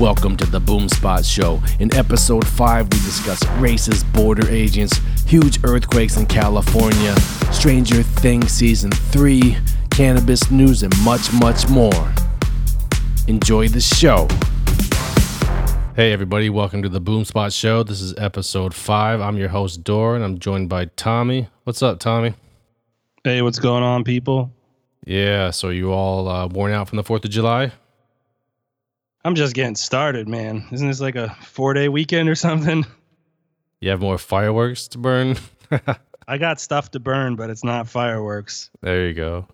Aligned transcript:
Welcome 0.00 0.38
to 0.38 0.46
the 0.46 0.58
Boom 0.58 0.88
Spot 0.88 1.22
Show. 1.22 1.62
In 1.78 1.94
episode 1.94 2.46
5, 2.46 2.84
we 2.84 2.98
discuss 3.00 3.44
racist 3.60 4.10
border 4.14 4.48
agents, 4.48 4.98
huge 5.26 5.62
earthquakes 5.62 6.16
in 6.16 6.24
California, 6.24 7.14
Stranger 7.52 8.02
Things 8.02 8.50
Season 8.50 8.90
3, 8.90 9.58
cannabis 9.90 10.50
news, 10.50 10.84
and 10.84 10.94
much, 11.04 11.30
much 11.34 11.68
more. 11.68 12.14
Enjoy 13.28 13.68
the 13.68 13.82
show. 13.82 14.26
Hey, 15.94 16.14
everybody, 16.14 16.48
welcome 16.48 16.82
to 16.82 16.88
the 16.88 17.00
Boom 17.00 17.26
Spot 17.26 17.52
Show. 17.52 17.82
This 17.82 18.00
is 18.00 18.14
episode 18.16 18.72
5. 18.72 19.20
I'm 19.20 19.36
your 19.36 19.50
host, 19.50 19.84
Dor, 19.84 20.16
and 20.16 20.24
I'm 20.24 20.38
joined 20.38 20.70
by 20.70 20.86
Tommy. 20.86 21.50
What's 21.64 21.82
up, 21.82 22.00
Tommy? 22.00 22.32
Hey, 23.22 23.42
what's 23.42 23.58
going 23.58 23.82
on, 23.82 24.04
people? 24.04 24.50
Yeah, 25.04 25.50
so 25.50 25.68
you 25.68 25.92
all 25.92 26.26
uh, 26.26 26.46
worn 26.46 26.72
out 26.72 26.88
from 26.88 26.96
the 26.96 27.04
4th 27.04 27.26
of 27.26 27.30
July? 27.30 27.72
I'm 29.24 29.34
just 29.34 29.54
getting 29.54 29.76
started, 29.76 30.28
man. 30.28 30.66
Isn't 30.72 30.88
this 30.88 31.00
like 31.00 31.16
a 31.16 31.36
four 31.42 31.74
day 31.74 31.88
weekend 31.88 32.28
or 32.28 32.34
something? 32.34 32.86
You 33.80 33.90
have 33.90 34.00
more 34.00 34.18
fireworks 34.18 34.88
to 34.88 34.98
burn? 34.98 35.36
I 36.28 36.38
got 36.38 36.60
stuff 36.60 36.90
to 36.92 37.00
burn, 37.00 37.36
but 37.36 37.50
it's 37.50 37.64
not 37.64 37.88
fireworks. 37.88 38.70
There 38.82 39.08
you 39.08 39.14
go. 39.14 39.48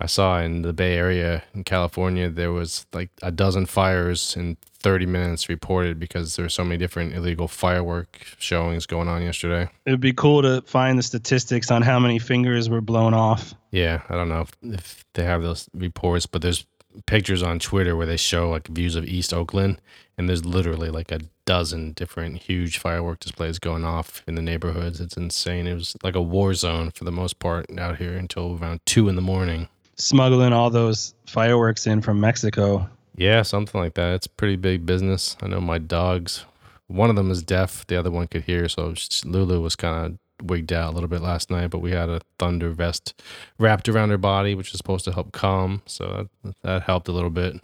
I 0.00 0.06
saw 0.06 0.40
in 0.40 0.62
the 0.62 0.72
Bay 0.72 0.96
Area 0.96 1.42
in 1.54 1.62
California, 1.62 2.30
there 2.30 2.52
was 2.52 2.86
like 2.94 3.10
a 3.22 3.30
dozen 3.30 3.66
fires 3.66 4.34
in 4.34 4.56
30 4.78 5.04
minutes 5.04 5.50
reported 5.50 6.00
because 6.00 6.36
there 6.36 6.44
were 6.44 6.50
so 6.50 6.64
many 6.64 6.78
different 6.78 7.12
illegal 7.12 7.46
firework 7.46 8.18
showings 8.38 8.86
going 8.86 9.08
on 9.08 9.22
yesterday. 9.22 9.70
It'd 9.84 10.00
be 10.00 10.14
cool 10.14 10.40
to 10.40 10.62
find 10.62 10.98
the 10.98 11.02
statistics 11.02 11.70
on 11.70 11.82
how 11.82 11.98
many 11.98 12.18
fingers 12.18 12.70
were 12.70 12.80
blown 12.80 13.12
off. 13.12 13.54
Yeah, 13.72 14.00
I 14.08 14.14
don't 14.14 14.30
know 14.30 14.40
if, 14.40 14.52
if 14.62 15.04
they 15.12 15.24
have 15.24 15.42
those 15.42 15.68
reports, 15.74 16.24
but 16.24 16.40
there's 16.40 16.64
pictures 17.06 17.42
on 17.42 17.58
Twitter 17.58 17.96
where 17.96 18.06
they 18.06 18.16
show 18.16 18.50
like 18.50 18.68
views 18.68 18.96
of 18.96 19.04
East 19.04 19.32
Oakland, 19.32 19.80
and 20.18 20.28
there's 20.28 20.44
literally 20.44 20.90
like 20.90 21.10
a 21.12 21.20
dozen 21.44 21.92
different 21.92 22.42
huge 22.42 22.78
firework 22.78 23.20
displays 23.20 23.58
going 23.58 23.84
off 23.84 24.22
in 24.26 24.34
the 24.34 24.42
neighborhoods. 24.42 25.00
It's 25.00 25.16
insane. 25.16 25.66
It 25.66 25.74
was 25.74 25.96
like 26.02 26.14
a 26.14 26.22
war 26.22 26.54
zone 26.54 26.90
for 26.90 27.04
the 27.04 27.12
most 27.12 27.38
part 27.38 27.66
out 27.78 27.96
here 27.96 28.16
until 28.16 28.56
around 28.56 28.80
two 28.86 29.08
in 29.08 29.16
the 29.16 29.22
morning. 29.22 29.68
Smuggling 29.96 30.52
all 30.52 30.70
those 30.70 31.14
fireworks 31.26 31.86
in 31.86 32.00
from 32.02 32.20
Mexico. 32.20 32.88
Yeah, 33.16 33.42
something 33.42 33.80
like 33.80 33.94
that. 33.94 34.14
It's 34.14 34.26
pretty 34.26 34.56
big 34.56 34.86
business. 34.86 35.36
I 35.42 35.48
know 35.48 35.60
my 35.60 35.78
dogs. 35.78 36.44
One 36.86 37.10
of 37.10 37.16
them 37.16 37.30
is 37.30 37.42
deaf. 37.42 37.86
The 37.86 37.96
other 37.96 38.10
one 38.10 38.28
could 38.28 38.44
hear. 38.44 38.68
So 38.68 38.94
Lulu 39.24 39.60
was 39.60 39.76
kind 39.76 40.06
of 40.06 40.18
wigged 40.42 40.72
out 40.72 40.92
a 40.92 40.94
little 40.94 41.08
bit 41.08 41.22
last 41.22 41.50
night, 41.50 41.70
but 41.70 41.80
we 41.80 41.92
had 41.92 42.08
a 42.08 42.20
thunder 42.38 42.70
vest 42.70 43.20
wrapped 43.58 43.88
around 43.88 44.10
her 44.10 44.18
body, 44.18 44.54
which 44.54 44.72
is 44.72 44.78
supposed 44.78 45.04
to 45.04 45.12
help 45.12 45.32
calm. 45.32 45.82
So 45.86 46.28
that, 46.42 46.54
that 46.62 46.82
helped 46.82 47.08
a 47.08 47.12
little 47.12 47.30
bit. 47.30 47.54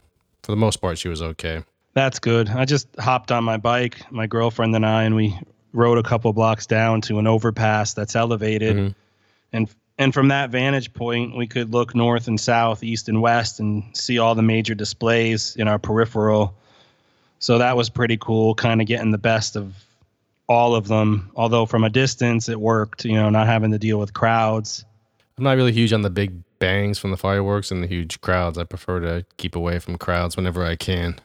For 0.43 0.53
the 0.53 0.57
most 0.57 0.77
part, 0.81 0.99
she 0.99 1.09
was 1.09 1.23
okay. 1.23 1.63
That's 1.95 2.19
good. 2.19 2.49
I 2.51 2.67
just 2.67 2.89
hopped 2.99 3.33
on 3.33 3.43
my 3.43 3.57
bike, 3.57 4.11
my 4.13 4.27
girlfriend 4.27 4.75
and 4.77 4.85
I, 4.85 5.05
and 5.05 5.17
we 5.17 5.39
rode 5.73 5.99
a 5.99 6.03
couple 6.03 6.33
blocks 6.33 6.67
down 6.67 7.01
to 7.03 7.19
an 7.19 7.27
overpass 7.27 7.95
that's 7.95 8.15
elevated. 8.15 8.77
Mm-hmm. 8.77 8.93
And 9.53 9.75
and 9.99 10.13
from 10.13 10.29
that 10.29 10.51
vantage 10.51 10.93
point, 10.93 11.37
we 11.37 11.47
could 11.47 11.73
look 11.73 11.95
north 11.95 12.29
and 12.29 12.39
south, 12.39 12.83
east 12.83 13.09
and 13.09 13.23
west, 13.23 13.61
and 13.61 13.83
see 13.97 14.19
all 14.19 14.35
the 14.35 14.43
major 14.43 14.75
displays 14.75 15.57
in 15.57 15.69
our 15.69 15.79
peripheral. 15.79 16.55
So 17.39 17.59
that 17.59 17.77
was 17.77 17.89
pretty 17.89 18.19
cool, 18.19 18.55
kind 18.55 18.83
of 18.83 18.87
getting 18.87 19.11
the 19.11 19.19
best 19.19 19.57
of 19.57 19.75
all 20.49 20.75
of 20.75 20.89
them. 20.89 21.31
Although 21.37 21.67
from 21.67 21.85
a 21.85 21.91
distance, 21.91 22.49
it 22.49 22.61
worked. 22.61 23.05
You 23.05 23.15
know, 23.15 23.31
not 23.31 23.47
having 23.47 23.73
to 23.73 23.79
deal 23.79 23.99
with 23.99 24.13
crowds. 24.15 24.85
I'm 25.39 25.45
not 25.45 25.57
really 25.57 25.73
huge 25.73 25.93
on 25.93 26.03
the 26.03 26.11
big 26.11 26.43
bangs 26.59 26.99
from 26.99 27.11
the 27.11 27.17
fireworks 27.17 27.71
and 27.71 27.83
the 27.83 27.87
huge 27.87 28.21
crowds. 28.21 28.57
I 28.57 28.65
prefer 28.65 29.01
to 29.01 29.27
keep 29.37 29.55
away 29.55 29.79
from 29.79 29.99
crowds 29.99 30.37
whenever 30.37 30.65
I 30.65 30.77
can. 30.77 31.17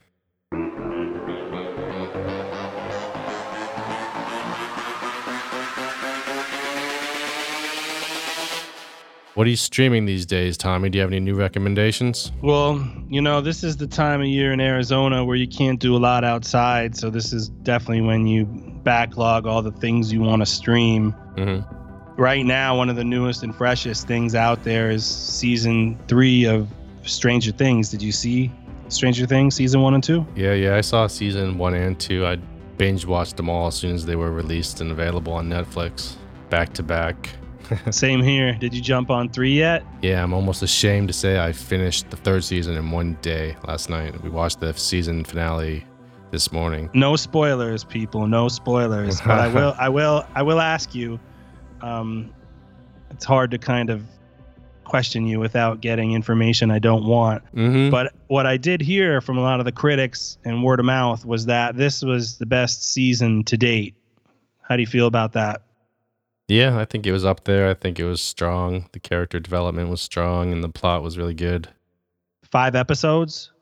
What 9.33 9.47
are 9.47 9.49
you 9.49 9.55
streaming 9.55 10.05
these 10.05 10.25
days, 10.25 10.57
Tommy? 10.57 10.89
Do 10.89 10.97
you 10.97 11.01
have 11.03 11.09
any 11.09 11.21
new 11.21 11.35
recommendations? 11.35 12.33
Well, 12.41 12.85
you 13.07 13.21
know, 13.21 13.39
this 13.39 13.63
is 13.63 13.77
the 13.77 13.87
time 13.87 14.19
of 14.19 14.27
year 14.27 14.51
in 14.51 14.59
Arizona 14.59 15.23
where 15.23 15.37
you 15.37 15.47
can't 15.47 15.79
do 15.79 15.95
a 15.95 15.99
lot 15.99 16.25
outside. 16.25 16.97
So, 16.97 17.09
this 17.09 17.31
is 17.31 17.47
definitely 17.47 18.01
when 18.01 18.27
you 18.27 18.45
backlog 18.83 19.47
all 19.47 19.61
the 19.61 19.71
things 19.71 20.11
you 20.11 20.19
want 20.19 20.41
to 20.41 20.45
stream. 20.45 21.15
Mm-hmm. 21.37 22.21
Right 22.21 22.45
now, 22.45 22.75
one 22.75 22.89
of 22.89 22.97
the 22.97 23.05
newest 23.05 23.41
and 23.41 23.55
freshest 23.55 24.05
things 24.05 24.35
out 24.35 24.65
there 24.65 24.91
is 24.91 25.05
season 25.05 25.97
three 26.09 26.43
of 26.43 26.67
Stranger 27.03 27.53
Things. 27.53 27.89
Did 27.89 28.01
you 28.01 28.11
see 28.11 28.51
Stranger 28.89 29.25
Things 29.25 29.55
season 29.55 29.81
one 29.81 29.93
and 29.93 30.03
two? 30.03 30.25
Yeah, 30.35 30.53
yeah. 30.53 30.75
I 30.75 30.81
saw 30.81 31.07
season 31.07 31.57
one 31.57 31.73
and 31.73 31.97
two. 31.97 32.25
I 32.25 32.35
binge 32.77 33.05
watched 33.05 33.37
them 33.37 33.49
all 33.49 33.67
as 33.67 33.75
soon 33.75 33.95
as 33.95 34.05
they 34.05 34.17
were 34.17 34.31
released 34.31 34.81
and 34.81 34.91
available 34.91 35.31
on 35.31 35.47
Netflix 35.47 36.15
back 36.49 36.73
to 36.73 36.83
back. 36.83 37.29
Same 37.91 38.21
here. 38.21 38.53
Did 38.53 38.73
you 38.73 38.81
jump 38.81 39.09
on 39.09 39.29
three 39.29 39.57
yet? 39.57 39.83
Yeah, 40.01 40.23
I'm 40.23 40.33
almost 40.33 40.61
ashamed 40.61 41.07
to 41.09 41.13
say 41.13 41.39
I 41.39 41.51
finished 41.51 42.09
the 42.09 42.17
third 42.17 42.43
season 42.43 42.75
in 42.75 42.91
one 42.91 43.17
day 43.21 43.55
last 43.67 43.89
night. 43.89 44.21
We 44.21 44.29
watched 44.29 44.59
the 44.59 44.73
season 44.73 45.23
finale 45.23 45.85
this 46.31 46.51
morning. 46.51 46.89
No 46.93 47.15
spoilers, 47.15 47.83
people. 47.83 48.27
No 48.27 48.47
spoilers. 48.47 49.21
but 49.21 49.39
I 49.39 49.47
will. 49.47 49.75
I 49.79 49.89
will. 49.89 50.25
I 50.35 50.43
will 50.43 50.59
ask 50.59 50.95
you. 50.95 51.19
Um, 51.81 52.33
it's 53.09 53.25
hard 53.25 53.51
to 53.51 53.57
kind 53.57 53.89
of 53.89 54.03
question 54.85 55.25
you 55.25 55.39
without 55.39 55.79
getting 55.79 56.11
information 56.11 56.69
I 56.69 56.79
don't 56.79 57.05
want. 57.05 57.43
Mm-hmm. 57.55 57.89
But 57.89 58.13
what 58.27 58.45
I 58.45 58.57
did 58.57 58.81
hear 58.81 59.21
from 59.21 59.37
a 59.37 59.41
lot 59.41 59.59
of 59.59 59.65
the 59.65 59.71
critics 59.71 60.37
and 60.43 60.63
word 60.63 60.79
of 60.79 60.85
mouth 60.85 61.25
was 61.25 61.45
that 61.45 61.77
this 61.77 62.01
was 62.01 62.37
the 62.37 62.45
best 62.45 62.91
season 62.91 63.43
to 63.45 63.57
date. 63.57 63.95
How 64.61 64.75
do 64.75 64.81
you 64.81 64.87
feel 64.87 65.07
about 65.07 65.33
that? 65.33 65.61
Yeah, 66.51 66.77
I 66.77 66.83
think 66.83 67.07
it 67.07 67.13
was 67.13 67.23
up 67.23 67.45
there. 67.45 67.69
I 67.69 67.73
think 67.73 67.97
it 67.97 68.03
was 68.03 68.19
strong. 68.19 68.89
The 68.91 68.99
character 68.99 69.39
development 69.39 69.87
was 69.87 70.01
strong 70.01 70.51
and 70.51 70.61
the 70.61 70.67
plot 70.67 71.01
was 71.01 71.17
really 71.17 71.33
good. 71.33 71.69
Five 72.43 72.75
episodes? 72.75 73.53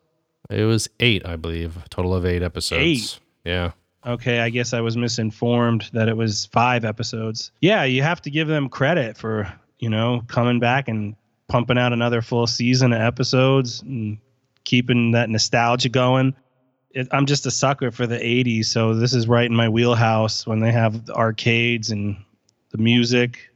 It 0.50 0.64
was 0.64 0.90
eight, 1.00 1.24
I 1.24 1.36
believe. 1.36 1.78
A 1.78 1.88
total 1.90 2.16
of 2.16 2.26
eight 2.26 2.42
episodes. 2.42 2.82
Eight. 2.82 3.20
Yeah. 3.46 3.72
Okay, 4.08 4.40
I 4.40 4.50
guess 4.50 4.74
I 4.74 4.82
was 4.82 4.98
misinformed 4.98 5.88
that 5.94 6.10
it 6.10 6.18
was 6.18 6.48
five 6.48 6.84
episodes. 6.84 7.52
Yeah, 7.62 7.84
you 7.84 8.02
have 8.02 8.24
to 8.24 8.32
give 8.32 8.48
them 8.48 8.70
credit 8.70 9.18
for, 9.18 9.54
you 9.78 9.90
know, 9.92 10.24
coming 10.28 10.60
back 10.60 10.88
and 10.88 11.16
pumping 11.48 11.78
out 11.78 11.94
another 11.94 12.24
full 12.24 12.48
season 12.48 12.92
of 12.92 13.02
episodes 13.02 13.84
and 13.84 14.18
keeping 14.64 15.12
that 15.12 15.30
nostalgia 15.30 15.90
going. 15.90 16.34
It, 16.90 17.08
I'm 17.12 17.28
just 17.28 17.46
a 17.46 17.52
sucker 17.52 17.92
for 17.92 18.08
the 18.08 18.18
80s, 18.18 18.66
so 18.66 18.96
this 18.96 19.14
is 19.14 19.28
right 19.28 19.46
in 19.46 19.56
my 19.56 19.70
wheelhouse 19.70 20.48
when 20.48 20.60
they 20.60 20.72
have 20.72 21.08
arcades 21.12 21.92
and 21.92 22.18
the 22.72 22.78
music. 22.78 23.50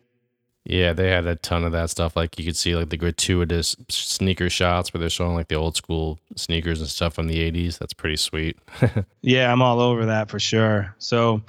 Yeah, 0.66 0.94
they 0.94 1.10
had 1.10 1.26
a 1.26 1.36
ton 1.36 1.66
of 1.66 1.74
that 1.74 1.90
stuff. 1.90 2.16
Like 2.16 2.40
you 2.40 2.46
could 2.46 2.56
see 2.56 2.76
like 2.76 2.90
the 2.90 2.98
gratuitous 2.98 3.76
sneaker 3.90 4.50
shots 4.50 4.94
where 4.94 5.00
they're 5.00 5.10
showing 5.10 5.36
like 5.36 5.50
the 5.50 5.56
old 5.56 5.76
school 5.76 6.20
sneakers 6.36 6.80
and 6.80 6.90
stuff 6.90 7.14
from 7.14 7.28
the 7.28 7.52
80s. 7.52 7.78
That's 7.78 7.94
pretty 7.94 8.16
sweet. 8.16 8.58
yeah, 9.22 9.52
I'm 9.52 9.62
all 9.62 9.82
over 9.82 10.06
that 10.06 10.30
for 10.30 10.40
sure. 10.40 10.96
So 11.00 11.42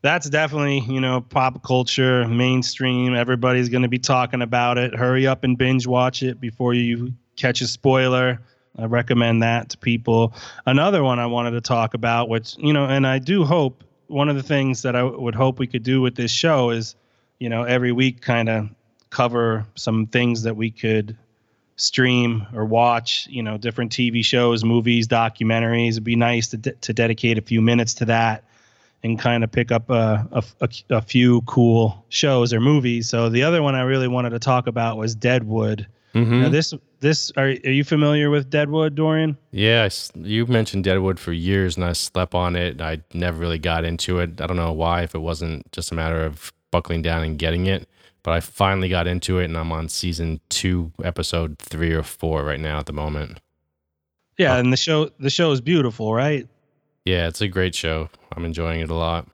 that's 0.00 0.30
definitely, 0.30 0.80
you 0.80 1.00
know, 1.00 1.20
pop 1.20 1.62
culture, 1.64 2.26
mainstream. 2.28 3.14
Everybody's 3.14 3.68
going 3.68 3.82
to 3.82 3.88
be 3.88 3.98
talking 3.98 4.40
about 4.40 4.78
it. 4.78 4.94
Hurry 4.94 5.26
up 5.26 5.44
and 5.44 5.58
binge 5.58 5.86
watch 5.86 6.22
it 6.22 6.40
before 6.40 6.72
you 6.72 7.12
catch 7.36 7.60
a 7.60 7.66
spoiler. 7.66 8.40
I 8.78 8.84
recommend 8.84 9.42
that 9.42 9.70
to 9.70 9.78
people. 9.78 10.34
Another 10.64 11.02
one 11.02 11.18
I 11.18 11.26
wanted 11.26 11.52
to 11.52 11.60
talk 11.60 11.94
about, 11.94 12.28
which, 12.28 12.56
you 12.58 12.72
know, 12.72 12.86
and 12.86 13.06
I 13.06 13.18
do 13.18 13.44
hope 13.44 13.82
one 14.08 14.28
of 14.28 14.36
the 14.36 14.42
things 14.42 14.82
that 14.82 14.96
I 14.96 15.02
would 15.02 15.34
hope 15.34 15.58
we 15.58 15.66
could 15.66 15.82
do 15.82 16.00
with 16.00 16.14
this 16.14 16.30
show 16.30 16.70
is, 16.70 16.94
you 17.38 17.48
know, 17.48 17.64
every 17.64 17.92
week 17.92 18.20
kind 18.20 18.48
of 18.48 18.68
cover 19.10 19.66
some 19.74 20.06
things 20.06 20.42
that 20.42 20.56
we 20.56 20.70
could 20.70 21.16
stream 21.76 22.46
or 22.54 22.64
watch, 22.64 23.26
you 23.30 23.42
know, 23.42 23.58
different 23.58 23.92
TV 23.92 24.24
shows, 24.24 24.64
movies, 24.64 25.06
documentaries. 25.06 25.92
It'd 25.92 26.04
be 26.04 26.16
nice 26.16 26.48
to, 26.48 26.56
de- 26.56 26.72
to 26.72 26.92
dedicate 26.92 27.38
a 27.38 27.42
few 27.42 27.60
minutes 27.60 27.94
to 27.94 28.06
that 28.06 28.44
and 29.02 29.18
kind 29.18 29.44
of 29.44 29.52
pick 29.52 29.70
up 29.70 29.90
a, 29.90 30.26
a, 30.32 30.44
a, 30.60 30.68
a, 30.90 31.02
few 31.02 31.42
cool 31.42 32.04
shows 32.08 32.52
or 32.52 32.60
movies. 32.60 33.08
So 33.08 33.28
the 33.28 33.42
other 33.42 33.62
one 33.62 33.74
I 33.74 33.82
really 33.82 34.08
wanted 34.08 34.30
to 34.30 34.38
talk 34.38 34.66
about 34.66 34.96
was 34.96 35.14
Deadwood. 35.14 35.86
Mm-hmm. 36.16 36.42
Now 36.42 36.48
this 36.48 36.72
this 37.00 37.30
are, 37.36 37.48
are 37.48 37.70
you 37.70 37.84
familiar 37.84 38.30
with 38.30 38.48
Deadwood, 38.48 38.94
Dorian? 38.94 39.36
Yeah, 39.50 39.86
you 40.14 40.46
mentioned 40.46 40.84
Deadwood 40.84 41.20
for 41.20 41.32
years, 41.32 41.76
and 41.76 41.84
I 41.84 41.92
slept 41.92 42.34
on 42.34 42.56
it. 42.56 42.80
I 42.80 43.02
never 43.12 43.38
really 43.38 43.58
got 43.58 43.84
into 43.84 44.18
it. 44.20 44.40
I 44.40 44.46
don't 44.46 44.56
know 44.56 44.72
why, 44.72 45.02
if 45.02 45.14
it 45.14 45.18
wasn't 45.18 45.70
just 45.72 45.92
a 45.92 45.94
matter 45.94 46.24
of 46.24 46.54
buckling 46.70 47.02
down 47.02 47.22
and 47.22 47.38
getting 47.38 47.66
it. 47.66 47.86
But 48.22 48.32
I 48.32 48.40
finally 48.40 48.88
got 48.88 49.06
into 49.06 49.38
it, 49.38 49.44
and 49.44 49.58
I'm 49.58 49.70
on 49.72 49.90
season 49.90 50.40
two, 50.48 50.90
episode 51.04 51.58
three 51.58 51.92
or 51.92 52.02
four 52.02 52.44
right 52.44 52.58
now 52.58 52.78
at 52.78 52.86
the 52.86 52.94
moment. 52.94 53.38
Yeah, 54.38 54.56
oh. 54.56 54.60
and 54.60 54.72
the 54.72 54.78
show 54.78 55.10
the 55.20 55.30
show 55.30 55.52
is 55.52 55.60
beautiful, 55.60 56.14
right? 56.14 56.48
Yeah, 57.04 57.28
it's 57.28 57.42
a 57.42 57.48
great 57.48 57.74
show. 57.74 58.08
I'm 58.34 58.46
enjoying 58.46 58.80
it 58.80 58.90
a 58.90 58.94
lot. 58.94 59.28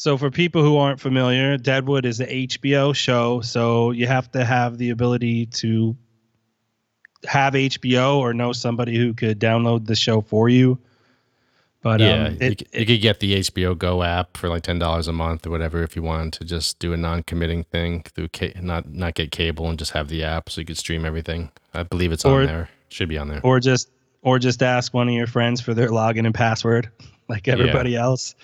So, 0.00 0.16
for 0.16 0.30
people 0.30 0.62
who 0.62 0.78
aren't 0.78 0.98
familiar, 0.98 1.58
Deadwood 1.58 2.06
is 2.06 2.20
an 2.20 2.28
HBO 2.28 2.94
show. 2.94 3.42
So, 3.42 3.90
you 3.90 4.06
have 4.06 4.32
to 4.32 4.46
have 4.46 4.78
the 4.78 4.88
ability 4.88 5.44
to 5.60 5.94
have 7.26 7.52
HBO 7.52 8.16
or 8.16 8.32
know 8.32 8.54
somebody 8.54 8.96
who 8.96 9.12
could 9.12 9.38
download 9.38 9.84
the 9.84 9.94
show 9.94 10.22
for 10.22 10.48
you. 10.48 10.78
But 11.82 12.00
yeah, 12.00 12.28
um, 12.28 12.32
you, 12.32 12.38
it, 12.40 12.74
you 12.74 12.86
could 12.86 13.02
get 13.02 13.20
the 13.20 13.40
HBO 13.40 13.76
Go 13.76 14.02
app 14.02 14.38
for 14.38 14.48
like 14.48 14.62
ten 14.62 14.78
dollars 14.78 15.06
a 15.06 15.12
month 15.12 15.46
or 15.46 15.50
whatever 15.50 15.82
if 15.82 15.94
you 15.94 16.02
wanted 16.02 16.32
to 16.32 16.44
just 16.46 16.78
do 16.78 16.94
a 16.94 16.96
non-committing 16.96 17.64
thing 17.64 18.02
through 18.14 18.28
ca- 18.28 18.54
not 18.58 18.88
not 18.88 19.12
get 19.12 19.30
cable 19.30 19.68
and 19.68 19.78
just 19.78 19.90
have 19.90 20.08
the 20.08 20.24
app 20.24 20.48
so 20.48 20.62
you 20.62 20.66
could 20.66 20.78
stream 20.78 21.04
everything. 21.04 21.50
I 21.74 21.82
believe 21.82 22.10
it's 22.10 22.24
Or- 22.24 22.40
on 22.40 22.46
there. 22.46 22.70
Should 22.88 23.10
be 23.10 23.18
on 23.18 23.28
there. 23.28 23.40
or 23.44 23.60
just 23.60 23.90
or 24.22 24.38
just 24.38 24.62
ask 24.62 24.94
one 24.94 25.08
of 25.08 25.14
your 25.14 25.26
friends 25.26 25.60
for 25.60 25.74
their 25.74 25.90
login 25.90 26.24
and 26.24 26.34
password, 26.34 26.88
like 27.28 27.48
everybody 27.48 27.96
else. 27.96 28.34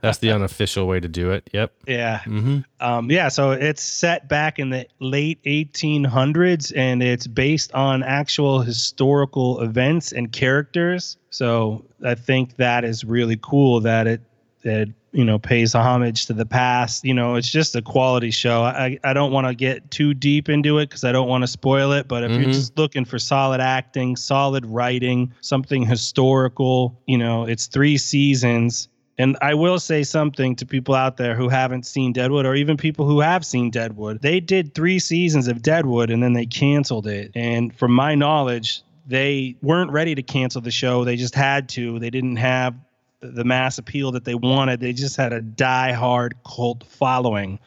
That's 0.00 0.18
the 0.18 0.30
unofficial 0.32 0.86
way 0.86 1.00
to 1.00 1.08
do 1.08 1.30
it. 1.32 1.48
Yep. 1.52 1.72
Yeah. 1.86 2.20
Mm-hmm. 2.20 2.58
Um, 2.80 3.10
yeah, 3.10 3.28
so 3.28 3.52
it's 3.52 3.82
set 3.82 4.28
back 4.28 4.58
in 4.58 4.70
the 4.70 4.86
late 5.00 5.42
1800s 5.44 6.72
and 6.76 7.02
it's 7.02 7.26
based 7.26 7.72
on 7.74 8.02
actual 8.02 8.60
historical 8.60 9.60
events 9.60 10.12
and 10.12 10.30
characters. 10.32 11.16
So 11.30 11.84
I 12.04 12.14
think 12.14 12.56
that 12.56 12.84
is 12.84 13.04
really 13.04 13.38
cool 13.40 13.80
that 13.80 14.06
it 14.06 14.20
it 14.64 14.90
you 15.10 15.24
know 15.24 15.38
pays 15.40 15.74
homage 15.74 16.26
to 16.26 16.32
the 16.32 16.46
past. 16.46 17.04
You 17.04 17.14
know, 17.14 17.34
it's 17.34 17.50
just 17.50 17.74
a 17.74 17.82
quality 17.82 18.30
show. 18.30 18.62
I 18.62 18.98
I 19.02 19.12
don't 19.12 19.32
want 19.32 19.46
to 19.48 19.54
get 19.54 19.90
too 19.90 20.14
deep 20.14 20.48
into 20.48 20.78
it 20.78 20.88
because 20.88 21.04
I 21.04 21.10
don't 21.12 21.28
want 21.28 21.42
to 21.42 21.48
spoil 21.48 21.92
it. 21.92 22.06
But 22.08 22.22
if 22.24 22.30
you're 22.32 22.48
Mhm. 22.48 22.52
just 22.52 22.78
looking 22.78 23.04
for 23.04 23.18
solid 23.18 23.60
acting, 23.60 24.14
solid 24.16 24.64
writing, 24.64 25.32
something 25.40 25.84
historical, 25.84 26.96
you 27.06 27.18
know, 27.18 27.44
it's 27.44 27.66
three 27.66 27.98
seasons. 27.98 28.88
And 29.22 29.36
I 29.40 29.54
will 29.54 29.78
say 29.78 30.02
something 30.02 30.56
to 30.56 30.66
people 30.66 30.96
out 30.96 31.16
there 31.16 31.36
who 31.36 31.48
haven't 31.48 31.86
seen 31.86 32.12
Deadwood 32.12 32.44
or 32.44 32.56
even 32.56 32.76
people 32.76 33.06
who 33.06 33.20
have 33.20 33.46
seen 33.46 33.70
Deadwood. 33.70 34.20
They 34.20 34.40
did 34.40 34.74
three 34.74 34.98
seasons 34.98 35.46
of 35.46 35.62
Deadwood 35.62 36.10
and 36.10 36.20
then 36.20 36.32
they 36.32 36.44
canceled 36.44 37.06
it. 37.06 37.30
And 37.36 37.72
from 37.72 37.92
my 37.92 38.16
knowledge, 38.16 38.82
they 39.06 39.54
weren't 39.62 39.92
ready 39.92 40.16
to 40.16 40.22
cancel 40.24 40.60
the 40.60 40.72
show. 40.72 41.04
They 41.04 41.14
just 41.14 41.36
had 41.36 41.68
to. 41.68 42.00
They 42.00 42.10
didn't 42.10 42.34
have 42.34 42.74
the 43.20 43.44
mass 43.44 43.78
appeal 43.78 44.10
that 44.10 44.24
they 44.24 44.34
wanted. 44.34 44.80
They 44.80 44.92
just 44.92 45.16
had 45.16 45.32
a 45.32 45.40
die-hard 45.40 46.34
cult 46.44 46.82
following. 46.88 47.60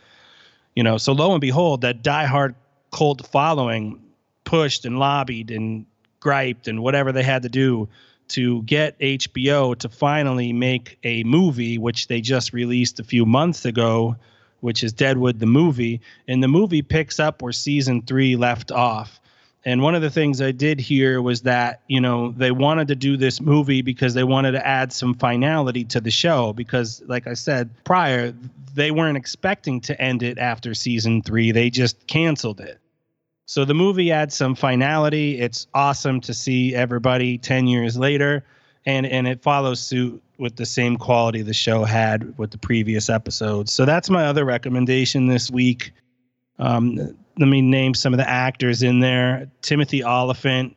You 0.75 0.83
know, 0.83 0.97
so 0.97 1.13
lo 1.13 1.31
and 1.31 1.39
behold, 1.39 1.79
that 1.81 2.03
die-hard 2.03 2.55
cult 2.91 3.25
following 3.27 4.01
pushed 4.43 4.83
and 4.83 4.99
lobbied 4.99 5.51
and 5.51 5.85
griped 6.19 6.67
and 6.67 6.83
whatever 6.83 7.13
they 7.13 7.23
had 7.23 7.43
to 7.43 7.49
do 7.49 7.87
to 8.29 8.61
get 8.63 8.99
HBO 8.99 9.77
to 9.79 9.89
finally 9.89 10.53
make 10.53 10.97
a 11.03 11.23
movie, 11.23 11.77
which 11.77 12.07
they 12.07 12.21
just 12.21 12.53
released 12.53 12.99
a 12.99 13.03
few 13.03 13.25
months 13.25 13.65
ago, 13.65 14.15
which 14.61 14.83
is 14.83 14.93
Deadwood 14.93 15.39
the 15.39 15.45
movie. 15.45 16.01
And 16.27 16.41
the 16.41 16.47
movie 16.47 16.81
picks 16.81 17.19
up 17.19 17.41
where 17.41 17.51
season 17.51 18.01
three 18.01 18.35
left 18.35 18.71
off. 18.71 19.19
And 19.67 19.81
one 19.81 19.95
of 19.95 20.03
the 20.03 20.11
things 20.11 20.41
I 20.41 20.51
did 20.51 20.79
hear 20.79 21.19
was 21.19 21.41
that, 21.41 21.81
you 21.87 21.99
know, 21.99 22.31
they 22.31 22.51
wanted 22.51 22.89
to 22.89 22.95
do 22.95 23.17
this 23.17 23.41
movie 23.41 23.81
because 23.81 24.13
they 24.13 24.23
wanted 24.23 24.51
to 24.51 24.65
add 24.65 24.93
some 24.93 25.15
finality 25.15 25.85
to 25.85 26.01
the 26.01 26.11
show. 26.11 26.53
Because, 26.53 27.01
like 27.07 27.25
I 27.25 27.33
said 27.33 27.71
prior, 27.83 28.35
they 28.75 28.91
weren't 28.91 29.17
expecting 29.17 29.81
to 29.81 29.99
end 29.99 30.21
it 30.21 30.37
after 30.37 30.75
season 30.75 31.23
three, 31.23 31.51
they 31.51 31.71
just 31.71 32.05
canceled 32.05 32.59
it. 32.59 32.79
So 33.45 33.65
the 33.65 33.73
movie 33.73 34.11
adds 34.11 34.35
some 34.35 34.55
finality. 34.55 35.39
It's 35.39 35.67
awesome 35.73 36.21
to 36.21 36.33
see 36.33 36.73
everybody 36.73 37.37
10 37.37 37.67
years 37.67 37.97
later 37.97 38.43
and 38.85 39.05
and 39.05 39.27
it 39.27 39.41
follows 39.41 39.79
suit 39.79 40.21
with 40.37 40.55
the 40.55 40.65
same 40.65 40.97
quality 40.97 41.41
the 41.41 41.53
show 41.53 41.83
had 41.83 42.37
with 42.37 42.51
the 42.51 42.57
previous 42.57 43.09
episodes. 43.09 43.71
So 43.71 43.85
that's 43.85 44.09
my 44.09 44.25
other 44.25 44.45
recommendation 44.45 45.27
this 45.27 45.49
week. 45.49 45.93
Um, 46.59 46.95
let 47.37 47.47
me 47.47 47.61
name 47.61 47.93
some 47.93 48.13
of 48.13 48.17
the 48.17 48.29
actors 48.29 48.83
in 48.83 48.99
there: 48.99 49.49
Timothy 49.61 50.03
Olyphant, 50.03 50.75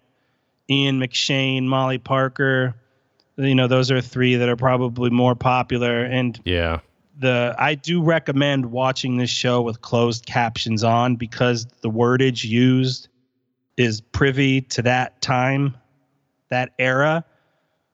Ian 0.70 0.98
McShane, 1.00 1.64
Molly 1.64 1.98
Parker. 1.98 2.74
You 3.36 3.54
know, 3.54 3.68
those 3.68 3.90
are 3.90 4.00
three 4.00 4.36
that 4.36 4.48
are 4.48 4.56
probably 4.56 5.10
more 5.10 5.36
popular. 5.36 6.02
And 6.04 6.40
Yeah. 6.44 6.80
The 7.18 7.54
I 7.58 7.74
do 7.74 8.02
recommend 8.02 8.66
watching 8.66 9.16
this 9.16 9.30
show 9.30 9.60
with 9.62 9.80
closed 9.82 10.26
captions 10.26 10.84
on 10.84 11.16
because 11.16 11.66
the 11.82 11.90
wordage 11.90 12.44
used 12.44 13.08
is 13.76 14.00
privy 14.00 14.60
to 14.62 14.82
that 14.82 15.20
time, 15.20 15.76
that 16.50 16.72
era. 16.78 17.24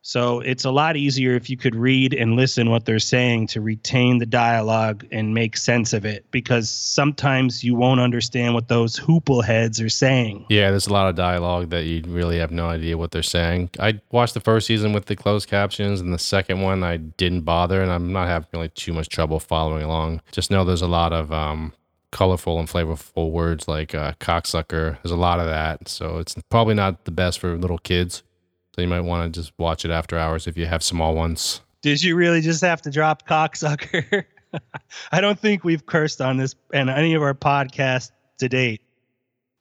So 0.06 0.40
it's 0.40 0.66
a 0.66 0.70
lot 0.70 0.98
easier 0.98 1.34
if 1.34 1.48
you 1.48 1.56
could 1.56 1.74
read 1.74 2.12
and 2.12 2.36
listen 2.36 2.68
what 2.68 2.84
they're 2.84 2.98
saying 2.98 3.46
to 3.48 3.62
retain 3.62 4.18
the 4.18 4.26
dialogue 4.26 5.06
and 5.10 5.32
make 5.32 5.56
sense 5.56 5.94
of 5.94 6.04
it 6.04 6.26
because 6.30 6.68
sometimes 6.68 7.64
you 7.64 7.74
won't 7.74 8.00
understand 8.00 8.52
what 8.52 8.68
those 8.68 9.00
hoople 9.00 9.42
heads 9.42 9.80
are 9.80 9.88
saying. 9.88 10.44
Yeah, 10.50 10.68
there's 10.68 10.88
a 10.88 10.92
lot 10.92 11.08
of 11.08 11.16
dialogue 11.16 11.70
that 11.70 11.84
you 11.84 12.02
really 12.06 12.38
have 12.38 12.50
no 12.50 12.68
idea 12.68 12.98
what 12.98 13.12
they're 13.12 13.22
saying. 13.22 13.70
I 13.80 13.98
watched 14.10 14.34
the 14.34 14.40
first 14.40 14.66
season 14.66 14.92
with 14.92 15.06
the 15.06 15.16
closed 15.16 15.48
captions, 15.48 16.02
and 16.02 16.12
the 16.12 16.18
second 16.18 16.60
one 16.60 16.84
I 16.84 16.98
didn't 16.98 17.42
bother, 17.42 17.80
and 17.80 17.90
I'm 17.90 18.12
not 18.12 18.28
having 18.28 18.48
really 18.52 18.68
too 18.68 18.92
much 18.92 19.08
trouble 19.08 19.40
following 19.40 19.84
along. 19.84 20.20
Just 20.32 20.50
know 20.50 20.66
there's 20.66 20.82
a 20.82 20.86
lot 20.86 21.14
of 21.14 21.32
um, 21.32 21.72
colorful 22.10 22.58
and 22.58 22.68
flavorful 22.68 23.30
words 23.30 23.68
like 23.68 23.94
uh, 23.94 24.12
cocksucker. 24.20 24.98
There's 25.02 25.12
a 25.12 25.16
lot 25.16 25.40
of 25.40 25.46
that, 25.46 25.88
so 25.88 26.18
it's 26.18 26.36
probably 26.50 26.74
not 26.74 27.06
the 27.06 27.10
best 27.10 27.38
for 27.38 27.56
little 27.56 27.78
kids. 27.78 28.22
So 28.74 28.82
you 28.82 28.88
might 28.88 29.02
want 29.02 29.32
to 29.32 29.40
just 29.40 29.52
watch 29.56 29.84
it 29.84 29.92
after 29.92 30.18
hours 30.18 30.48
if 30.48 30.56
you 30.56 30.66
have 30.66 30.82
small 30.82 31.14
ones. 31.14 31.60
Did 31.80 32.02
you 32.02 32.16
really 32.16 32.40
just 32.40 32.60
have 32.62 32.82
to 32.82 32.90
drop 32.90 33.28
cocksucker? 33.28 34.24
I 35.12 35.20
don't 35.20 35.38
think 35.38 35.62
we've 35.62 35.86
cursed 35.86 36.20
on 36.20 36.38
this 36.38 36.56
and 36.72 36.90
any 36.90 37.14
of 37.14 37.22
our 37.22 37.34
podcasts 37.34 38.10
to 38.38 38.48
date, 38.48 38.82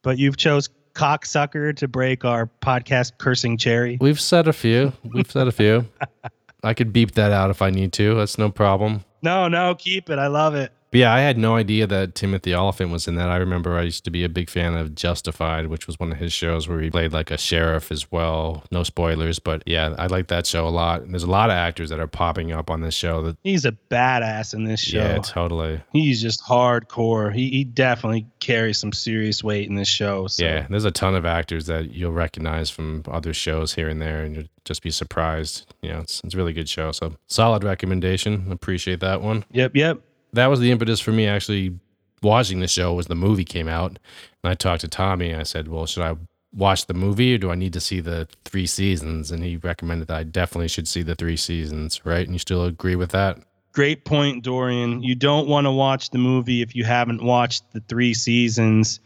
but 0.02 0.18
you've 0.18 0.36
chose 0.36 0.68
cocksucker 0.94 1.76
to 1.76 1.86
break 1.86 2.24
our 2.24 2.50
podcast 2.60 3.12
cursing 3.18 3.56
cherry. 3.56 3.98
We've 4.00 4.20
said 4.20 4.48
a 4.48 4.52
few. 4.52 4.92
We've 5.12 5.30
said 5.30 5.46
a 5.46 5.52
few. 5.52 5.86
I 6.64 6.74
could 6.74 6.92
beep 6.92 7.12
that 7.12 7.30
out 7.30 7.50
if 7.50 7.62
I 7.62 7.70
need 7.70 7.92
to. 7.94 8.16
That's 8.16 8.38
no 8.38 8.50
problem. 8.50 9.04
No, 9.22 9.46
no, 9.46 9.76
keep 9.76 10.10
it. 10.10 10.18
I 10.18 10.26
love 10.26 10.56
it. 10.56 10.72
But 10.94 11.00
yeah, 11.00 11.12
I 11.12 11.22
had 11.22 11.36
no 11.36 11.56
idea 11.56 11.88
that 11.88 12.14
Timothy 12.14 12.54
Olyphant 12.54 12.92
was 12.92 13.08
in 13.08 13.16
that. 13.16 13.28
I 13.28 13.38
remember 13.38 13.76
I 13.76 13.82
used 13.82 14.04
to 14.04 14.12
be 14.12 14.22
a 14.22 14.28
big 14.28 14.48
fan 14.48 14.76
of 14.76 14.94
Justified, 14.94 15.66
which 15.66 15.88
was 15.88 15.98
one 15.98 16.12
of 16.12 16.18
his 16.18 16.32
shows 16.32 16.68
where 16.68 16.80
he 16.80 16.88
played 16.88 17.12
like 17.12 17.32
a 17.32 17.36
sheriff 17.36 17.90
as 17.90 18.12
well. 18.12 18.62
No 18.70 18.84
spoilers, 18.84 19.40
but 19.40 19.64
yeah, 19.66 19.96
I 19.98 20.06
like 20.06 20.28
that 20.28 20.46
show 20.46 20.68
a 20.68 20.70
lot. 20.70 21.02
And 21.02 21.12
there's 21.12 21.24
a 21.24 21.30
lot 21.30 21.50
of 21.50 21.54
actors 21.54 21.90
that 21.90 21.98
are 21.98 22.06
popping 22.06 22.52
up 22.52 22.70
on 22.70 22.80
this 22.80 22.94
show 22.94 23.22
that 23.22 23.36
He's 23.42 23.64
a 23.64 23.72
badass 23.90 24.54
in 24.54 24.66
this 24.66 24.78
show. 24.82 24.98
yeah, 24.98 25.18
totally. 25.18 25.80
He's 25.92 26.22
just 26.22 26.40
hardcore. 26.44 27.34
He 27.34 27.50
he 27.50 27.64
definitely 27.64 28.28
carries 28.38 28.78
some 28.78 28.92
serious 28.92 29.42
weight 29.42 29.68
in 29.68 29.74
this 29.74 29.88
show. 29.88 30.28
So. 30.28 30.44
Yeah, 30.44 30.64
there's 30.70 30.84
a 30.84 30.92
ton 30.92 31.16
of 31.16 31.26
actors 31.26 31.66
that 31.66 31.90
you'll 31.90 32.12
recognize 32.12 32.70
from 32.70 33.02
other 33.08 33.34
shows 33.34 33.74
here 33.74 33.88
and 33.88 34.00
there, 34.00 34.22
and 34.22 34.36
you'll 34.36 34.48
just 34.64 34.80
be 34.84 34.92
surprised. 34.92 35.74
You 35.82 35.88
know, 35.88 35.98
it's, 36.02 36.20
it's 36.22 36.34
a 36.34 36.36
really 36.36 36.52
good 36.52 36.68
show. 36.68 36.92
So 36.92 37.16
solid 37.26 37.64
recommendation. 37.64 38.52
Appreciate 38.52 39.00
that 39.00 39.22
one. 39.22 39.44
Yep. 39.50 39.74
Yep. 39.74 40.00
That 40.34 40.46
was 40.46 40.60
the 40.60 40.70
impetus 40.70 41.00
for 41.00 41.12
me 41.12 41.26
actually 41.26 41.78
watching 42.22 42.60
the 42.60 42.68
show 42.68 42.94
was 42.94 43.06
the 43.06 43.14
movie 43.14 43.44
came 43.44 43.68
out 43.68 43.90
and 43.90 43.98
i 44.44 44.54
talked 44.54 44.80
to 44.80 44.88
tommy 44.88 45.30
and 45.30 45.40
i 45.40 45.44
said 45.44 45.68
well 45.68 45.86
should 45.86 46.02
i 46.02 46.14
watch 46.52 46.86
the 46.86 46.94
movie 46.94 47.34
or 47.34 47.38
do 47.38 47.50
i 47.50 47.54
need 47.54 47.72
to 47.72 47.80
see 47.80 48.00
the 48.00 48.28
three 48.44 48.66
seasons 48.66 49.30
and 49.30 49.42
he 49.42 49.56
recommended 49.58 50.08
that 50.08 50.16
i 50.16 50.22
definitely 50.22 50.68
should 50.68 50.86
see 50.86 51.02
the 51.02 51.14
three 51.14 51.36
seasons 51.36 52.04
right 52.04 52.26
and 52.26 52.34
you 52.34 52.38
still 52.38 52.64
agree 52.64 52.96
with 52.96 53.10
that 53.10 53.38
Great 53.74 54.04
point, 54.04 54.44
Dorian. 54.44 55.02
You 55.02 55.16
don't 55.16 55.48
want 55.48 55.64
to 55.64 55.72
watch 55.72 56.10
the 56.10 56.18
movie 56.18 56.62
if 56.62 56.76
you 56.76 56.84
haven't 56.84 57.24
watched 57.24 57.72
the 57.72 57.80
three 57.80 58.14
seasons. 58.14 59.00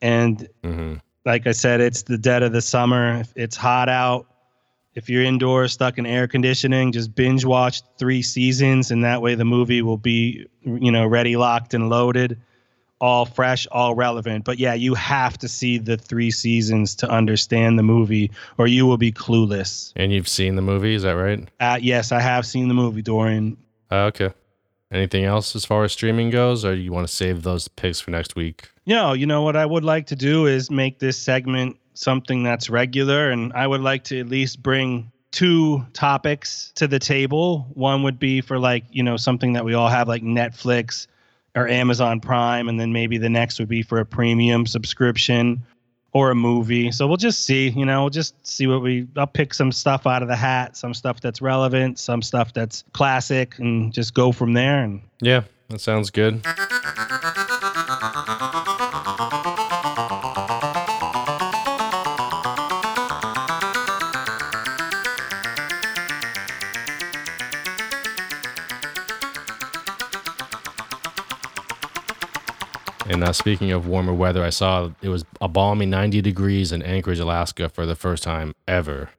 And 0.00 0.48
hmm 0.64 0.94
like 1.26 1.46
I 1.46 1.52
said, 1.52 1.82
it's 1.82 2.04
the 2.04 2.16
dead 2.16 2.42
of 2.42 2.52
the 2.52 2.62
summer. 2.62 3.20
If 3.20 3.32
It's 3.36 3.56
hot 3.56 3.90
out. 3.90 4.26
If 4.94 5.08
you're 5.08 5.22
indoors, 5.22 5.72
stuck 5.72 5.98
in 5.98 6.06
air 6.06 6.26
conditioning, 6.26 6.92
just 6.92 7.14
binge 7.14 7.44
watch 7.44 7.82
three 7.98 8.22
seasons, 8.22 8.90
and 8.90 9.04
that 9.04 9.22
way 9.22 9.34
the 9.36 9.44
movie 9.44 9.82
will 9.82 9.96
be, 9.96 10.46
you 10.62 10.90
know, 10.90 11.06
ready, 11.06 11.36
locked, 11.36 11.74
and 11.74 11.88
loaded, 11.88 12.40
all 13.00 13.24
fresh, 13.24 13.68
all 13.70 13.94
relevant. 13.94 14.44
But 14.44 14.58
yeah, 14.58 14.74
you 14.74 14.94
have 14.94 15.38
to 15.38 15.48
see 15.48 15.78
the 15.78 15.96
three 15.96 16.30
seasons 16.32 16.94
to 16.96 17.08
understand 17.08 17.78
the 17.78 17.82
movie, 17.84 18.32
or 18.58 18.66
you 18.66 18.84
will 18.84 18.98
be 18.98 19.12
clueless. 19.12 19.92
and 19.94 20.12
you've 20.12 20.28
seen 20.28 20.56
the 20.56 20.62
movie 20.62 20.94
is 20.94 21.02
that 21.04 21.12
right 21.12 21.48
Uh, 21.60 21.78
yes, 21.80 22.10
I 22.12 22.20
have 22.20 22.44
seen 22.44 22.66
the 22.68 22.74
movie, 22.74 23.02
Dorian. 23.02 23.56
uh, 23.90 24.06
okay 24.10 24.30
anything 24.92 25.22
else 25.24 25.54
as 25.54 25.64
far 25.64 25.84
as 25.84 25.92
streaming 25.92 26.30
goes 26.30 26.64
or 26.64 26.74
you 26.74 26.90
want 26.92 27.06
to 27.06 27.14
save 27.14 27.44
those 27.44 27.68
picks 27.68 28.00
for 28.00 28.10
next 28.10 28.34
week 28.34 28.68
No, 28.86 29.12
you 29.12 29.24
know 29.24 29.42
what 29.42 29.54
I 29.54 29.64
would 29.64 29.84
like 29.84 30.06
to 30.08 30.16
do 30.16 30.46
is 30.46 30.68
make 30.68 30.98
this 30.98 31.16
segment 31.16 31.76
something 32.00 32.42
that's 32.42 32.70
regular, 32.70 33.30
and 33.30 33.52
I 33.52 33.66
would 33.66 33.82
like 33.82 34.04
to 34.04 34.18
at 34.18 34.28
least 34.28 34.62
bring 34.62 35.12
two 35.30 35.84
topics 35.92 36.72
to 36.76 36.88
the 36.88 36.98
table. 36.98 37.66
One 37.74 38.02
would 38.02 38.18
be 38.18 38.40
for 38.40 38.58
like 38.58 38.84
you 38.90 39.02
know 39.02 39.16
something 39.16 39.52
that 39.52 39.64
we 39.64 39.74
all 39.74 39.88
have 39.88 40.08
like 40.08 40.22
Netflix 40.22 41.06
or 41.54 41.68
Amazon 41.68 42.20
Prime, 42.20 42.68
and 42.68 42.80
then 42.80 42.92
maybe 42.92 43.18
the 43.18 43.28
next 43.28 43.58
would 43.58 43.68
be 43.68 43.82
for 43.82 43.98
a 44.00 44.06
premium 44.06 44.66
subscription 44.66 45.62
or 46.12 46.30
a 46.30 46.34
movie. 46.34 46.90
So 46.90 47.06
we'll 47.06 47.16
just 47.16 47.44
see, 47.44 47.68
you 47.68 47.84
know, 47.84 48.02
we'll 48.02 48.10
just 48.10 48.34
see 48.46 48.66
what 48.66 48.82
we. 48.82 49.06
I'll 49.16 49.26
pick 49.26 49.52
some 49.52 49.70
stuff 49.70 50.06
out 50.06 50.22
of 50.22 50.28
the 50.28 50.36
hat, 50.36 50.76
some 50.76 50.94
stuff 50.94 51.20
that's 51.20 51.42
relevant, 51.42 51.98
some 51.98 52.22
stuff 52.22 52.52
that's 52.54 52.82
classic, 52.92 53.58
and 53.58 53.92
just 53.92 54.14
go 54.14 54.32
from 54.32 54.54
there. 54.54 54.82
And 54.82 55.02
yeah 55.20 55.42
that 55.68 55.80
sounds 55.80 56.10
good 56.10 56.44
And 73.20 73.28
uh, 73.28 73.34
speaking 73.34 73.70
of 73.70 73.86
warmer 73.86 74.14
weather, 74.14 74.42
I 74.42 74.48
saw 74.48 74.92
it 75.02 75.10
was 75.10 75.26
a 75.42 75.48
balmy 75.48 75.84
90 75.84 76.22
degrees 76.22 76.72
in 76.72 76.82
Anchorage, 76.82 77.18
Alaska 77.18 77.68
for 77.68 77.84
the 77.84 77.94
first 77.94 78.22
time 78.22 78.54
ever. 78.66 79.10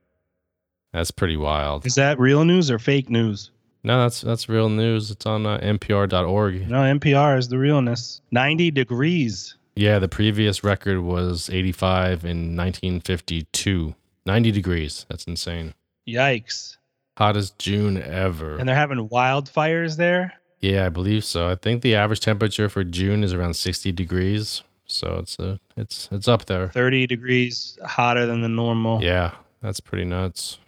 That's 0.91 1.12
pretty 1.12 1.38
wild. 1.38 1.86
Is 1.86 1.93
that 1.93 2.20
real 2.20 2.43
news 2.43 2.72
or 2.72 2.79
fake 2.79 3.12
news? 3.12 3.51
No, 3.84 4.01
that's 4.01 4.22
that's 4.22 4.50
real 4.50 4.70
news. 4.70 5.12
It's 5.12 5.27
on 5.27 5.46
uh, 5.46 5.60
NPR.org. 5.60 6.67
No, 6.67 6.77
NPR 6.77 7.38
is 7.38 7.50
the 7.50 7.60
realness. 7.60 8.22
90 8.31 8.72
degrees. 8.72 9.55
Yeah, 9.75 10.00
the 10.00 10.10
previous 10.10 10.63
record 10.63 11.01
was 11.01 11.51
85 11.51 12.25
in 12.25 12.58
1952. 12.58 13.93
90 14.25 14.51
degrees. 14.51 15.05
That's 15.10 15.25
insane. 15.25 15.75
Yikes. 16.10 16.77
Hottest 17.20 17.60
June 17.60 18.01
ever. 18.01 18.58
And 18.58 18.67
they're 18.67 18.75
having 18.75 19.10
wildfires 19.10 19.96
there? 19.96 20.34
Yeah, 20.62 20.86
I 20.86 20.89
believe 20.89 21.25
so. 21.25 21.50
I 21.50 21.56
think 21.56 21.82
the 21.82 21.96
average 21.96 22.20
temperature 22.20 22.70
for 22.70 22.84
June 22.84 23.24
is 23.24 23.34
around 23.34 23.56
60 23.56 23.91
degrees. 23.91 24.63
So 24.86 25.18
it's 25.20 25.39
a, 25.39 25.53
uh, 25.53 25.58
it's 25.77 26.10
it's 26.12 26.27
up 26.27 26.46
there. 26.46 26.68
30 26.70 27.08
degrees 27.08 27.80
hotter 27.84 28.25
than 28.25 28.41
the 28.41 28.50
normal. 28.50 29.01
Yeah, 29.01 29.32
that's 29.62 29.80
pretty 29.80 30.06
nuts. 30.06 30.60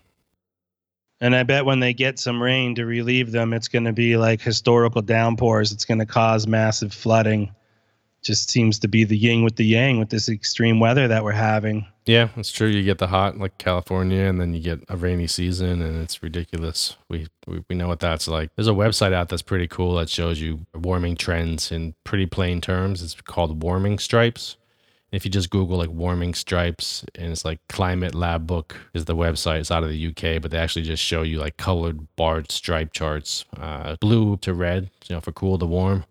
And 1.20 1.36
I 1.36 1.44
bet 1.44 1.66
when 1.66 1.80
they 1.80 1.94
get 1.94 2.20
some 2.20 2.42
rain 2.42 2.76
to 2.76 2.86
relieve 2.86 3.32
them, 3.32 3.54
it's 3.54 3.68
going 3.68 3.86
to 3.86 3.94
be 3.94 4.18
like 4.18 4.42
historical 4.42 5.02
downpours. 5.02 5.72
It's 5.72 5.86
going 5.86 6.00
to 6.00 6.06
cause 6.06 6.48
massive 6.48 6.94
flooding 6.94 7.52
just 8.24 8.50
seems 8.50 8.80
to 8.80 8.88
be 8.88 9.04
the 9.04 9.18
yin 9.18 9.44
with 9.44 9.58
the 9.58 9.66
yang 9.66 10.00
with 10.00 10.10
this 10.10 10.30
extreme 10.30 10.80
weather 10.80 11.08
that 11.08 11.24
we're 11.24 11.32
having. 11.32 11.86
Yeah, 12.06 12.30
it's 12.36 12.52
true. 12.52 12.68
You 12.68 12.84
get 12.84 12.98
the 12.98 13.08
hot 13.08 13.38
like 13.38 13.58
California, 13.58 14.24
and 14.24 14.40
then 14.40 14.54
you 14.54 14.60
get 14.62 14.84
a 14.90 14.98
rainy 14.98 15.28
season, 15.28 15.82
and 15.82 16.02
it's 16.02 16.24
ridiculous. 16.24 16.98
We, 17.10 17.28
we 17.48 17.64
we 17.70 17.76
know 17.76 17.88
what 17.88 18.00
that's 18.00 18.28
like. 18.28 18.50
There's 18.56 18.68
a 18.68 18.72
website 18.72 19.14
out 19.14 19.30
that's 19.30 19.42
pretty 19.42 19.68
cool 19.68 19.96
that 19.96 20.10
shows 20.10 20.42
you 20.42 20.66
warming 20.74 21.16
trends 21.16 21.72
in 21.72 21.94
pretty 22.04 22.26
plain 22.26 22.60
terms. 22.60 23.02
It's 23.02 23.16
called 23.16 23.62
Warming 23.62 24.00
Stripes. 24.00 24.58
If 25.12 25.26
you 25.26 25.30
just 25.30 25.52
Google 25.52 25.78
like 25.78 25.92
warming 25.92 26.34
stripes, 26.34 27.06
and 27.16 27.32
it's 27.32 27.46
like 27.46 27.60
Climate 27.70 28.16
Lab 28.16 28.48
Book 28.48 28.76
is 28.96 29.06
the 29.06 29.16
website. 29.16 29.60
It's 29.60 29.70
out 29.70 29.84
of 29.84 29.90
the 29.90 30.08
UK, 30.08 30.42
but 30.42 30.50
they 30.50 30.58
actually 30.58 30.82
just 30.82 31.04
show 31.04 31.22
you 31.22 31.38
like 31.38 31.56
colored 31.56 32.08
barred 32.16 32.52
stripe 32.52 32.94
charts, 32.94 33.46
uh, 33.62 33.96
blue 34.02 34.38
to 34.38 34.56
red, 34.56 34.90
you 35.08 35.16
know, 35.16 35.22
for 35.22 35.32
cool 35.32 35.60
to 35.60 35.68
warm 35.68 36.06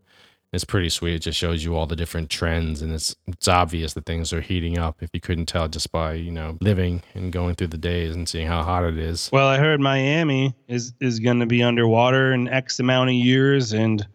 it's 0.52 0.64
pretty 0.64 0.90
sweet. 0.90 1.14
It 1.14 1.18
just 1.20 1.38
shows 1.38 1.64
you 1.64 1.74
all 1.74 1.86
the 1.86 1.96
different 1.96 2.28
trends, 2.28 2.82
and 2.82 2.92
it's 2.92 3.16
it's 3.26 3.48
obvious 3.48 3.94
that 3.94 4.04
things 4.04 4.32
are 4.32 4.42
heating 4.42 4.78
up 4.78 5.02
if 5.02 5.08
you 5.14 5.20
couldn't 5.20 5.46
tell 5.46 5.66
just 5.66 5.90
by 5.90 6.12
you 6.14 6.30
know 6.30 6.58
living 6.60 7.02
and 7.14 7.32
going 7.32 7.54
through 7.54 7.68
the 7.68 7.78
days 7.78 8.14
and 8.14 8.28
seeing 8.28 8.46
how 8.46 8.62
hot 8.62 8.84
it 8.84 8.98
is. 8.98 9.30
Well, 9.32 9.48
I 9.48 9.56
heard 9.58 9.80
Miami 9.80 10.54
is 10.68 10.92
is 11.00 11.20
going 11.20 11.40
to 11.40 11.46
be 11.46 11.62
underwater 11.62 12.32
in 12.32 12.48
X 12.48 12.78
amount 12.78 13.10
of 13.10 13.14
years, 13.14 13.72
and 13.72 14.06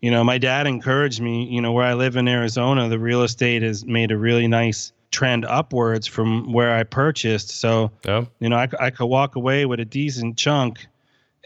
you 0.00 0.12
know 0.12 0.22
my 0.22 0.38
dad 0.38 0.68
encouraged 0.68 1.20
me. 1.20 1.46
You 1.46 1.60
know 1.60 1.72
where 1.72 1.86
I 1.86 1.94
live 1.94 2.14
in 2.14 2.28
Arizona, 2.28 2.88
the 2.88 2.98
real 2.98 3.24
estate 3.24 3.62
has 3.62 3.84
made 3.84 4.12
a 4.12 4.16
really 4.16 4.46
nice 4.46 4.92
trend 5.10 5.44
upwards 5.44 6.06
from 6.06 6.52
where 6.52 6.72
I 6.72 6.84
purchased. 6.84 7.50
So 7.50 7.90
yeah. 8.04 8.26
you 8.38 8.48
know 8.48 8.56
I 8.56 8.68
I 8.78 8.90
could 8.90 9.06
walk 9.06 9.34
away 9.34 9.66
with 9.66 9.80
a 9.80 9.84
decent 9.84 10.36
chunk 10.36 10.86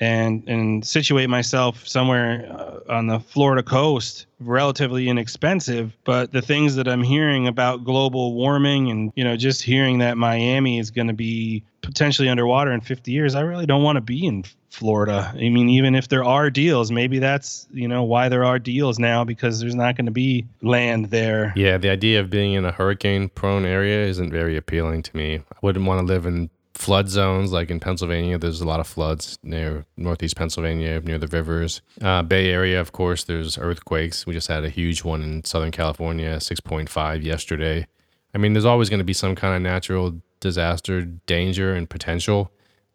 and 0.04 0.46
and 0.46 0.87
situate 0.87 1.30
myself 1.30 1.87
somewhere 1.88 2.46
uh, 2.50 2.92
on 2.92 3.06
the 3.06 3.20
Florida 3.20 3.62
coast, 3.62 4.26
relatively 4.38 5.08
inexpensive. 5.08 5.96
But 6.04 6.30
the 6.30 6.42
things 6.42 6.76
that 6.76 6.87
I'm 6.87 7.02
hearing 7.02 7.49
about 7.49 7.84
global 7.84 8.34
warming 8.34 8.90
and 8.90 9.12
you 9.16 9.25
know 9.25 9.37
just 9.37 9.62
hearing 9.62 9.99
that 9.99 10.18
Miami 10.18 10.78
is 10.78 10.90
going 10.90 11.08
to 11.08 11.14
be 11.14 11.64
potentially 11.80 12.28
underwater 12.28 12.73
in 12.73 12.80
50 12.80 13.12
years, 13.12 13.34
I 13.34 13.40
really 13.40 13.66
don't 13.66 13.82
want 13.82 13.96
to 13.96 14.00
be 14.00 14.26
in 14.26 14.44
Florida. 14.70 15.30
I 15.32 15.49
mean, 15.49 15.68
even 15.68 15.94
if 15.94 16.08
there 16.08 16.25
are 16.25 16.50
deals, 16.50 16.90
maybe 16.90 17.18
that's 17.18 17.66
you 17.73 17.88
know 17.88 18.02
why 18.02 18.28
there 18.28 18.44
are 18.44 18.58
deals 18.58 18.99
now 18.99 19.25
because 19.25 19.61
there's 19.61 19.75
not 19.75 19.96
going 19.96 20.06
to 20.06 20.12
be 20.12 20.46
land 20.61 21.06
there. 21.06 21.54
Yeah, 21.56 21.78
the 21.78 21.90
idea 21.90 22.20
of 22.20 22.28
being 22.28 22.52
in 22.52 22.66
a 22.66 22.73
hurricane-prone 22.73 23.64
area 23.64 24.06
isn't 24.06 24.30
very 24.30 24.56
appealing 24.56 25.02
to 25.04 25.16
me. 25.16 25.37
I 25.37 25.56
wouldn't 25.62 25.87
want 25.87 26.00
to 26.00 26.12
live 26.12 26.26
in 26.26 26.50
flood 26.75 27.09
zones 27.09 27.52
like 27.52 27.71
in 27.71 27.81
Pennsylvania. 27.81 28.37
There's 28.38 28.61
a 28.61 28.66
lot 28.66 28.81
of 28.81 28.87
floods 28.87 29.38
near 29.43 29.87
northeast 29.97 30.37
Pennsylvania, 30.37 31.00
near 31.00 31.19
the 31.19 31.28
rivers. 31.28 31.81
Uh, 32.02 32.23
Bay 32.23 32.50
Area, 32.50 32.81
of 32.81 32.93
course, 32.93 33.25
there's 33.25 33.57
earthquakes. 33.57 34.26
We 34.26 34.35
just 34.35 34.49
had 34.49 34.64
a 34.64 34.69
huge 34.69 35.04
one 35.04 35.23
in 35.23 35.45
Southern 35.45 35.71
California, 35.71 36.37
6.5 36.37 37.23
yesterday. 37.23 37.87
I 38.35 38.38
mean, 38.38 38.52
there's 38.52 38.64
always 38.64 38.90
going 38.90 38.99
to 38.99 39.04
be 39.04 39.12
some 39.12 39.35
kind 39.35 39.54
of 39.54 39.62
natural 39.62 40.21
disaster 40.40 41.02
danger 41.02 41.75
and 41.75 41.88
potential, 41.88 42.50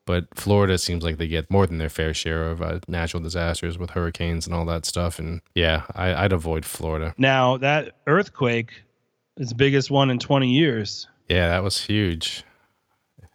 but 0.05 0.27
Florida 0.35 0.77
seems 0.77 1.03
like 1.03 1.17
they 1.17 1.27
get 1.27 1.49
more 1.49 1.65
than 1.65 1.77
their 1.77 1.89
fair 1.89 2.13
share 2.13 2.49
of 2.49 2.61
uh, 2.61 2.79
natural 2.87 3.23
disasters 3.23 3.77
with 3.77 3.91
hurricanes 3.91 4.45
and 4.45 4.53
all 4.53 4.65
that 4.65 4.85
stuff. 4.85 5.19
And 5.19 5.41
yeah, 5.55 5.83
I, 5.95 6.25
I'd 6.25 6.33
avoid 6.33 6.65
Florida. 6.65 7.13
Now, 7.17 7.57
that 7.57 7.95
earthquake 8.07 8.83
is 9.37 9.49
the 9.49 9.55
biggest 9.55 9.89
one 9.89 10.09
in 10.09 10.19
20 10.19 10.51
years. 10.51 11.07
Yeah, 11.29 11.47
that 11.47 11.63
was 11.63 11.85
huge. 11.85 12.43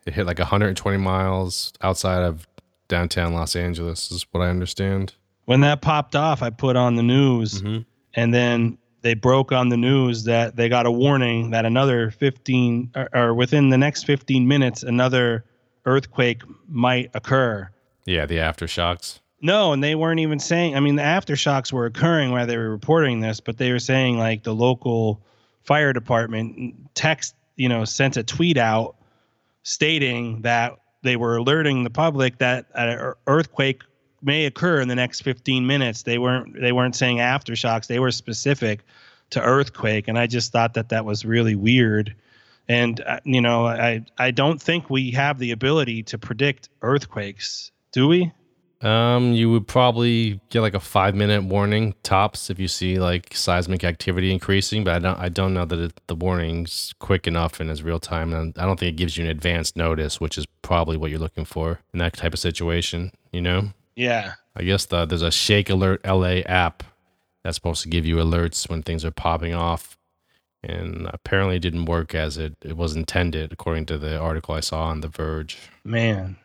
It 0.06 0.14
hit 0.14 0.26
like 0.26 0.38
120 0.38 0.98
miles 0.98 1.72
outside 1.80 2.22
of 2.22 2.46
downtown 2.88 3.32
Los 3.32 3.56
Angeles, 3.56 4.10
is 4.10 4.26
what 4.30 4.42
I 4.42 4.50
understand. 4.50 5.14
When 5.46 5.60
that 5.60 5.80
popped 5.80 6.14
off, 6.16 6.42
I 6.42 6.50
put 6.50 6.76
on 6.76 6.96
the 6.96 7.02
news, 7.02 7.60
mm-hmm. 7.60 7.82
and 8.14 8.34
then 8.34 8.78
they 9.02 9.14
broke 9.14 9.52
on 9.52 9.68
the 9.68 9.76
news 9.76 10.24
that 10.24 10.56
they 10.56 10.68
got 10.68 10.86
a 10.86 10.90
warning 10.90 11.50
that 11.50 11.66
another 11.66 12.10
15 12.10 12.92
or, 12.94 13.08
or 13.14 13.34
within 13.34 13.68
the 13.68 13.78
next 13.78 14.04
15 14.04 14.48
minutes, 14.48 14.82
another 14.82 15.44
earthquake 15.84 16.42
might 16.68 17.10
occur. 17.14 17.68
Yeah, 18.06 18.26
the 18.26 18.36
aftershocks. 18.36 19.20
No, 19.42 19.74
and 19.74 19.84
they 19.84 19.94
weren't 19.94 20.20
even 20.20 20.38
saying. 20.38 20.74
I 20.74 20.80
mean, 20.80 20.96
the 20.96 21.02
aftershocks 21.02 21.70
were 21.70 21.84
occurring 21.84 22.30
while 22.30 22.46
they 22.46 22.56
were 22.56 22.70
reporting 22.70 23.20
this, 23.20 23.40
but 23.40 23.58
they 23.58 23.72
were 23.72 23.78
saying 23.78 24.18
like 24.18 24.42
the 24.42 24.54
local 24.54 25.20
fire 25.64 25.92
department 25.92 26.74
text, 26.94 27.34
you 27.56 27.68
know, 27.68 27.84
sent 27.84 28.16
a 28.16 28.22
tweet 28.22 28.56
out 28.56 28.96
stating 29.64 30.42
that 30.42 30.78
they 31.02 31.16
were 31.16 31.36
alerting 31.36 31.82
the 31.82 31.90
public 31.90 32.38
that 32.38 32.66
an 32.74 33.14
earthquake 33.26 33.82
may 34.22 34.46
occur 34.46 34.80
in 34.80 34.88
the 34.88 34.94
next 34.94 35.22
15 35.22 35.66
minutes. 35.66 36.02
They 36.02 36.18
weren't 36.18 36.58
they 36.58 36.72
weren't 36.72 36.96
saying 36.96 37.18
aftershocks. 37.18 37.86
They 37.86 37.98
were 37.98 38.12
specific 38.12 38.80
to 39.30 39.42
earthquake, 39.42 40.08
and 40.08 40.18
I 40.18 40.26
just 40.26 40.52
thought 40.52 40.74
that 40.74 40.90
that 40.90 41.04
was 41.04 41.24
really 41.24 41.56
weird. 41.56 42.14
And 42.68 43.00
uh, 43.00 43.20
you 43.24 43.40
know, 43.40 43.66
I 43.66 44.04
I 44.16 44.30
don't 44.30 44.60
think 44.60 44.88
we 44.88 45.10
have 45.10 45.38
the 45.38 45.50
ability 45.50 46.04
to 46.04 46.18
predict 46.18 46.68
earthquakes, 46.80 47.70
do 47.92 48.08
we? 48.08 48.32
Um, 48.84 49.32
you 49.32 49.50
would 49.50 49.66
probably 49.66 50.40
get 50.50 50.60
like 50.60 50.74
a 50.74 50.80
five 50.80 51.14
minute 51.14 51.42
warning 51.42 51.94
tops 52.02 52.50
if 52.50 52.58
you 52.58 52.68
see 52.68 52.98
like 52.98 53.34
seismic 53.34 53.82
activity 53.82 54.30
increasing, 54.30 54.84
but 54.84 54.94
I 54.94 54.98
don't 54.98 55.18
I 55.18 55.28
don't 55.30 55.54
know 55.54 55.64
that 55.64 55.78
it, 55.78 56.00
the 56.06 56.14
warning's 56.14 56.94
quick 56.98 57.26
enough 57.26 57.60
and 57.60 57.70
is 57.70 57.82
real 57.82 57.98
time, 57.98 58.34
and 58.34 58.56
I 58.58 58.66
don't 58.66 58.78
think 58.78 58.90
it 58.90 58.96
gives 58.96 59.16
you 59.16 59.24
an 59.24 59.30
advanced 59.30 59.74
notice, 59.74 60.20
which 60.20 60.36
is 60.36 60.46
probably 60.60 60.98
what 60.98 61.10
you're 61.10 61.18
looking 61.18 61.46
for 61.46 61.80
in 61.94 61.98
that 62.00 62.12
type 62.12 62.34
of 62.34 62.38
situation. 62.38 63.12
You 63.32 63.40
know? 63.40 63.70
Yeah. 63.96 64.34
I 64.54 64.64
guess 64.64 64.84
the, 64.84 65.06
there's 65.06 65.22
a 65.22 65.30
Shake 65.30 65.70
Alert 65.70 66.04
LA 66.04 66.40
app 66.46 66.82
that's 67.42 67.56
supposed 67.56 67.82
to 67.82 67.88
give 67.88 68.04
you 68.04 68.16
alerts 68.16 68.68
when 68.68 68.82
things 68.82 69.04
are 69.04 69.10
popping 69.10 69.54
off, 69.54 69.96
and 70.62 71.08
apparently 71.10 71.56
it 71.56 71.60
didn't 71.60 71.86
work 71.86 72.14
as 72.14 72.36
it, 72.36 72.54
it 72.62 72.76
was 72.76 72.94
intended, 72.94 73.50
according 73.50 73.86
to 73.86 73.96
the 73.96 74.18
article 74.18 74.54
I 74.54 74.60
saw 74.60 74.84
on 74.84 75.00
The 75.00 75.08
Verge. 75.08 75.58
Man, 75.84 76.36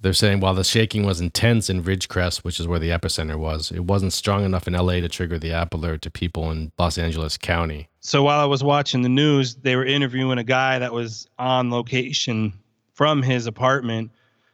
they're 0.00 0.12
saying 0.12 0.40
while 0.40 0.54
the 0.54 0.64
shaking 0.64 1.04
was 1.04 1.20
intense 1.20 1.68
in 1.68 1.82
Ridgecrest, 1.82 2.38
which 2.38 2.60
is 2.60 2.68
where 2.68 2.78
the 2.78 2.90
epicenter 2.90 3.36
was, 3.36 3.70
it 3.72 3.84
wasn't 3.84 4.12
strong 4.12 4.44
enough 4.44 4.68
in 4.68 4.74
LA 4.74 4.94
to 4.94 5.08
trigger 5.08 5.38
the 5.38 5.52
app 5.52 5.74
alert 5.74 6.02
to 6.02 6.10
people 6.10 6.50
in 6.50 6.70
Los 6.78 6.98
Angeles 6.98 7.36
County. 7.36 7.88
So 8.00 8.22
while 8.22 8.40
I 8.40 8.44
was 8.44 8.62
watching 8.62 9.02
the 9.02 9.08
news, 9.08 9.56
they 9.56 9.76
were 9.76 9.84
interviewing 9.84 10.38
a 10.38 10.44
guy 10.44 10.78
that 10.78 10.92
was 10.92 11.28
on 11.38 11.70
location 11.70 12.52
from 12.94 13.22
his 13.22 13.46
apartment 13.46 14.10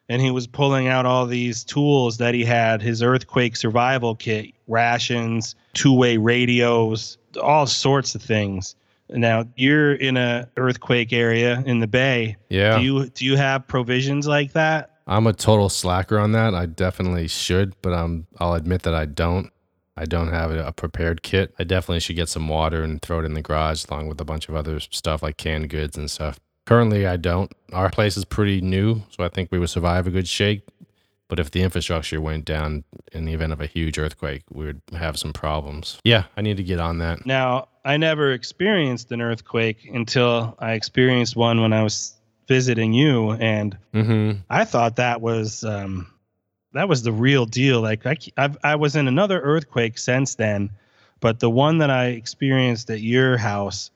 and 0.08 0.20
he 0.20 0.30
was 0.30 0.46
pulling 0.46 0.88
out 0.88 1.06
all 1.06 1.26
these 1.26 1.64
tools 1.64 2.18
that 2.18 2.34
he 2.34 2.44
had 2.44 2.82
his 2.82 3.02
earthquake 3.02 3.56
survival 3.56 4.14
kit, 4.14 4.50
rations, 4.68 5.54
two-way 5.72 6.16
radios, 6.16 7.18
all 7.42 7.66
sorts 7.66 8.14
of 8.14 8.22
things. 8.22 8.76
Now 9.08 9.46
you're 9.56 9.94
in 9.94 10.16
a 10.16 10.48
earthquake 10.56 11.12
area 11.12 11.62
in 11.66 11.80
the 11.80 11.86
bay. 11.86 12.36
Yeah. 12.48 12.78
Do 12.78 12.84
you 12.84 13.06
do 13.10 13.24
you 13.24 13.36
have 13.36 13.66
provisions 13.66 14.26
like 14.26 14.52
that? 14.52 14.93
I'm 15.06 15.26
a 15.26 15.32
total 15.32 15.68
slacker 15.68 16.18
on 16.18 16.32
that. 16.32 16.54
I 16.54 16.66
definitely 16.66 17.28
should, 17.28 17.74
but 17.82 17.92
I'm 17.92 18.26
I'll 18.38 18.54
admit 18.54 18.82
that 18.82 18.94
I 18.94 19.04
don't. 19.04 19.50
I 19.96 20.06
don't 20.06 20.32
have 20.32 20.50
a 20.50 20.72
prepared 20.72 21.22
kit. 21.22 21.54
I 21.58 21.64
definitely 21.64 22.00
should 22.00 22.16
get 22.16 22.28
some 22.28 22.48
water 22.48 22.82
and 22.82 23.00
throw 23.00 23.20
it 23.20 23.24
in 23.24 23.34
the 23.34 23.42
garage 23.42 23.84
along 23.88 24.08
with 24.08 24.20
a 24.20 24.24
bunch 24.24 24.48
of 24.48 24.56
other 24.56 24.80
stuff 24.80 25.22
like 25.22 25.36
canned 25.36 25.70
goods 25.70 25.96
and 25.96 26.10
stuff. 26.10 26.40
Currently, 26.66 27.06
I 27.06 27.16
don't. 27.16 27.52
Our 27.72 27.90
place 27.90 28.16
is 28.16 28.24
pretty 28.24 28.60
new, 28.60 29.02
so 29.10 29.22
I 29.22 29.28
think 29.28 29.52
we 29.52 29.58
would 29.58 29.70
survive 29.70 30.06
a 30.06 30.10
good 30.10 30.26
shake. 30.26 30.62
But 31.28 31.38
if 31.38 31.50
the 31.50 31.62
infrastructure 31.62 32.20
went 32.20 32.44
down 32.44 32.84
in 33.12 33.24
the 33.24 33.32
event 33.32 33.52
of 33.52 33.60
a 33.60 33.66
huge 33.66 33.98
earthquake, 33.98 34.42
we 34.50 34.66
would 34.66 34.82
have 34.92 35.18
some 35.18 35.32
problems. 35.32 35.98
Yeah, 36.04 36.24
I 36.36 36.42
need 36.42 36.56
to 36.58 36.62
get 36.62 36.80
on 36.80 36.98
that. 36.98 37.24
Now, 37.24 37.68
I 37.84 37.96
never 37.96 38.32
experienced 38.32 39.12
an 39.12 39.20
earthquake 39.20 39.88
until 39.92 40.56
I 40.58 40.72
experienced 40.72 41.36
one 41.36 41.60
when 41.60 41.72
I 41.72 41.82
was 41.82 42.14
visiting 42.46 42.92
you, 42.92 43.32
and 43.32 43.76
mm-hmm. 43.92 44.40
I 44.50 44.64
thought 44.64 44.96
that 44.96 45.20
was 45.20 45.64
um, 45.64 46.08
that 46.72 46.88
was 46.88 47.02
the 47.02 47.12
real 47.12 47.46
deal. 47.46 47.80
Like 47.80 48.06
I, 48.06 48.16
I've, 48.36 48.58
I 48.62 48.76
was 48.76 48.96
in 48.96 49.08
another 49.08 49.40
earthquake 49.40 49.98
since 49.98 50.34
then, 50.34 50.70
but 51.20 51.40
the 51.40 51.50
one 51.50 51.78
that 51.78 51.90
I 51.90 52.06
experienced 52.06 52.90
at 52.90 53.00
your 53.00 53.36
house 53.36 53.90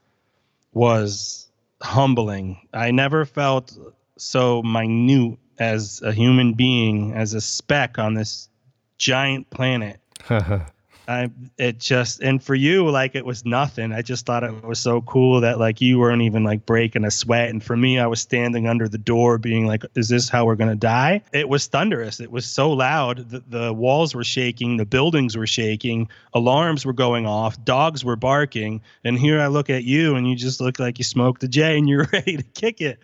was 0.72 1.48
humbling. 1.82 2.66
I 2.72 2.90
never 2.90 3.24
felt 3.24 3.76
so 4.16 4.62
minute 4.62 5.38
as 5.58 6.02
a 6.02 6.12
human 6.12 6.54
being, 6.54 7.12
as 7.12 7.34
a 7.34 7.40
speck 7.40 7.98
on 7.98 8.14
this 8.14 8.48
giant 8.96 9.50
planet. 9.50 10.00
I 11.08 11.30
it 11.56 11.78
just 11.78 12.20
and 12.20 12.42
for 12.42 12.54
you 12.54 12.88
like 12.90 13.14
it 13.14 13.24
was 13.24 13.46
nothing. 13.46 13.94
I 13.94 14.02
just 14.02 14.26
thought 14.26 14.44
it 14.44 14.62
was 14.62 14.78
so 14.78 15.00
cool 15.00 15.40
that 15.40 15.58
like 15.58 15.80
you 15.80 15.98
weren't 15.98 16.20
even 16.20 16.44
like 16.44 16.66
breaking 16.66 17.06
a 17.06 17.10
sweat 17.10 17.48
and 17.48 17.64
for 17.64 17.74
me 17.74 17.98
I 17.98 18.06
was 18.06 18.20
standing 18.20 18.68
under 18.68 18.88
the 18.88 18.98
door 18.98 19.38
being 19.38 19.66
like 19.66 19.86
is 19.94 20.10
this 20.10 20.28
how 20.28 20.44
we're 20.44 20.56
going 20.56 20.68
to 20.68 20.76
die? 20.76 21.22
It 21.32 21.48
was 21.48 21.66
thunderous. 21.66 22.20
It 22.20 22.30
was 22.30 22.44
so 22.44 22.70
loud. 22.72 23.30
The, 23.30 23.42
the 23.48 23.72
walls 23.72 24.14
were 24.14 24.22
shaking, 24.22 24.76
the 24.76 24.84
buildings 24.84 25.34
were 25.34 25.46
shaking, 25.46 26.10
alarms 26.34 26.84
were 26.84 26.92
going 26.92 27.24
off, 27.24 27.64
dogs 27.64 28.04
were 28.04 28.16
barking, 28.16 28.82
and 29.02 29.18
here 29.18 29.40
I 29.40 29.46
look 29.46 29.70
at 29.70 29.84
you 29.84 30.14
and 30.14 30.28
you 30.28 30.36
just 30.36 30.60
look 30.60 30.78
like 30.78 30.98
you 30.98 31.04
smoked 31.04 31.42
a 31.42 31.48
J 31.48 31.78
and 31.78 31.88
you're 31.88 32.06
ready 32.12 32.36
to 32.36 32.42
kick 32.42 32.82
it 32.82 32.98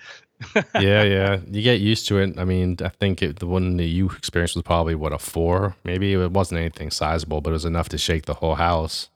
yeah, 0.80 1.02
yeah. 1.02 1.40
You 1.50 1.62
get 1.62 1.80
used 1.80 2.06
to 2.08 2.18
it. 2.18 2.38
I 2.38 2.44
mean, 2.44 2.76
I 2.84 2.88
think 2.88 3.22
it, 3.22 3.38
the 3.38 3.46
one 3.46 3.76
that 3.76 3.84
you 3.84 4.10
experienced 4.10 4.54
was 4.56 4.62
probably 4.62 4.94
what 4.94 5.12
a 5.12 5.18
four. 5.18 5.76
Maybe 5.84 6.14
it 6.14 6.30
wasn't 6.32 6.60
anything 6.60 6.90
sizable, 6.90 7.40
but 7.40 7.50
it 7.50 7.54
was 7.54 7.64
enough 7.64 7.88
to 7.90 7.98
shake 7.98 8.26
the 8.26 8.34
whole 8.34 8.54
house 8.56 9.08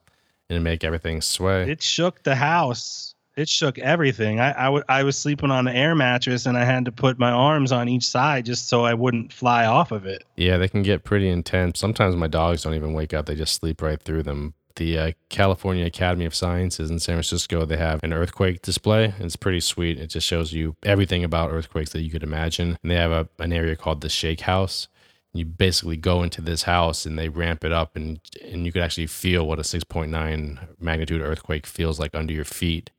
and 0.49 0.63
make 0.63 0.83
everything 0.83 1.21
sway. 1.21 1.69
It 1.69 1.81
shook 1.81 2.23
the 2.23 2.35
house. 2.35 3.15
It 3.35 3.47
shook 3.47 3.79
everything. 3.79 4.39
I, 4.41 4.51
I, 4.51 4.65
w- 4.65 4.83
I 4.89 5.03
was 5.03 5.17
sleeping 5.17 5.49
on 5.49 5.67
an 5.67 5.75
air 5.75 5.95
mattress 5.95 6.45
and 6.45 6.57
I 6.57 6.65
had 6.65 6.85
to 6.85 6.91
put 6.91 7.17
my 7.17 7.31
arms 7.31 7.71
on 7.71 7.87
each 7.87 8.03
side 8.03 8.45
just 8.45 8.67
so 8.67 8.83
I 8.83 8.93
wouldn't 8.93 9.31
fly 9.31 9.65
off 9.65 9.91
of 9.93 10.05
it. 10.05 10.25
Yeah, 10.35 10.57
they 10.57 10.67
can 10.67 10.83
get 10.83 11.05
pretty 11.05 11.29
intense. 11.29 11.79
Sometimes 11.79 12.17
my 12.17 12.27
dogs 12.27 12.63
don't 12.63 12.73
even 12.73 12.91
wake 12.93 13.13
up, 13.13 13.27
they 13.27 13.35
just 13.35 13.53
sleep 13.53 13.81
right 13.81 14.01
through 14.01 14.23
them 14.23 14.55
the 14.79 14.97
uh, 14.97 15.11
California 15.27 15.85
Academy 15.85 16.25
of 16.25 16.33
Sciences 16.33 16.89
in 16.89 16.99
San 16.99 17.15
Francisco, 17.15 17.65
they 17.65 17.77
have 17.77 17.99
an 18.01 18.13
earthquake 18.13 18.61
display. 18.63 19.13
It's 19.19 19.35
pretty 19.35 19.59
sweet. 19.59 19.99
It 19.99 20.07
just 20.07 20.25
shows 20.25 20.53
you 20.53 20.75
everything 20.83 21.23
about 21.23 21.51
earthquakes 21.51 21.91
that 21.91 22.01
you 22.01 22.09
could 22.09 22.23
imagine. 22.23 22.77
And 22.81 22.89
they 22.89 22.95
have 22.95 23.11
a, 23.11 23.27
an 23.37 23.53
area 23.53 23.75
called 23.75 24.01
the 24.01 24.09
Shake 24.09 24.41
House. 24.41 24.87
You 25.33 25.45
basically 25.45 25.97
go 25.97 26.23
into 26.23 26.41
this 26.41 26.63
house 26.63 27.05
and 27.05 27.19
they 27.19 27.29
ramp 27.29 27.63
it 27.63 27.71
up, 27.71 27.95
and 27.95 28.19
and 28.43 28.65
you 28.65 28.71
could 28.71 28.81
actually 28.81 29.05
feel 29.05 29.45
what 29.45 29.59
a 29.59 29.63
6.9 29.63 30.67
magnitude 30.79 31.21
earthquake 31.21 31.67
feels 31.67 31.99
like 31.99 32.15
under 32.15 32.33
your 32.33 32.45
feet. 32.45 32.89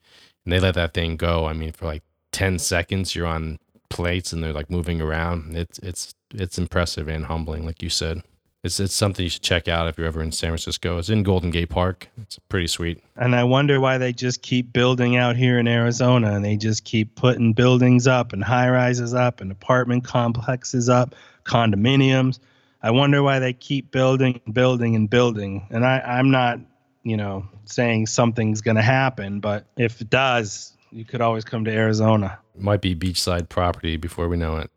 And 0.45 0.53
they 0.53 0.61
let 0.61 0.75
that 0.75 0.95
thing 0.95 1.17
go. 1.17 1.47
I 1.47 1.55
mean, 1.55 1.73
for 1.73 1.87
like 1.87 2.05
10 2.31 2.61
seconds, 2.61 3.17
you're 3.17 3.27
on 3.27 3.59
plates 3.89 4.33
and 4.33 4.45
they're 4.45 4.53
like 4.53 4.71
moving 4.71 5.01
around. 5.01 5.57
It's 5.57 5.79
it's 5.81 6.15
it's 6.33 6.59
impressive 6.59 7.09
and 7.09 7.25
humbling, 7.25 7.67
like 7.67 7.83
you 7.83 7.91
said. 7.91 8.23
It's 8.63 8.79
it's 8.79 8.95
something 8.95 9.23
you 9.23 9.31
should 9.31 9.43
check 9.43 9.69
out 9.69 9.89
if 9.89 9.97
you're 9.97 10.07
ever 10.07 10.23
in 10.23 10.33
San 10.33 10.51
Francisco. 10.51 10.99
It's 10.99 11.09
in 11.09 11.23
Golden 11.23 11.51
Gate 11.51 11.71
Park. 11.71 12.09
It's 12.21 12.39
pretty 12.51 12.67
sweet. 12.67 13.03
And 13.17 13.35
I 13.35 13.45
wonder 13.45 13.81
why 13.81 13.97
they 13.97 14.13
just 14.13 14.43
keep 14.43 14.71
building 14.71 15.17
out 15.17 15.35
here 15.37 15.59
in 15.59 15.67
Arizona 15.67 16.35
and 16.35 16.45
they 16.45 16.57
just 16.57 16.85
keep 16.85 17.15
putting 17.15 17.55
buildings 17.55 18.07
up 18.07 18.35
and 18.35 18.45
high 18.45 18.69
rises 18.69 19.15
up 19.15 19.41
and 19.41 19.51
apartment 19.51 20.05
complexes 20.05 20.91
up, 20.91 21.15
condominiums. 21.45 22.39
I 22.83 22.91
wonder 22.91 23.23
why 23.23 23.39
they 23.39 23.55
keep 23.55 23.91
building, 23.93 24.41
building, 24.53 24.95
and 24.95 25.09
building. 25.09 25.67
And 25.71 25.87
I, 25.87 26.01
I'm 26.01 26.31
not, 26.31 26.61
you 27.03 27.17
know, 27.17 27.49
saying 27.65 28.07
something's 28.07 28.61
going 28.61 28.77
to 28.77 28.83
happen, 28.83 29.41
but 29.41 29.67
if 29.77 30.03
it 30.03 30.11
does, 30.11 30.77
you 30.91 31.07
could 31.07 31.23
always 31.23 31.45
come 31.45 31.65
to 31.65 31.71
Arizona. 31.71 32.39
Might 32.59 32.83
be 32.83 32.95
beachside 32.95 33.49
property 33.49 33.97
before 33.97 34.29
we 34.29 34.37
know 34.37 34.57
it. 34.59 34.71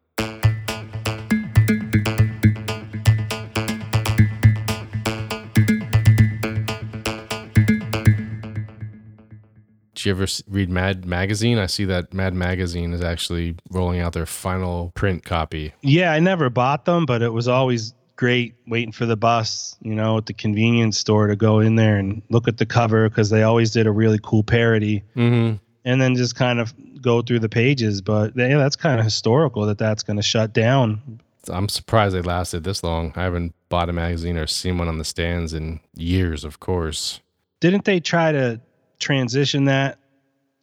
You 10.05 10.11
ever 10.11 10.27
read 10.48 10.70
Mad 10.70 11.05
Magazine? 11.05 11.57
I 11.57 11.68
see 11.68 11.85
that 11.85 12.13
Mad 12.13 12.33
Magazine 12.33 12.94
is 12.94 13.01
actually 13.01 13.55
rolling 13.72 14.00
out 14.00 14.13
their 14.13 14.25
final 14.25 14.92
print 14.96 15.24
copy. 15.25 15.74
Yeah, 15.81 16.11
I 16.11 16.20
never 16.20 16.50
bought 16.50 16.85
them, 16.85 17.05
but 17.05 17.22
it 17.22 17.33
was 17.33 17.48
always 17.48 17.94
great 18.16 18.55
waiting 18.68 18.92
for 18.92 19.05
the 19.05 19.18
bus, 19.18 19.75
you 19.81 19.96
know, 19.96 20.18
at 20.18 20.27
the 20.27 20.33
convenience 20.33 20.98
store 20.98 21.27
to 21.27 21.35
go 21.35 21.59
in 21.59 21.75
there 21.75 21.98
and 21.98 22.22
look 22.29 22.48
at 22.48 22.57
the 22.57 22.66
cover 22.66 23.09
because 23.09 23.29
they 23.29 23.44
always 23.44 23.72
did 23.72 23.87
a 23.87 23.92
really 23.92 24.20
cool 24.22 24.44
parody. 24.44 25.03
Mm-hmm. 25.16 25.57
And 25.85 26.01
then 26.01 26.16
just 26.16 26.35
kind 26.35 26.59
of 26.59 26.74
go 27.01 27.22
through 27.22 27.39
the 27.39 27.50
pages. 27.50 28.01
But 28.01 28.33
yeah, 28.37 28.57
that's 28.57 28.77
kind 28.77 29.00
of 29.00 29.05
historical 29.05 29.66
that 29.66 29.77
that's 29.77 30.03
going 30.03 30.16
to 30.18 30.24
shut 30.24 30.53
down. 30.53 31.20
I'm 31.50 31.68
surprised 31.68 32.16
they 32.16 32.22
lasted 32.22 32.63
this 32.63 32.83
long. 32.83 33.11
I 33.18 33.24
haven't 33.24 33.53
bought 33.68 33.89
a 33.89 33.94
magazine 33.94 34.37
or 34.37 34.48
seen 34.48 34.77
one 34.77 34.87
on 34.87 34.98
the 34.98 35.03
stands 35.03 35.53
in 35.53 35.81
years, 35.94 36.46
of 36.46 36.61
course. 36.61 37.20
Didn't 37.59 37.83
they 37.83 38.00
try 38.00 38.31
to 38.31 38.61
transition 39.00 39.66
that 39.66 40.00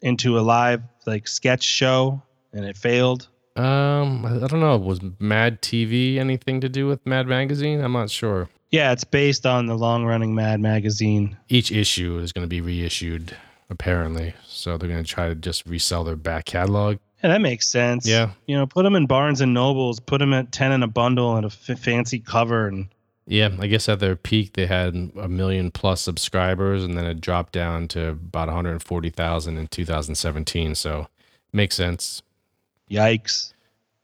into 0.03 0.39
a 0.39 0.41
live 0.41 0.83
like 1.07 1.29
sketch 1.29 1.63
show 1.63 2.23
and 2.53 2.65
it 2.65 2.77
failed? 2.77 3.29
Um, 3.57 4.25
I 4.25 4.47
don't 4.47 4.61
know. 4.61 4.79
Was 4.79 5.01
Mad 5.19 5.61
TV 5.61 6.17
anything 6.17 6.61
to 6.61 6.69
do 6.69 6.87
with 6.87 7.05
Mad 7.05 7.27
Magazine? 7.27 7.81
I'm 7.81 7.93
not 7.93 8.11
sure. 8.11 8.49
Yeah, 8.71 8.93
it's 8.93 9.05
based 9.05 9.47
on 9.47 9.67
the 9.67 9.75
long 9.77 10.05
running 10.05 10.35
Mad 10.35 10.61
Magazine. 10.61 11.37
Each 11.49 11.73
issue 11.73 12.19
is 12.19 12.33
going 12.33 12.45
to 12.45 12.49
be 12.49 12.61
reissued, 12.61 13.37
apparently. 13.69 14.35
So 14.47 14.79
they're 14.79 14.89
going 14.89 15.03
to 15.03 15.09
try 15.11 15.29
to 15.29 15.35
just 15.35 15.67
resell 15.67 16.05
their 16.05 16.17
back 16.17 16.45
catalog. 16.45 16.99
Yeah, 17.23 17.31
that 17.31 17.41
makes 17.41 17.69
sense. 17.69 18.07
Yeah. 18.07 18.31
You 18.47 18.57
know, 18.57 18.67
put 18.67 18.85
them 18.85 18.95
in 18.95 19.07
Barnes 19.07 19.41
and 19.41 19.53
Nobles, 19.53 19.99
put 20.01 20.19
them 20.19 20.33
at 20.33 20.53
10 20.53 20.73
in 20.73 20.83
a 20.83 20.89
bundle 20.89 21.37
and 21.37 21.45
a 21.45 21.49
f- 21.49 21.79
fancy 21.79 22.21
cover 22.21 22.69
and 22.69 22.89
yeah, 23.31 23.51
I 23.61 23.69
guess 23.69 23.89
at 23.89 24.01
their 24.01 24.17
peak 24.17 24.55
they 24.55 24.67
had 24.67 25.13
a 25.17 25.29
million 25.29 25.71
plus 25.71 26.03
subscribers, 26.03 26.83
and 26.83 26.97
then 26.97 27.07
it 27.07 27.21
dropped 27.21 27.53
down 27.53 27.87
to 27.89 28.09
about 28.09 28.49
140,000 28.49 29.57
in 29.57 29.69
2017. 29.69 30.75
So 30.75 31.07
makes 31.53 31.77
sense. 31.77 32.23
Yikes. 32.91 33.53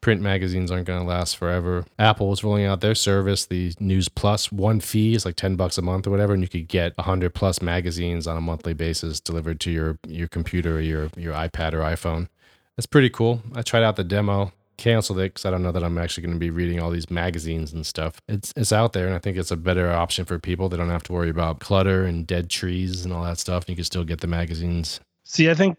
Print 0.01 0.21
magazines 0.21 0.71
aren't 0.71 0.87
going 0.87 1.01
to 1.01 1.09
last 1.09 1.37
forever. 1.37 1.85
Apple 1.99 2.29
was 2.29 2.45
rolling 2.45 2.67
out 2.67 2.81
their 2.81 2.95
service, 2.95 3.47
the 3.47 3.75
News 3.81 4.09
Plus. 4.09 4.53
One 4.53 4.79
fee 4.79 5.17
is 5.17 5.25
like 5.25 5.35
10 5.35 5.57
bucks 5.57 5.77
a 5.77 5.83
month 5.83 6.07
or 6.07 6.11
whatever, 6.11 6.33
and 6.33 6.43
you 6.43 6.49
could 6.49 6.69
get 6.69 6.97
100 6.97 7.35
plus 7.35 7.61
magazines 7.61 8.29
on 8.29 8.37
a 8.37 8.41
monthly 8.41 8.75
basis 8.75 9.19
delivered 9.19 9.59
to 9.61 9.73
your 9.73 9.99
your 10.07 10.29
computer 10.29 10.77
or 10.77 10.81
your 10.81 11.11
your 11.17 11.35
iPad 11.35 11.73
or 11.73 11.81
iPhone. 11.81 12.29
That's 12.77 12.87
pretty 12.87 13.11
cool. 13.11 13.43
I 13.57 13.63
tried 13.63 13.83
out 13.83 13.97
the 13.97 14.05
demo 14.05 14.53
canceled 14.77 15.19
it 15.19 15.35
because 15.35 15.45
I 15.45 15.51
don't 15.51 15.63
know 15.63 15.73
that 15.73 15.83
I'm 15.83 15.99
actually 15.99 16.23
going 16.23 16.35
to 16.35 16.41
be 16.41 16.51
reading 16.51 16.81
all 16.81 16.91
these 16.91 17.11
magazines 17.11 17.73
and 17.73 17.85
stuff. 17.87 18.21
It's 18.29 18.53
it's 18.57 18.73
out 18.73 18.93
there, 18.93 19.07
and 19.07 19.15
I 19.15 19.19
think 19.19 19.37
it's 19.37 19.51
a 19.51 19.57
better 19.57 19.91
option 19.91 20.25
for 20.25 20.39
people. 20.39 20.69
They 20.69 20.77
don't 20.77 20.91
have 20.91 21.03
to 21.05 21.13
worry 21.13 21.31
about 21.31 21.61
clutter 21.61 22.05
and 22.05 22.27
dead 22.27 22.51
trees 22.51 23.05
and 23.05 23.13
all 23.13 23.25
that 23.25 23.39
stuff. 23.39 23.65
And 23.65 23.71
You 23.71 23.77
can 23.77 23.85
still 23.85 24.05
get 24.05 24.21
the 24.21 24.27
magazines. 24.27 25.01
See, 25.25 25.51
I 25.51 25.55
think 25.55 25.79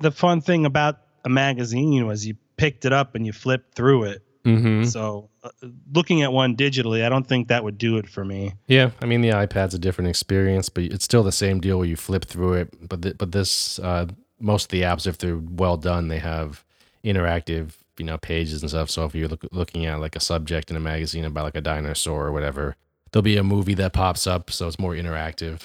the 0.00 0.10
fun 0.10 0.40
thing 0.40 0.66
about 0.66 0.98
a 1.24 1.28
magazine 1.28 2.06
was 2.06 2.26
you 2.26 2.34
picked 2.56 2.84
it 2.84 2.92
up 2.92 3.14
and 3.14 3.24
you 3.26 3.32
flipped 3.32 3.74
through 3.74 4.04
it. 4.04 4.22
Mm-hmm. 4.44 4.84
So, 4.84 5.30
uh, 5.44 5.50
looking 5.92 6.22
at 6.22 6.32
one 6.32 6.56
digitally, 6.56 7.04
I 7.04 7.08
don't 7.08 7.26
think 7.26 7.46
that 7.48 7.62
would 7.62 7.78
do 7.78 7.96
it 7.96 8.08
for 8.08 8.24
me. 8.24 8.54
Yeah, 8.66 8.90
I 9.00 9.06
mean 9.06 9.20
the 9.20 9.30
iPad's 9.30 9.74
a 9.74 9.78
different 9.78 10.10
experience, 10.10 10.68
but 10.68 10.84
it's 10.84 11.04
still 11.04 11.22
the 11.22 11.30
same 11.32 11.60
deal 11.60 11.78
where 11.78 11.86
you 11.86 11.96
flip 11.96 12.24
through 12.24 12.54
it. 12.54 12.88
But 12.88 13.02
th- 13.02 13.18
but 13.18 13.30
this 13.30 13.78
uh, 13.78 14.06
most 14.40 14.64
of 14.64 14.68
the 14.70 14.82
apps, 14.82 15.06
if 15.06 15.18
they're 15.18 15.38
well 15.38 15.76
done, 15.76 16.08
they 16.08 16.18
have 16.18 16.64
interactive 17.04 17.74
you 17.98 18.04
know 18.04 18.18
pages 18.18 18.62
and 18.62 18.70
stuff. 18.70 18.90
So 18.90 19.04
if 19.04 19.14
you're 19.14 19.28
look, 19.28 19.44
looking 19.52 19.86
at 19.86 20.00
like 20.00 20.16
a 20.16 20.20
subject 20.20 20.70
in 20.70 20.76
a 20.76 20.80
magazine 20.80 21.24
about 21.24 21.44
like 21.44 21.56
a 21.56 21.60
dinosaur 21.60 22.26
or 22.26 22.32
whatever, 22.32 22.76
there'll 23.10 23.22
be 23.22 23.36
a 23.36 23.44
movie 23.44 23.74
that 23.74 23.92
pops 23.92 24.26
up, 24.26 24.50
so 24.50 24.66
it's 24.68 24.78
more 24.78 24.94
interactive. 24.94 25.60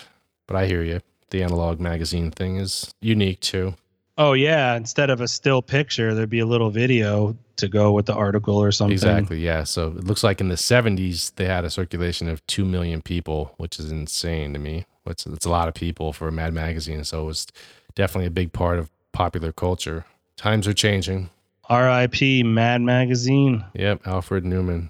But 0.47 0.57
I 0.57 0.67
hear 0.67 0.83
you. 0.83 1.01
The 1.29 1.43
analog 1.43 1.79
magazine 1.79 2.31
thing 2.31 2.57
is 2.57 2.93
unique 3.01 3.41
too. 3.41 3.75
Oh 4.17 4.33
yeah, 4.33 4.75
instead 4.75 5.09
of 5.09 5.21
a 5.21 5.27
still 5.27 5.61
picture, 5.61 6.15
there'd 6.15 6.29
be 6.29 6.39
a 6.39 6.45
little 6.45 6.71
video 6.71 7.37
to 7.57 7.67
go 7.67 7.91
with 7.91 8.05
the 8.05 8.13
article 8.13 8.57
or 8.57 8.71
something. 8.71 8.93
Exactly. 8.93 9.39
Yeah. 9.39 9.63
So 9.63 9.87
it 9.87 10.05
looks 10.05 10.23
like 10.23 10.41
in 10.41 10.49
the 10.49 10.55
70s 10.55 11.35
they 11.35 11.45
had 11.45 11.65
a 11.65 11.69
circulation 11.69 12.27
of 12.29 12.45
2 12.47 12.65
million 12.65 13.01
people, 13.01 13.53
which 13.57 13.79
is 13.79 13.91
insane 13.91 14.53
to 14.53 14.59
me. 14.59 14.85
It's, 15.05 15.25
it's 15.25 15.45
a 15.45 15.49
lot 15.49 15.67
of 15.67 15.73
people 15.73 16.13
for 16.13 16.27
a 16.27 16.31
Mad 16.31 16.53
magazine, 16.53 17.03
so 17.03 17.23
it 17.23 17.25
was 17.25 17.47
definitely 17.95 18.27
a 18.27 18.31
big 18.31 18.53
part 18.53 18.77
of 18.79 18.89
popular 19.11 19.51
culture. 19.51 20.05
Times 20.35 20.67
are 20.67 20.73
changing. 20.73 21.29
R.I.P. 21.69 22.43
Mad 22.43 22.82
Magazine. 22.82 23.65
Yep, 23.73 24.08
Alfred 24.08 24.45
Neuman. 24.45 24.89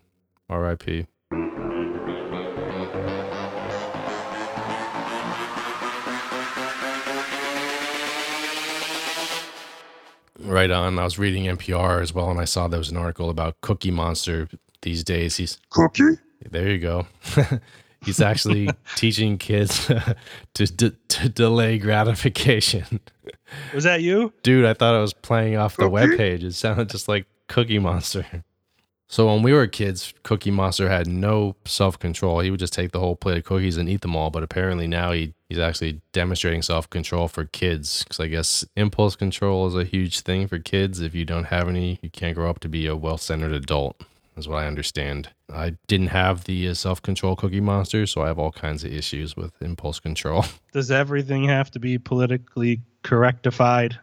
R.I.P. 0.49 1.07
Right 10.39 10.69
on. 10.69 10.99
I 10.99 11.03
was 11.03 11.17
reading 11.17 11.45
NPR 11.45 12.01
as 12.01 12.13
well, 12.13 12.29
and 12.29 12.39
I 12.39 12.45
saw 12.45 12.67
there 12.67 12.77
was 12.77 12.91
an 12.91 12.97
article 12.97 13.29
about 13.29 13.59
Cookie 13.61 13.91
Monster 13.91 14.47
these 14.83 15.03
days. 15.03 15.37
He's 15.37 15.59
Cookie. 15.71 16.19
There 16.49 16.69
you 16.69 16.77
go. 16.77 17.07
He's 18.07 18.21
actually 18.21 18.69
teaching 18.95 19.37
kids 19.37 19.85
to, 20.53 20.67
to, 20.67 20.89
to 20.89 21.29
delay 21.29 21.77
gratification. 21.77 23.01
Was 23.73 23.83
that 23.83 24.01
you? 24.01 24.31
Dude, 24.43 24.65
I 24.65 24.73
thought 24.73 24.95
I 24.95 24.99
was 24.99 25.13
playing 25.13 25.57
off 25.57 25.75
the 25.75 25.89
web 25.89 26.17
page. 26.17 26.43
It 26.43 26.53
sounded 26.53 26.89
just 26.89 27.07
like 27.09 27.25
Cookie 27.47 27.79
Monster. 27.79 28.25
So 29.09 29.27
when 29.27 29.41
we 29.41 29.53
were 29.53 29.67
kids, 29.67 30.13
Cookie 30.23 30.51
Monster 30.51 30.89
had 30.89 31.07
no 31.07 31.55
self 31.65 31.97
control. 31.99 32.39
He 32.39 32.49
would 32.49 32.59
just 32.59 32.73
take 32.73 32.91
the 32.91 32.99
whole 32.99 33.15
plate 33.15 33.37
of 33.37 33.43
cookies 33.43 33.77
and 33.77 33.89
eat 33.89 34.01
them 34.01 34.15
all. 34.15 34.29
But 34.29 34.43
apparently 34.43 34.87
now 34.87 35.11
he, 35.11 35.33
he's 35.49 35.59
actually 35.59 36.01
demonstrating 36.11 36.61
self 36.61 36.89
control 36.89 37.27
for 37.27 37.43
kids. 37.43 38.03
Because 38.03 38.19
I 38.19 38.27
guess 38.27 38.65
impulse 38.75 39.15
control 39.15 39.67
is 39.67 39.75
a 39.75 39.85
huge 39.85 40.21
thing 40.21 40.47
for 40.47 40.59
kids. 40.59 40.99
If 40.99 41.13
you 41.15 41.25
don't 41.25 41.45
have 41.45 41.69
any, 41.69 41.99
you 42.01 42.09
can't 42.09 42.35
grow 42.35 42.49
up 42.49 42.59
to 42.59 42.69
be 42.69 42.87
a 42.87 42.95
well 42.95 43.17
centered 43.17 43.53
adult, 43.53 44.01
is 44.37 44.47
what 44.47 44.57
I 44.57 44.67
understand. 44.67 45.29
I 45.53 45.75
didn't 45.87 46.07
have 46.07 46.43
the 46.43 46.69
uh, 46.69 46.73
self 46.73 47.01
control 47.01 47.35
Cookie 47.35 47.61
Monster, 47.61 48.05
so 48.05 48.21
I 48.21 48.27
have 48.27 48.39
all 48.39 48.51
kinds 48.51 48.83
of 48.83 48.91
issues 48.91 49.35
with 49.35 49.53
impulse 49.61 49.99
control. 49.99 50.45
Does 50.73 50.91
everything 50.91 51.45
have 51.45 51.71
to 51.71 51.79
be 51.79 51.97
politically 51.97 52.81
correctified? 53.03 53.97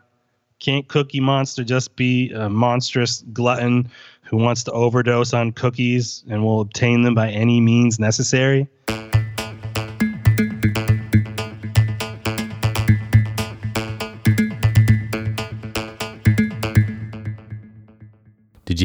Can't 0.58 0.88
Cookie 0.88 1.20
Monster 1.20 1.62
just 1.62 1.96
be 1.96 2.30
a 2.30 2.48
monstrous 2.48 3.22
glutton 3.32 3.90
who 4.22 4.38
wants 4.38 4.64
to 4.64 4.72
overdose 4.72 5.34
on 5.34 5.52
cookies 5.52 6.24
and 6.30 6.42
will 6.42 6.60
obtain 6.62 7.02
them 7.02 7.14
by 7.14 7.30
any 7.30 7.60
means 7.60 7.98
necessary? 7.98 8.66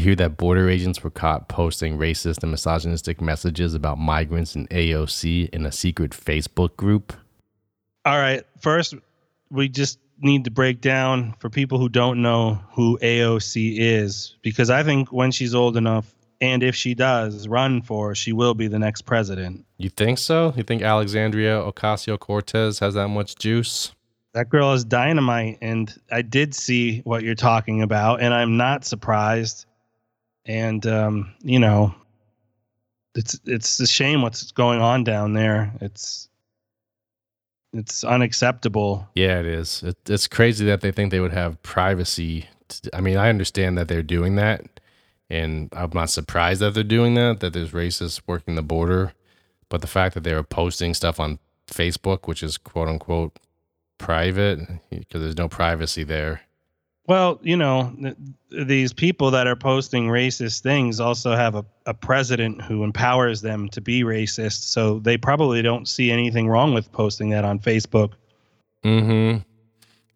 Hear 0.09 0.15
that 0.15 0.37
border 0.37 0.67
agents 0.69 1.03
were 1.03 1.11
caught 1.11 1.47
posting 1.47 1.97
racist 1.97 2.41
and 2.41 2.51
misogynistic 2.51 3.21
messages 3.21 3.75
about 3.75 3.99
migrants 3.99 4.55
and 4.55 4.67
AOC 4.71 5.49
in 5.49 5.65
a 5.67 5.71
secret 5.71 6.11
Facebook 6.11 6.75
group? 6.75 7.13
All 8.05 8.17
right. 8.17 8.43
First, 8.59 8.95
we 9.51 9.69
just 9.69 9.99
need 10.19 10.45
to 10.45 10.51
break 10.51 10.81
down 10.81 11.35
for 11.39 11.49
people 11.49 11.77
who 11.77 11.89
don't 11.89 12.21
know 12.23 12.59
who 12.71 12.97
AOC 13.03 13.77
is, 13.77 14.35
because 14.41 14.71
I 14.71 14.83
think 14.83 15.11
when 15.11 15.31
she's 15.31 15.53
old 15.53 15.77
enough, 15.77 16.11
and 16.41 16.63
if 16.63 16.75
she 16.75 16.95
does 16.95 17.47
run 17.47 17.81
for, 17.81 18.15
she 18.15 18.33
will 18.33 18.55
be 18.55 18.67
the 18.67 18.79
next 18.79 19.03
president. 19.03 19.65
You 19.77 19.89
think 19.89 20.17
so? 20.17 20.53
You 20.55 20.63
think 20.63 20.81
Alexandria 20.81 21.61
Ocasio 21.61 22.17
Cortez 22.17 22.79
has 22.79 22.95
that 22.95 23.09
much 23.09 23.35
juice? 23.35 23.93
That 24.33 24.49
girl 24.49 24.73
is 24.73 24.83
dynamite, 24.85 25.59
and 25.61 25.93
I 26.11 26.21
did 26.21 26.55
see 26.55 27.01
what 27.01 27.23
you're 27.23 27.35
talking 27.35 27.81
about, 27.81 28.21
and 28.21 28.33
I'm 28.33 28.57
not 28.57 28.85
surprised. 28.85 29.65
And 30.45 30.85
um, 30.87 31.33
you 31.41 31.59
know, 31.59 31.93
it's 33.15 33.39
it's 33.45 33.79
a 33.79 33.87
shame 33.87 34.21
what's 34.21 34.51
going 34.51 34.81
on 34.81 35.03
down 35.03 35.33
there. 35.33 35.73
It's 35.81 36.29
it's 37.73 38.03
unacceptable. 38.03 39.07
Yeah, 39.13 39.39
it 39.39 39.45
is. 39.45 39.83
It, 39.83 39.97
it's 40.07 40.27
crazy 40.27 40.65
that 40.65 40.81
they 40.81 40.91
think 40.91 41.11
they 41.11 41.19
would 41.19 41.33
have 41.33 41.61
privacy. 41.61 42.47
To, 42.69 42.95
I 42.95 43.01
mean, 43.01 43.17
I 43.17 43.29
understand 43.29 43.77
that 43.77 43.87
they're 43.87 44.01
doing 44.01 44.35
that, 44.35 44.79
and 45.29 45.69
I'm 45.73 45.91
not 45.93 46.09
surprised 46.09 46.61
that 46.61 46.73
they're 46.73 46.83
doing 46.83 47.15
that. 47.15 47.41
That 47.41 47.53
there's 47.53 47.71
racists 47.71 48.21
working 48.25 48.55
the 48.55 48.63
border, 48.63 49.13
but 49.69 49.81
the 49.81 49.87
fact 49.87 50.15
that 50.15 50.23
they're 50.23 50.43
posting 50.43 50.93
stuff 50.93 51.19
on 51.19 51.39
Facebook, 51.67 52.27
which 52.27 52.41
is 52.41 52.57
quote 52.57 52.87
unquote 52.87 53.37
private, 53.97 54.59
because 54.89 55.21
there's 55.21 55.37
no 55.37 55.49
privacy 55.49 56.03
there. 56.03 56.41
Well, 57.09 57.39
you 57.41 57.57
know, 57.57 57.91
th- 57.99 58.15
these 58.67 58.93
people 58.93 59.31
that 59.31 59.47
are 59.47 59.55
posting 59.55 60.09
racist 60.09 60.61
things 60.61 60.99
also 60.99 61.35
have 61.35 61.55
a, 61.55 61.65
a 61.87 61.93
president 61.95 62.61
who 62.61 62.83
empowers 62.83 63.41
them 63.41 63.67
to 63.69 63.81
be 63.81 64.03
racist. 64.03 64.69
So 64.69 64.99
they 64.99 65.17
probably 65.17 65.63
don't 65.63 65.87
see 65.87 66.11
anything 66.11 66.47
wrong 66.47 66.71
with 66.71 66.91
posting 66.91 67.31
that 67.31 67.43
on 67.43 67.57
Facebook. 67.57 68.11
Mm-hmm. 68.83 69.39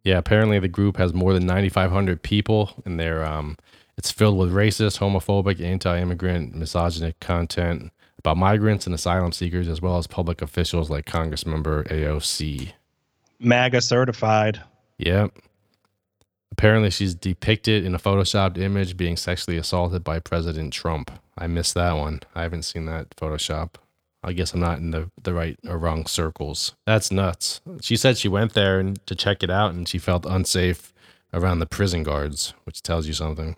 Yeah, 0.04 0.20
apparently 0.20 0.60
the 0.60 0.68
group 0.68 0.98
has 0.98 1.16
more 1.16 1.34
than 1.34 1.48
9,500 1.48 2.22
people, 2.22 2.70
and 2.86 3.00
they're 3.00 3.26
um, 3.26 3.58
it's 3.98 4.12
filled 4.12 4.38
with 4.38 4.52
racist, 4.52 5.00
homophobic, 5.00 5.60
anti-immigrant, 5.62 6.54
misogynist 6.54 7.20
content 7.20 7.92
about 8.20 8.38
migrants 8.38 8.86
and 8.86 8.94
asylum 8.94 9.32
seekers, 9.32 9.68
as 9.68 9.82
well 9.82 9.98
as 9.98 10.06
public 10.06 10.44
officials 10.44 10.92
like 10.92 11.08
Congressmember 11.08 11.88
AOC. 11.88 12.74
MAGA 13.40 13.82
certified. 13.82 14.62
Yep. 15.00 15.36
Apparently, 16.54 16.92
she's 16.92 17.16
depicted 17.16 17.84
in 17.84 17.96
a 17.96 17.98
photoshopped 17.98 18.60
image 18.60 18.96
being 18.96 19.18
sexually 19.18 19.58
assaulted 19.58 20.04
by 20.04 20.20
President 20.20 20.72
Trump. 20.72 21.10
I 21.36 21.48
missed 21.48 21.74
that 21.74 21.94
one. 21.94 22.20
I 22.36 22.44
haven't 22.44 22.62
seen 22.62 22.86
that 22.86 23.10
Photoshop. 23.16 23.72
I 24.24 24.34
guess 24.34 24.54
I'm 24.54 24.60
not 24.60 24.78
in 24.78 24.92
the, 24.92 25.10
the 25.24 25.34
right 25.34 25.58
or 25.68 25.80
wrong 25.80 26.06
circles. 26.06 26.76
That's 26.86 27.10
nuts. 27.12 27.60
She 27.82 27.96
said 27.96 28.20
she 28.20 28.28
went 28.28 28.54
there 28.54 28.80
and 28.80 29.04
to 29.08 29.16
check 29.16 29.42
it 29.42 29.50
out 29.50 29.74
and 29.74 29.88
she 29.88 29.98
felt 29.98 30.28
unsafe 30.28 30.94
around 31.34 31.58
the 31.58 31.66
prison 31.66 32.04
guards, 32.04 32.54
which 32.66 32.84
tells 32.84 33.08
you 33.08 33.14
something. 33.14 33.56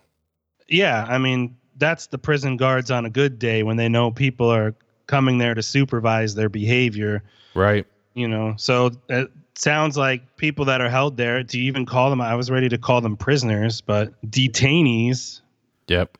Yeah, 0.70 1.06
I 1.10 1.18
mean, 1.18 1.58
that's 1.76 2.08
the 2.08 2.18
prison 2.18 2.56
guards 2.56 2.92
on 2.92 3.06
a 3.06 3.10
good 3.10 3.40
day 3.40 3.64
when 3.64 3.76
they 3.76 3.90
know 3.90 4.10
people 4.10 4.50
are 4.50 4.74
coming 5.08 5.38
there 5.38 5.54
to 5.54 5.62
supervise 5.62 6.34
their 6.34 6.50
behavior. 6.50 7.24
Right. 7.56 7.86
You 8.14 8.30
know, 8.30 8.54
so 8.58 8.92
uh, 9.10 9.26
sounds 9.58 9.98
like 9.98 10.38
people 10.38 10.66
that 10.66 10.82
are 10.82 10.90
held 10.90 11.18
there. 11.18 11.44
Do 11.44 11.60
you 11.60 11.66
even 11.66 11.86
call 11.86 12.10
them? 12.10 12.22
I 12.22 12.36
was 12.36 12.50
ready 12.50 12.70
to 12.70 12.78
call 12.78 13.02
them 13.02 13.18
prisoners, 13.18 13.82
but 13.82 14.14
detainees. 14.30 15.42
Yep. 15.88 16.18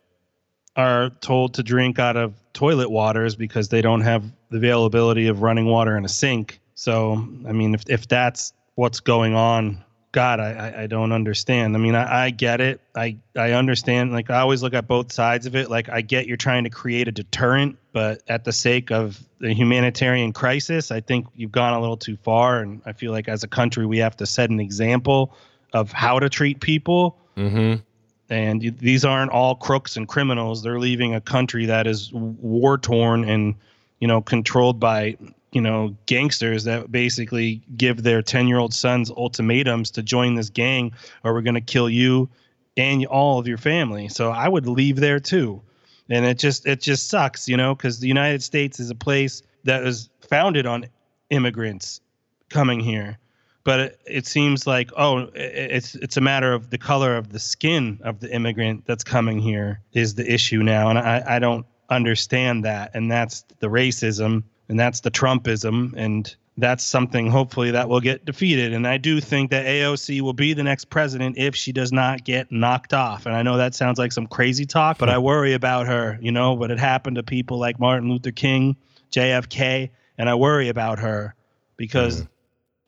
Are 0.76 1.10
told 1.22 1.54
to 1.54 1.64
drink 1.64 2.00
out 2.00 2.18
of 2.18 2.34
toilet 2.54 2.90
waters 2.90 3.36
because 3.36 3.70
they 3.70 3.82
don't 3.82 4.02
have 4.02 4.26
the 4.50 4.58
availability 4.58 5.28
of 5.28 5.42
running 5.42 5.68
water 5.68 5.96
in 5.98 6.04
a 6.04 6.10
sink. 6.10 6.60
So, 6.74 7.14
I 7.48 7.54
mean, 7.54 7.74
if 7.74 7.84
if 7.88 8.08
that's 8.10 8.52
what's 8.76 9.00
going 9.00 9.36
on, 9.36 9.85
God, 10.16 10.40
I 10.40 10.84
I 10.84 10.88
don't 10.88 11.12
understand. 11.12 11.76
I 11.76 11.80
mean, 11.80 11.94
I, 11.94 12.28
I 12.28 12.30
get 12.30 12.62
it. 12.62 12.80
I 12.96 13.18
I 13.36 13.52
understand. 13.52 14.14
Like 14.14 14.30
I 14.30 14.40
always 14.40 14.64
look 14.64 14.74
at 14.74 14.88
both 14.88 15.12
sides 15.12 15.46
of 15.46 15.58
it. 15.58 15.70
Like 15.70 15.90
I 15.90 16.00
get 16.00 16.26
you're 16.26 16.38
trying 16.38 16.64
to 16.64 16.70
create 16.70 17.10
a 17.10 17.12
deterrent, 17.12 17.78
but 17.92 18.22
at 18.26 18.46
the 18.46 18.54
sake 18.54 18.92
of 18.92 19.22
the 19.40 19.54
humanitarian 19.54 20.32
crisis, 20.32 20.90
I 20.90 21.02
think 21.02 21.28
you've 21.36 21.52
gone 21.52 21.74
a 21.74 21.82
little 21.82 21.98
too 21.98 22.16
far. 22.16 22.62
And 22.62 22.82
I 22.86 22.94
feel 22.94 23.12
like 23.12 23.28
as 23.28 23.44
a 23.44 23.50
country, 23.50 23.86
we 23.86 23.98
have 23.98 24.16
to 24.16 24.26
set 24.26 24.50
an 24.50 24.62
example 24.62 25.36
of 25.74 25.92
how 25.92 26.20
to 26.20 26.30
treat 26.30 26.62
people. 26.62 27.18
Mm-hmm. 27.36 27.82
And 28.30 28.64
you, 28.64 28.72
these 28.72 29.04
aren't 29.04 29.32
all 29.32 29.56
crooks 29.56 29.98
and 29.98 30.08
criminals. 30.08 30.64
They're 30.64 30.80
leaving 30.80 31.14
a 31.14 31.20
country 31.20 31.66
that 31.66 31.88
is 31.88 32.14
war 32.14 32.78
torn 32.78 33.28
and, 33.28 33.56
you 34.00 34.08
know, 34.08 34.22
controlled 34.22 34.80
by, 34.80 35.18
you 35.56 35.62
know, 35.62 35.96
gangsters 36.06 36.66
that 36.66 36.92
basically 36.92 37.62
give 37.78 38.04
their 38.04 38.22
10 38.22 38.50
year 38.50 38.58
old 38.58 38.74
sons 38.74 39.10
ultimatums 39.10 39.90
to 39.92 40.04
join 40.04 40.36
this 40.36 40.50
gang 40.50 40.92
or 41.24 41.34
we're 41.34 41.42
going 41.42 41.56
to 41.56 41.62
kill 41.62 41.90
you 41.90 42.30
and 42.76 43.06
all 43.06 43.40
of 43.40 43.48
your 43.48 43.58
family. 43.58 44.10
So 44.10 44.32
I 44.32 44.50
would 44.50 44.68
leave 44.68 44.98
there 44.98 45.22
too. 45.22 45.62
And 46.10 46.26
it 46.26 46.38
just, 46.38 46.68
it 46.68 46.82
just 46.82 47.10
sucks, 47.10 47.48
you 47.48 47.56
know, 47.56 47.74
because 47.74 48.02
the 48.02 48.08
United 48.10 48.44
States 48.44 48.82
is 48.82 48.90
a 48.90 48.96
place 48.96 49.44
that 49.64 49.82
was 49.82 50.10
founded 50.30 50.66
on 50.66 50.88
immigrants 51.30 52.02
coming 52.50 52.80
here 52.82 53.18
but 53.64 53.80
it, 53.80 54.00
it, 54.06 54.28
seems 54.28 54.68
like 54.68 54.92
oh 54.96 55.28
it's 55.34 55.96
it's 55.96 56.16
a 56.16 56.22
matter 56.22 56.54
of 56.54 56.70
the 56.70 56.78
color 56.78 57.18
of 57.18 57.32
the 57.32 57.40
skin 57.40 58.00
of 58.04 58.20
the 58.20 58.32
immigrant 58.32 58.86
that's 58.86 59.04
coming 59.04 59.40
here 59.40 59.82
is 59.94 60.14
the 60.14 60.32
issue 60.32 60.62
now 60.62 60.90
and 60.90 61.00
i 61.00 61.24
i 61.28 61.40
don't 61.40 61.66
understand 61.90 62.64
that 62.64 62.92
and 62.94 63.10
that's 63.10 63.42
the 63.60 63.68
racism 63.68 64.44
and 64.70 64.80
that's 64.80 65.02
the 65.02 65.12
trumpism 65.12 65.94
and 65.96 66.36
that's 66.58 66.84
something 66.84 67.30
hopefully 67.30 67.72
that 67.72 67.90
will 67.90 68.00
get 68.00 68.24
defeated 68.26 68.74
and 68.74 68.88
i 68.88 68.98
do 68.98 69.20
think 69.20 69.52
that 69.52 69.66
aoc 69.66 70.22
will 70.22 70.34
be 70.34 70.54
the 70.54 70.64
next 70.64 70.86
president 70.86 71.38
if 71.38 71.56
she 71.56 71.72
does 71.72 71.92
not 71.92 72.24
get 72.24 72.52
knocked 72.52 72.94
off 72.94 73.26
and 73.26 73.36
i 73.36 73.42
know 73.42 73.58
that 73.58 73.76
sounds 73.76 74.00
like 74.00 74.12
some 74.12 74.28
crazy 74.28 74.66
talk 74.66 74.98
but 74.98 75.10
i 75.10 75.18
worry 75.18 75.54
about 75.54 75.86
her 75.88 76.18
you 76.22 76.32
know 76.32 76.56
but 76.56 76.72
it 76.72 76.80
happened 76.80 77.16
to 77.18 77.24
people 77.24 77.60
like 77.60 77.80
martin 77.80 78.10
luther 78.10 78.32
king 78.32 78.76
jfk 79.12 79.90
and 80.18 80.30
i 80.30 80.36
worry 80.36 80.70
about 80.70 81.00
her 81.00 81.36
because 81.78 82.22
mm 82.22 82.28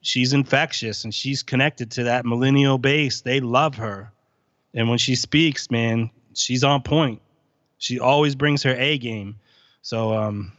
she's 0.00 0.32
infectious 0.32 1.04
and 1.04 1.14
she's 1.14 1.42
connected 1.42 1.90
to 1.92 2.04
that 2.04 2.24
millennial 2.24 2.78
base. 2.78 3.20
They 3.20 3.40
love 3.40 3.76
her. 3.76 4.12
And 4.74 4.88
when 4.88 4.98
she 4.98 5.14
speaks, 5.14 5.70
man, 5.70 6.10
she's 6.34 6.64
on 6.64 6.82
point. 6.82 7.20
She 7.78 8.00
always 8.00 8.34
brings 8.34 8.62
her 8.62 8.74
A 8.74 8.98
game. 8.98 9.36
So, 9.82 10.12
um, 10.14 10.52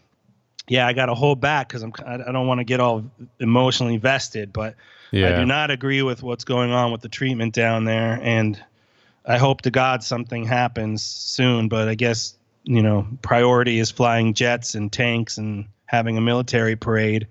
yeah, 0.69 0.87
I 0.87 0.93
got 0.93 1.07
to 1.07 1.15
hold 1.15 1.41
back 1.41 1.67
because 1.67 1.83
I'm 1.83 1.93
I 2.05 2.31
don't 2.31 2.47
want 2.47 2.59
to 2.59 2.63
get 2.63 2.79
all 2.79 3.03
emotionally 3.39 3.97
vested, 3.97 4.53
but 4.53 4.75
yeah. 5.11 5.29
I 5.29 5.39
do 5.39 5.45
not 5.45 5.71
agree 5.71 6.01
with 6.01 6.23
what's 6.23 6.43
going 6.43 6.71
on 6.71 6.91
with 6.91 7.01
the 7.01 7.09
treatment 7.09 7.53
down 7.53 7.85
there, 7.85 8.19
and 8.21 8.61
I 9.25 9.37
hope 9.37 9.61
to 9.63 9.71
God 9.71 10.03
something 10.03 10.45
happens 10.45 11.03
soon. 11.03 11.67
But 11.67 11.87
I 11.87 11.95
guess 11.95 12.35
you 12.63 12.81
know 12.81 13.07
priority 13.21 13.79
is 13.79 13.91
flying 13.91 14.33
jets 14.33 14.75
and 14.75 14.91
tanks 14.91 15.37
and 15.37 15.65
having 15.85 16.17
a 16.17 16.21
military 16.21 16.75
parade 16.75 17.27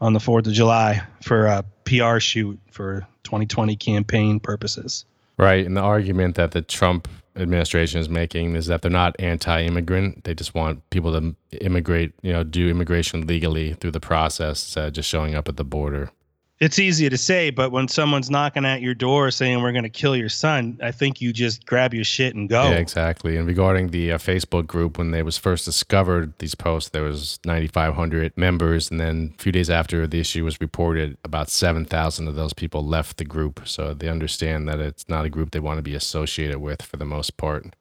on 0.00 0.12
the 0.12 0.18
4th 0.18 0.46
of 0.46 0.52
July 0.52 1.02
for 1.22 1.46
a 1.46 1.64
PR 1.84 2.18
shoot 2.18 2.58
for 2.70 3.06
2020 3.22 3.76
campaign 3.76 4.40
purposes. 4.40 5.04
Right. 5.38 5.64
And 5.64 5.76
the 5.76 5.82
argument 5.82 6.34
that 6.34 6.50
the 6.50 6.62
Trump 6.62 7.08
administration 7.36 8.00
is 8.00 8.08
making 8.08 8.56
is 8.56 8.66
that 8.66 8.82
they're 8.82 8.90
not 8.90 9.16
anti 9.18 9.62
immigrant. 9.62 10.24
They 10.24 10.34
just 10.34 10.54
want 10.54 10.88
people 10.90 11.12
to 11.12 11.34
immigrate, 11.60 12.12
you 12.22 12.32
know, 12.32 12.42
do 12.42 12.68
immigration 12.68 13.26
legally 13.26 13.74
through 13.74 13.92
the 13.92 14.00
process, 14.00 14.76
uh, 14.76 14.90
just 14.90 15.08
showing 15.08 15.34
up 15.34 15.48
at 15.48 15.56
the 15.56 15.64
border. 15.64 16.10
It's 16.58 16.78
easy 16.78 17.08
to 17.10 17.18
say, 17.18 17.50
but 17.50 17.70
when 17.70 17.86
someone's 17.86 18.30
knocking 18.30 18.64
at 18.64 18.80
your 18.80 18.94
door 18.94 19.30
saying 19.30 19.60
we're 19.60 19.72
going 19.72 19.84
to 19.84 19.90
kill 19.90 20.16
your 20.16 20.30
son, 20.30 20.78
I 20.82 20.90
think 20.90 21.20
you 21.20 21.32
just 21.32 21.66
grab 21.66 21.92
your 21.92 22.04
shit 22.04 22.34
and 22.34 22.48
go. 22.48 22.70
Yeah, 22.70 22.76
exactly. 22.76 23.36
And 23.36 23.46
regarding 23.46 23.88
the 23.88 24.12
uh, 24.12 24.18
Facebook 24.18 24.66
group, 24.66 24.96
when 24.96 25.10
they 25.10 25.22
was 25.22 25.36
first 25.36 25.66
discovered 25.66 26.32
these 26.38 26.54
posts, 26.54 26.90
there 26.90 27.02
was 27.02 27.38
9,500 27.44 28.36
members, 28.38 28.90
and 28.90 28.98
then 28.98 29.34
a 29.38 29.42
few 29.42 29.52
days 29.52 29.68
after 29.68 30.06
the 30.06 30.18
issue 30.18 30.44
was 30.44 30.58
reported, 30.60 31.18
about 31.24 31.50
7,000 31.50 32.26
of 32.26 32.36
those 32.36 32.54
people 32.54 32.84
left 32.84 33.18
the 33.18 33.24
group. 33.24 33.60
So 33.66 33.92
they 33.92 34.08
understand 34.08 34.66
that 34.68 34.80
it's 34.80 35.08
not 35.10 35.26
a 35.26 35.30
group 35.30 35.50
they 35.50 35.60
want 35.60 35.76
to 35.76 35.82
be 35.82 35.94
associated 35.94 36.58
with 36.58 36.80
for 36.80 36.96
the 36.96 37.04
most 37.04 37.36
part. 37.36 37.76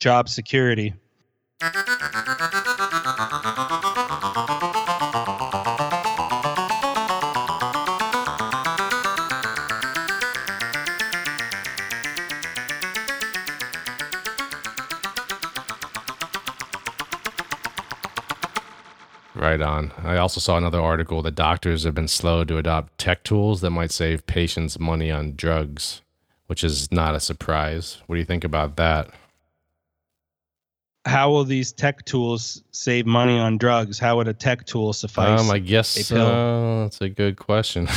Job 0.00 0.28
security. 0.28 0.94
Right 19.48 19.62
on. 19.62 19.92
I 20.04 20.18
also 20.18 20.40
saw 20.40 20.58
another 20.58 20.78
article 20.78 21.22
that 21.22 21.34
doctors 21.34 21.84
have 21.84 21.94
been 21.94 22.06
slow 22.06 22.44
to 22.44 22.58
adopt 22.58 22.98
tech 22.98 23.24
tools 23.24 23.62
that 23.62 23.70
might 23.70 23.90
save 23.90 24.26
patients 24.26 24.78
money 24.78 25.10
on 25.10 25.36
drugs, 25.36 26.02
which 26.48 26.62
is 26.62 26.92
not 26.92 27.14
a 27.14 27.20
surprise. 27.20 28.02
What 28.06 28.16
do 28.16 28.18
you 28.18 28.26
think 28.26 28.44
about 28.44 28.76
that? 28.76 29.08
How 31.06 31.30
will 31.30 31.44
these 31.44 31.72
tech 31.72 32.04
tools 32.04 32.62
save 32.72 33.06
money 33.06 33.38
on 33.38 33.56
drugs? 33.56 33.98
How 33.98 34.18
would 34.18 34.28
a 34.28 34.34
tech 34.34 34.66
tool 34.66 34.92
suffice? 34.92 35.40
Um, 35.40 35.50
I 35.50 35.60
guess 35.60 36.12
uh, 36.12 36.80
that's 36.82 37.00
a 37.00 37.08
good 37.08 37.38
question. 37.38 37.88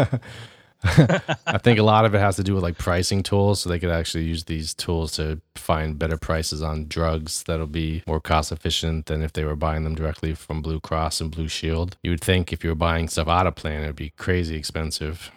I 0.84 1.58
think 1.62 1.78
a 1.78 1.82
lot 1.82 2.04
of 2.04 2.14
it 2.14 2.18
has 2.18 2.36
to 2.36 2.44
do 2.44 2.54
with 2.54 2.62
like 2.62 2.76
pricing 2.76 3.22
tools, 3.22 3.60
so 3.60 3.70
they 3.70 3.78
could 3.78 3.90
actually 3.90 4.24
use 4.24 4.44
these 4.44 4.74
tools 4.74 5.12
to 5.12 5.40
find 5.54 5.98
better 5.98 6.18
prices 6.18 6.62
on 6.62 6.88
drugs 6.88 7.42
that'll 7.44 7.66
be 7.66 8.02
more 8.06 8.20
cost 8.20 8.52
efficient 8.52 9.06
than 9.06 9.22
if 9.22 9.32
they 9.32 9.44
were 9.44 9.56
buying 9.56 9.84
them 9.84 9.94
directly 9.94 10.34
from 10.34 10.60
Blue 10.60 10.80
Cross 10.80 11.20
and 11.20 11.30
Blue 11.30 11.48
Shield. 11.48 11.96
You 12.02 12.10
would 12.10 12.20
think 12.20 12.52
if 12.52 12.62
you 12.62 12.70
were 12.70 12.76
buying 12.76 13.08
stuff 13.08 13.28
out 13.28 13.46
of 13.46 13.54
plan, 13.54 13.82
it'd 13.82 13.96
be 13.96 14.10
crazy 14.10 14.56
expensive. 14.56 15.30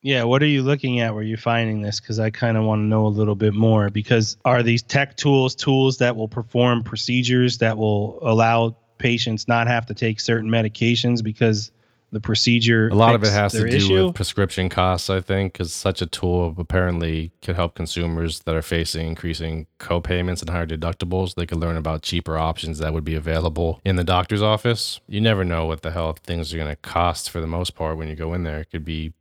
Yeah, 0.00 0.24
what 0.24 0.42
are 0.42 0.46
you 0.46 0.62
looking 0.62 0.98
at 0.98 1.14
where 1.14 1.22
you're 1.22 1.38
finding 1.38 1.80
this? 1.82 2.00
Because 2.00 2.18
I 2.18 2.30
kind 2.30 2.56
of 2.56 2.64
want 2.64 2.80
to 2.80 2.84
know 2.84 3.06
a 3.06 3.08
little 3.08 3.36
bit 3.36 3.54
more. 3.54 3.88
Because 3.88 4.36
are 4.44 4.62
these 4.62 4.82
tech 4.82 5.16
tools 5.16 5.54
tools 5.54 5.98
that 5.98 6.16
will 6.16 6.26
perform 6.26 6.82
procedures 6.82 7.58
that 7.58 7.78
will 7.78 8.18
allow 8.22 8.76
patients 8.98 9.46
not 9.46 9.68
have 9.68 9.86
to 9.86 9.94
take 9.94 10.18
certain 10.20 10.50
medications 10.50 11.22
because 11.22 11.70
the 12.12 12.20
procedure. 12.20 12.88
A 12.88 12.94
lot 12.94 13.14
of 13.14 13.24
it 13.24 13.32
has 13.32 13.52
to 13.52 13.68
do 13.68 13.76
issue? 13.76 14.06
with 14.06 14.14
prescription 14.14 14.68
costs, 14.68 15.08
I 15.08 15.20
think, 15.20 15.54
because 15.54 15.72
such 15.72 16.02
a 16.02 16.06
tool 16.06 16.54
apparently 16.58 17.32
could 17.40 17.56
help 17.56 17.74
consumers 17.74 18.40
that 18.40 18.54
are 18.54 18.62
facing 18.62 19.08
increasing 19.08 19.66
co-payments 19.78 20.42
and 20.42 20.50
higher 20.50 20.66
deductibles. 20.66 21.34
They 21.34 21.46
could 21.46 21.58
learn 21.58 21.76
about 21.76 22.02
cheaper 22.02 22.36
options 22.36 22.78
that 22.78 22.92
would 22.92 23.04
be 23.04 23.14
available 23.14 23.80
in 23.84 23.96
the 23.96 24.04
doctor's 24.04 24.42
office. 24.42 25.00
You 25.08 25.20
never 25.20 25.44
know 25.44 25.64
what 25.64 25.82
the 25.82 25.90
hell 25.90 26.12
things 26.22 26.52
are 26.52 26.58
going 26.58 26.68
to 26.68 26.76
cost 26.76 27.30
for 27.30 27.40
the 27.40 27.46
most 27.46 27.74
part 27.74 27.96
when 27.96 28.08
you 28.08 28.14
go 28.14 28.34
in 28.34 28.44
there. 28.44 28.60
It 28.60 28.70
could 28.70 28.84
be. 28.84 29.14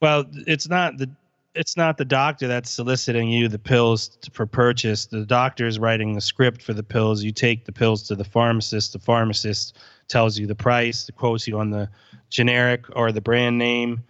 Well, 0.00 0.24
it's 0.46 0.68
not 0.68 0.96
the 0.96 1.10
it's 1.54 1.76
not 1.76 1.96
the 1.96 2.04
doctor 2.04 2.46
that's 2.46 2.70
soliciting 2.70 3.30
you 3.30 3.48
the 3.48 3.58
pills 3.58 4.08
to, 4.08 4.30
for 4.30 4.46
purchase. 4.46 5.06
The 5.06 5.24
doctor 5.24 5.66
is 5.66 5.78
writing 5.78 6.12
the 6.12 6.20
script 6.20 6.62
for 6.62 6.74
the 6.74 6.82
pills. 6.82 7.22
You 7.22 7.32
take 7.32 7.64
the 7.64 7.72
pills 7.72 8.02
to 8.04 8.14
the 8.14 8.24
pharmacist. 8.24 8.92
The 8.92 8.98
pharmacist 8.98 9.78
tells 10.08 10.38
you 10.38 10.46
the 10.46 10.54
price, 10.54 11.10
quotes 11.16 11.46
you 11.46 11.58
on 11.58 11.70
the 11.70 11.88
generic 12.30 12.84
or 12.94 13.12
the 13.12 13.20
brand 13.20 13.58
name, 13.58 14.04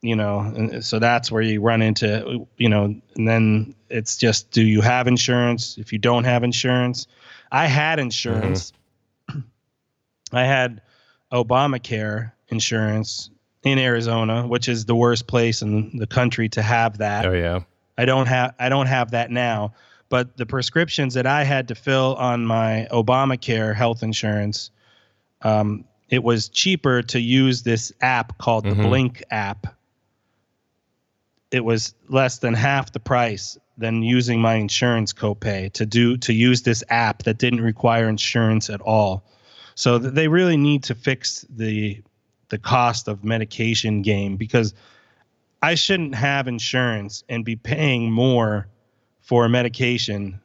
you 0.00 0.16
know, 0.16 0.40
and 0.40 0.84
so 0.84 0.98
that's 0.98 1.30
where 1.32 1.42
you 1.42 1.60
run 1.60 1.82
into, 1.82 2.46
you 2.56 2.68
know, 2.68 2.84
and 2.84 3.28
then 3.28 3.74
it's 3.88 4.16
just, 4.16 4.50
do 4.50 4.62
you 4.62 4.80
have 4.80 5.06
insurance? 5.06 5.78
If 5.78 5.92
you 5.92 5.98
don't 5.98 6.24
have 6.24 6.44
insurance, 6.44 7.06
I 7.50 7.66
had 7.66 7.98
insurance. 7.98 8.72
Mm-hmm. 9.30 9.40
I 10.32 10.44
had 10.44 10.82
Obamacare 11.32 12.32
insurance 12.48 13.30
in 13.64 13.78
Arizona, 13.78 14.46
which 14.46 14.68
is 14.68 14.84
the 14.84 14.94
worst 14.94 15.26
place 15.26 15.62
in 15.62 15.96
the 15.96 16.06
country 16.06 16.48
to 16.50 16.62
have 16.62 16.98
that. 16.98 17.24
Oh 17.26 17.32
yeah. 17.32 17.60
I 17.96 18.04
don't 18.04 18.26
have 18.26 18.54
I 18.58 18.68
don't 18.68 18.86
have 18.86 19.12
that 19.12 19.30
now, 19.30 19.74
but 20.08 20.36
the 20.36 20.46
prescriptions 20.46 21.14
that 21.14 21.26
I 21.26 21.44
had 21.44 21.68
to 21.68 21.74
fill 21.74 22.14
on 22.16 22.44
my 22.44 22.86
Obamacare 22.90 23.74
health 23.74 24.02
insurance 24.02 24.70
um, 25.44 25.84
it 26.08 26.22
was 26.22 26.48
cheaper 26.48 27.02
to 27.02 27.20
use 27.20 27.62
this 27.62 27.92
app 28.00 28.38
called 28.38 28.64
mm-hmm. 28.64 28.82
the 28.82 28.88
Blink 28.88 29.22
app. 29.30 29.66
It 31.50 31.64
was 31.64 31.94
less 32.08 32.38
than 32.38 32.54
half 32.54 32.92
the 32.92 33.00
price 33.00 33.56
than 33.76 34.02
using 34.02 34.40
my 34.40 34.54
insurance 34.54 35.12
copay 35.12 35.72
to 35.72 35.86
do 35.86 36.16
to 36.16 36.32
use 36.32 36.62
this 36.62 36.82
app 36.88 37.24
that 37.24 37.38
didn't 37.38 37.60
require 37.60 38.08
insurance 38.08 38.70
at 38.70 38.80
all. 38.80 39.24
So 39.74 39.98
they 39.98 40.28
really 40.28 40.56
need 40.56 40.84
to 40.84 40.94
fix 40.94 41.44
the 41.48 42.02
the 42.48 42.58
cost 42.58 43.08
of 43.08 43.24
medication 43.24 44.02
game 44.02 44.36
because 44.36 44.74
I 45.62 45.74
shouldn't 45.74 46.14
have 46.14 46.46
insurance 46.46 47.24
and 47.28 47.44
be 47.44 47.56
paying 47.56 48.12
more 48.12 48.68
for 49.20 49.48
medication 49.48 50.40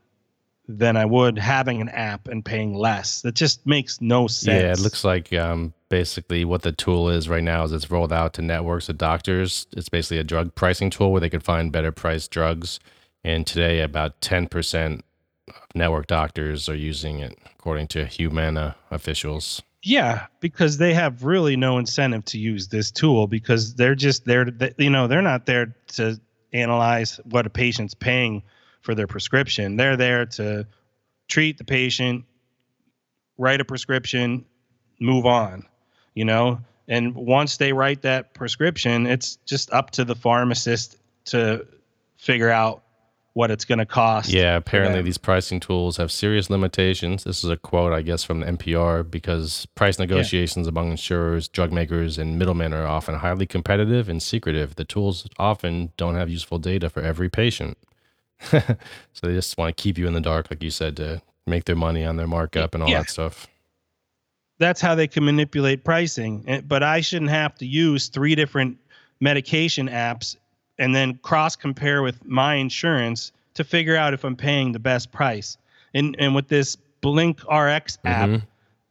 than 0.69 0.95
I 0.95 1.03
would 1.03 1.39
having 1.39 1.81
an 1.81 1.89
app 1.89 2.27
and 2.27 2.45
paying 2.45 2.75
less. 2.75 3.21
That 3.21 3.33
just 3.33 3.65
makes 3.65 3.99
no 4.01 4.27
sense. 4.27 4.61
Yeah, 4.61 4.71
it 4.71 4.79
looks 4.79 5.03
like 5.03 5.33
um, 5.33 5.73
basically 5.89 6.45
what 6.45 6.61
the 6.61 6.71
tool 6.71 7.09
is 7.09 7.27
right 7.27 7.43
now 7.43 7.63
is 7.63 7.73
it's 7.73 7.89
rolled 7.89 8.13
out 8.13 8.33
to 8.35 8.43
networks 8.43 8.87
of 8.87 8.99
doctors. 8.99 9.65
It's 9.75 9.89
basically 9.89 10.19
a 10.19 10.23
drug 10.23 10.53
pricing 10.53 10.91
tool 10.91 11.11
where 11.11 11.21
they 11.21 11.29
could 11.29 11.43
find 11.43 11.71
better 11.71 11.91
priced 11.91 12.29
drugs. 12.29 12.79
And 13.23 13.47
today, 13.47 13.81
about 13.81 14.21
10% 14.21 15.01
of 15.47 15.55
network 15.73 16.05
doctors 16.05 16.69
are 16.69 16.75
using 16.75 17.19
it, 17.19 17.37
according 17.57 17.87
to 17.87 18.05
Humana 18.05 18.75
officials. 18.91 19.63
Yeah, 19.81 20.27
because 20.39 20.77
they 20.77 20.93
have 20.93 21.23
really 21.23 21.55
no 21.55 21.79
incentive 21.79 22.25
to 22.25 22.37
use 22.37 22.67
this 22.67 22.91
tool 22.91 23.25
because 23.25 23.73
they're 23.73 23.95
just 23.95 24.25
there 24.25 24.45
to, 24.45 24.75
you 24.77 24.91
know, 24.91 25.07
they're 25.07 25.21
not 25.23 25.47
there 25.47 25.75
to 25.93 26.19
analyze 26.53 27.19
what 27.23 27.47
a 27.47 27.49
patient's 27.49 27.95
paying 27.95 28.43
for 28.81 28.95
their 28.95 29.07
prescription. 29.07 29.75
They're 29.77 29.97
there 29.97 30.25
to 30.25 30.67
treat 31.27 31.57
the 31.57 31.63
patient, 31.63 32.25
write 33.37 33.61
a 33.61 33.65
prescription, 33.65 34.45
move 34.99 35.25
on, 35.25 35.65
you 36.13 36.25
know? 36.25 36.59
And 36.87 37.15
once 37.15 37.57
they 37.57 37.71
write 37.71 38.01
that 38.01 38.33
prescription, 38.33 39.05
it's 39.05 39.37
just 39.45 39.71
up 39.71 39.91
to 39.91 40.05
the 40.05 40.15
pharmacist 40.15 40.97
to 41.25 41.65
figure 42.17 42.49
out 42.49 42.83
what 43.33 43.51
it's 43.51 43.63
going 43.63 43.77
to 43.79 43.85
cost. 43.85 44.29
Yeah, 44.29 44.57
apparently 44.57 45.01
these 45.01 45.17
pricing 45.17 45.59
tools 45.59 45.97
have 45.97 46.11
serious 46.11 46.49
limitations. 46.49 47.23
This 47.23 47.43
is 47.43 47.49
a 47.49 47.57
quote, 47.57 47.93
I 47.93 48.01
guess, 48.01 48.23
from 48.23 48.39
the 48.39 48.47
NPR 48.47 49.09
because 49.09 49.67
price 49.75 49.99
negotiations 49.99 50.65
yeah. 50.65 50.71
among 50.71 50.91
insurers, 50.91 51.47
drug 51.47 51.71
makers, 51.71 52.17
and 52.17 52.39
middlemen 52.39 52.73
are 52.73 52.87
often 52.87 53.15
highly 53.15 53.45
competitive 53.45 54.09
and 54.09 54.21
secretive. 54.21 54.75
The 54.75 54.83
tools 54.83 55.27
often 55.37 55.93
don't 55.95 56.15
have 56.15 56.29
useful 56.29 56.57
data 56.57 56.89
for 56.89 57.01
every 57.01 57.29
patient. 57.29 57.77
so 58.51 58.61
they 59.21 59.33
just 59.33 59.57
want 59.57 59.75
to 59.75 59.81
keep 59.81 59.97
you 59.97 60.07
in 60.07 60.13
the 60.13 60.21
dark, 60.21 60.47
like 60.49 60.63
you 60.63 60.71
said, 60.71 60.95
to 60.97 61.21
make 61.45 61.65
their 61.65 61.75
money 61.75 62.05
on 62.05 62.15
their 62.15 62.27
markup 62.27 62.73
and 62.73 62.83
all 62.83 62.89
yeah. 62.89 62.99
that 62.99 63.09
stuff. 63.09 63.47
That's 64.59 64.81
how 64.81 64.95
they 64.95 65.07
can 65.07 65.23
manipulate 65.23 65.83
pricing. 65.83 66.63
But 66.67 66.83
I 66.83 67.01
shouldn't 67.01 67.31
have 67.31 67.55
to 67.55 67.65
use 67.65 68.07
three 68.07 68.35
different 68.35 68.77
medication 69.19 69.87
apps 69.87 70.35
and 70.77 70.95
then 70.95 71.19
cross 71.21 71.55
compare 71.55 72.01
with 72.01 72.25
my 72.25 72.55
insurance 72.55 73.31
to 73.53 73.63
figure 73.63 73.95
out 73.95 74.13
if 74.13 74.23
I'm 74.23 74.35
paying 74.35 74.71
the 74.71 74.79
best 74.79 75.11
price. 75.11 75.57
And 75.93 76.15
and 76.19 76.33
with 76.33 76.47
this 76.47 76.77
Blink 77.01 77.39
RX 77.43 77.97
app, 78.05 78.29
mm-hmm. 78.29 78.45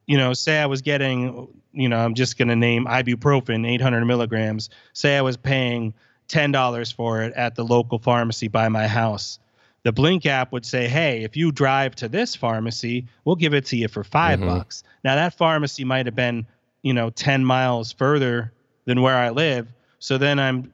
you 0.07 0.19
know, 0.19 0.33
say 0.33 0.59
I 0.59 0.67
was 0.67 0.83
getting, 0.83 1.49
you 1.73 1.89
know, 1.89 1.99
I'm 1.99 2.15
just 2.15 2.39
gonna 2.39 2.57
name 2.57 2.87
ibuprofen, 2.87 3.67
800 3.67 4.05
milligrams. 4.05 4.71
Say 4.93 5.17
I 5.17 5.23
was 5.23 5.37
paying 5.37 5.95
$10 6.29 6.93
for 6.93 7.23
it 7.23 7.33
at 7.35 7.55
the 7.55 7.64
local 7.64 7.99
pharmacy 7.99 8.49
by 8.49 8.69
my 8.69 8.87
house. 8.87 9.38
The 9.85 9.93
Blink 9.93 10.27
app 10.27 10.53
would 10.53 10.67
say, 10.67 10.88
"Hey, 10.88 11.23
if 11.23 11.37
you 11.37 11.53
drive 11.53 11.95
to 11.97 12.09
this 12.09 12.35
pharmacy, 12.35 13.07
we'll 13.25 13.37
give 13.37 13.55
it 13.55 13.64
to 13.67 13.77
you 13.77 13.88
for 13.88 14.05
5 14.05 14.38
mm-hmm. 14.38 14.49
bucks." 14.49 14.83
Now 15.05 15.14
that 15.14 15.35
pharmacy 15.35 15.85
might 15.85 16.07
have 16.07 16.17
been, 16.17 16.47
you 16.83 16.93
know, 16.93 17.11
10 17.11 17.45
miles 17.45 17.93
further 17.93 18.53
than 18.85 19.03
where 19.03 19.17
I 19.17 19.31
live. 19.31 19.69
So 19.99 20.19
then 20.19 20.38
I'm 20.38 20.73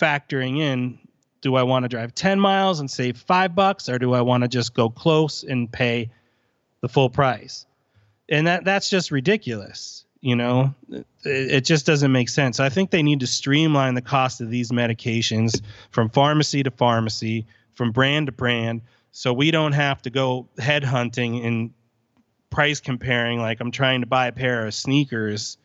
factoring 0.00 0.58
in 0.58 0.98
do 1.40 1.54
I 1.54 1.62
want 1.62 1.84
to 1.84 1.88
drive 1.88 2.14
10 2.14 2.40
miles 2.40 2.80
and 2.80 2.90
save 2.90 3.16
5 3.16 3.54
bucks 3.54 3.88
or 3.88 3.98
do 3.98 4.12
I 4.12 4.20
want 4.20 4.42
to 4.42 4.48
just 4.48 4.74
go 4.74 4.90
close 4.90 5.44
and 5.44 5.70
pay 5.70 6.10
the 6.80 6.88
full 6.88 7.10
price? 7.10 7.64
And 8.28 8.46
that 8.46 8.64
that's 8.64 8.90
just 8.90 9.10
ridiculous 9.10 10.04
you 10.20 10.34
know 10.34 10.74
it, 10.90 11.06
it, 11.24 11.64
just 11.64 11.86
doesn't 11.86 12.12
make 12.12 12.28
sense 12.28 12.60
i 12.60 12.68
think 12.68 12.90
they 12.90 13.02
need 13.02 13.20
to 13.20 13.26
streamline 13.26 13.94
the 13.94 14.02
cost 14.02 14.40
of 14.40 14.50
these 14.50 14.70
medications 14.70 15.62
from 15.90 16.08
pharmacy 16.08 16.62
to 16.62 16.70
pharmacy 16.70 17.46
from 17.74 17.92
brand 17.92 18.26
to 18.26 18.32
brand 18.32 18.80
so 19.12 19.32
we 19.32 19.50
don't 19.50 19.72
have 19.72 20.02
to 20.02 20.10
go 20.10 20.48
headhunting 20.58 21.46
and 21.46 21.70
price 22.50 22.80
comparing 22.80 23.38
like 23.40 23.60
i'm 23.60 23.70
trying 23.70 24.00
to 24.00 24.06
buy 24.06 24.26
a 24.26 24.32
pair 24.32 24.66
of 24.66 24.74
sneakers 24.74 25.56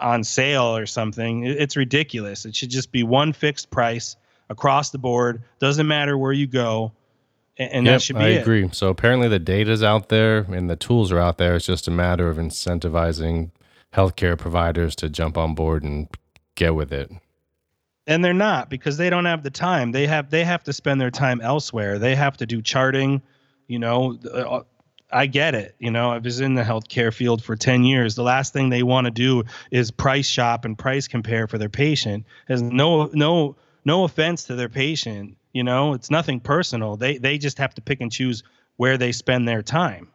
on 0.00 0.24
sale 0.24 0.76
or 0.76 0.86
something. 0.86 1.44
It's 1.44 1.76
ridiculous. 1.76 2.44
It 2.44 2.54
should 2.54 2.70
just 2.70 2.92
be 2.92 3.02
one 3.02 3.32
fixed 3.32 3.70
price 3.70 4.16
across 4.48 4.90
the 4.90 4.98
board. 4.98 5.42
Doesn't 5.58 5.86
matter 5.86 6.16
where 6.16 6.32
you 6.32 6.46
go. 6.46 6.92
And 7.58 7.86
yep, 7.86 7.94
that 7.94 8.02
should 8.02 8.16
be 8.16 8.22
I 8.22 8.28
it. 8.28 8.42
agree. 8.42 8.68
So 8.72 8.88
apparently 8.88 9.28
the 9.28 9.38
data's 9.38 9.82
out 9.82 10.08
there 10.08 10.40
and 10.40 10.68
the 10.68 10.76
tools 10.76 11.10
are 11.10 11.18
out 11.18 11.38
there. 11.38 11.56
It's 11.56 11.66
just 11.66 11.88
a 11.88 11.90
matter 11.90 12.28
of 12.28 12.36
incentivizing 12.36 13.50
healthcare 13.94 14.38
providers 14.38 14.94
to 14.96 15.08
jump 15.08 15.38
on 15.38 15.54
board 15.54 15.82
and 15.82 16.08
get 16.54 16.74
with 16.74 16.92
it. 16.92 17.10
And 18.06 18.24
they're 18.24 18.32
not 18.34 18.70
because 18.70 18.96
they 18.96 19.10
don't 19.10 19.24
have 19.24 19.42
the 19.42 19.50
time. 19.50 19.92
They 19.92 20.06
have 20.06 20.30
they 20.30 20.44
have 20.44 20.62
to 20.64 20.72
spend 20.72 21.00
their 21.00 21.10
time 21.10 21.40
elsewhere. 21.40 21.98
They 21.98 22.14
have 22.14 22.36
to 22.36 22.46
do 22.46 22.62
charting, 22.62 23.20
you 23.66 23.78
know, 23.78 24.18
uh, 24.32 24.60
I 25.10 25.26
get 25.26 25.54
it. 25.54 25.74
You 25.78 25.90
know, 25.90 26.12
I 26.12 26.18
was 26.18 26.40
in 26.40 26.54
the 26.54 26.62
healthcare 26.62 27.12
field 27.12 27.42
for 27.42 27.56
10 27.56 27.84
years. 27.84 28.14
The 28.14 28.22
last 28.22 28.52
thing 28.52 28.68
they 28.68 28.82
want 28.82 29.06
to 29.06 29.10
do 29.10 29.44
is 29.70 29.90
price 29.90 30.26
shop 30.26 30.64
and 30.64 30.78
price 30.78 31.08
compare 31.08 31.46
for 31.46 31.58
their 31.58 31.68
patient. 31.68 32.26
Has 32.48 32.62
no 32.62 33.06
no 33.12 33.56
no 33.84 34.04
offense 34.04 34.44
to 34.44 34.54
their 34.54 34.68
patient, 34.68 35.36
you 35.52 35.64
know, 35.64 35.94
it's 35.94 36.10
nothing 36.10 36.38
personal. 36.38 36.96
They 36.96 37.16
they 37.16 37.38
just 37.38 37.56
have 37.58 37.74
to 37.76 37.80
pick 37.80 38.02
and 38.02 38.12
choose 38.12 38.42
where 38.76 38.98
they 38.98 39.10
spend 39.10 39.48
their 39.48 39.62
time. 39.62 40.08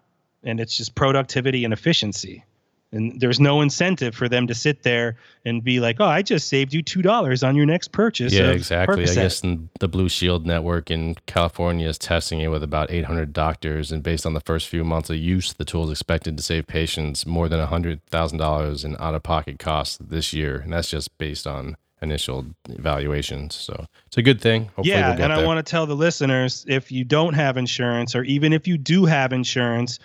And 0.44 0.60
it's 0.60 0.78
just 0.78 0.94
productivity 0.94 1.64
and 1.66 1.74
efficiency 1.74 2.44
and 2.92 3.20
there's 3.20 3.40
no 3.40 3.62
incentive 3.62 4.14
for 4.14 4.28
them 4.28 4.48
to 4.48 4.54
sit 4.54 4.84
there 4.84 5.16
and 5.46 5.64
be 5.64 5.80
like, 5.80 5.98
"Oh, 6.00 6.06
I 6.06 6.22
just 6.22 6.48
saved 6.48 6.74
you 6.74 6.82
two 6.82 7.02
dollars 7.02 7.44
on 7.44 7.56
your 7.56 7.66
next 7.66 7.92
purchase." 7.92 8.34
Yeah, 8.34 8.52
exactly. 8.52 9.04
Percocet. 9.04 9.12
I 9.12 9.22
guess 9.24 9.42
the 9.80 9.88
Blue 9.88 10.10
Shield 10.10 10.46
network 10.46 10.92
in 10.92 11.16
California 11.26 11.88
is 11.88 11.98
testing 11.98 12.42
it 12.42 12.48
with 12.50 12.64
about 12.64 12.92
800 12.92 13.34
doctors, 13.34 13.92
and 13.92 14.04
based 14.04 14.26
on 14.26 14.34
the 14.34 14.42
first 14.42 14.68
few 14.68 14.84
months 14.84 15.10
of 15.10 15.18
use, 15.18 15.54
the 15.54 15.66
tool 15.66 15.86
is 15.86 15.92
expected 15.92 16.38
to 16.38 16.44
save 16.44 16.68
patients 16.68 17.26
more 17.26 17.48
than 17.48 17.66
hundred 17.66 18.06
thousand 18.08 18.38
dollars 18.38 18.84
in 18.84 18.96
out-of-pocket 19.00 19.60
costs 19.60 19.98
this 19.98 20.34
year, 20.34 20.58
and 20.58 20.74
that's 20.74 20.90
just 20.90 21.18
based 21.18 21.48
on 21.48 21.78
initial 22.02 22.46
evaluations. 22.70 23.56
So 23.56 23.86
it's 24.08 24.18
a 24.18 24.22
good 24.22 24.42
thing. 24.42 24.66
Hopefully 24.76 24.90
yeah, 24.90 25.14
we'll 25.16 25.24
and 25.24 25.34
I 25.34 25.46
want 25.46 25.66
to 25.66 25.70
tell 25.70 25.86
the 25.86 25.96
listeners 25.96 26.66
if 26.68 26.92
you 26.92 27.04
don't 27.04 27.34
have 27.34 27.58
insurance, 27.58 28.16
or 28.16 28.24
even 28.24 28.54
if 28.54 28.68
you 28.68 28.78
do 28.78 29.06
have 29.06 29.34
insurance 29.34 30.00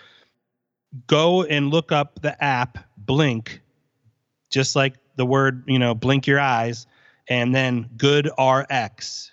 go 1.06 1.44
and 1.44 1.70
look 1.70 1.92
up 1.92 2.20
the 2.22 2.42
app 2.42 2.78
Blink, 2.96 3.60
just 4.50 4.76
like 4.76 4.94
the 5.16 5.26
word, 5.26 5.64
you 5.66 5.78
know, 5.78 5.94
blink 5.94 6.26
your 6.26 6.40
eyes, 6.40 6.86
and 7.28 7.54
then 7.54 7.88
Good 7.96 8.30
RX. 8.38 9.32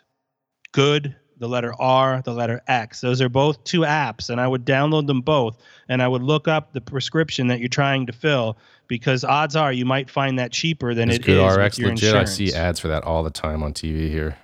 Good, 0.72 1.16
the 1.38 1.48
letter 1.48 1.74
R, 1.80 2.22
the 2.24 2.34
letter 2.34 2.62
X. 2.68 3.02
Those 3.02 3.22
are 3.22 3.30
both 3.30 3.64
two 3.64 3.82
apps, 3.82 4.30
and 4.30 4.40
I 4.40 4.48
would 4.48 4.66
download 4.66 5.08
them 5.08 5.22
both, 5.22 5.58
and 5.90 6.02
I 6.02 6.08
would 6.08 6.24
look 6.24 6.48
up 6.48 6.74
the 6.74 6.82
prescription 6.82 7.48
that 7.48 7.60
you're 7.60 7.70
trying 7.70 8.06
to 8.08 8.14
fill 8.14 8.58
because 8.88 9.24
odds 9.24 9.56
are 9.56 9.74
you 9.74 9.86
might 9.86 10.10
find 10.10 10.40
that 10.40 10.52
cheaper 10.52 10.94
than 10.94 11.10
is 11.10 11.18
it 11.18 11.24
Good 11.24 11.46
is 11.46 11.58
RX 11.58 11.80
legit. 11.80 12.04
Insurance. 12.04 12.32
I 12.32 12.34
see 12.34 12.54
ads 12.54 12.80
for 12.80 12.88
that 12.90 13.04
all 13.04 13.24
the 13.24 13.30
time 13.30 13.64
on 13.64 13.74
TV 13.74 14.10
here. 14.10 14.38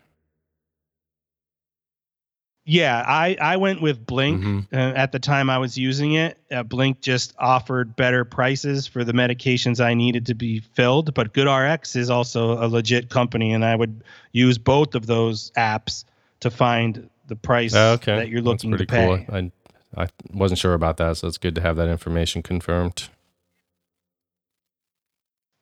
Yeah, 2.70 3.04
I, 3.08 3.36
I 3.42 3.58
went 3.58 3.82
with 3.82 4.06
Blink 4.06 4.44
mm-hmm. 4.44 4.76
uh, 4.76 4.94
at 4.94 5.12
the 5.12 5.18
time 5.18 5.50
I 5.50 5.58
was 5.58 5.76
using 5.76 6.14
it. 6.14 6.38
Uh, 6.52 6.62
Blink 6.62 7.02
just 7.02 7.34
offered 7.40 7.96
better 7.96 8.24
prices 8.24 8.86
for 8.86 9.04
the 9.04 9.12
medications 9.12 9.84
I 9.84 9.96
needed 9.96 10.28
to 10.28 10.36
be 10.36 10.60
filled, 10.60 11.16
but 11.16 11.34
GoodRx 11.34 11.96
is 11.96 12.12
also 12.12 12.64
a 12.64 12.68
legit 12.68 13.10
company, 13.10 13.54
and 13.54 13.66
I 13.66 13.76
would 13.76 14.04
use 14.34 14.60
both 14.60 14.94
of 14.94 15.08
those 15.08 15.50
apps 15.58 16.06
to 16.42 16.52
find 16.52 17.10
the 17.26 17.36
price 17.36 17.74
oh, 17.74 17.94
okay. 17.94 18.18
that 18.18 18.30
you're 18.30 18.44
looking 18.44 18.78
to 18.78 18.86
pay. 18.86 19.26
Cool. 19.26 19.36
I 19.36 19.52
I 19.98 20.08
wasn't 20.32 20.60
sure 20.60 20.76
about 20.76 20.98
that, 20.98 21.18
so 21.18 21.28
it's 21.28 21.40
good 21.40 21.56
to 21.56 21.62
have 21.62 21.76
that 21.78 21.88
information 21.88 22.44
confirmed. 22.44 23.10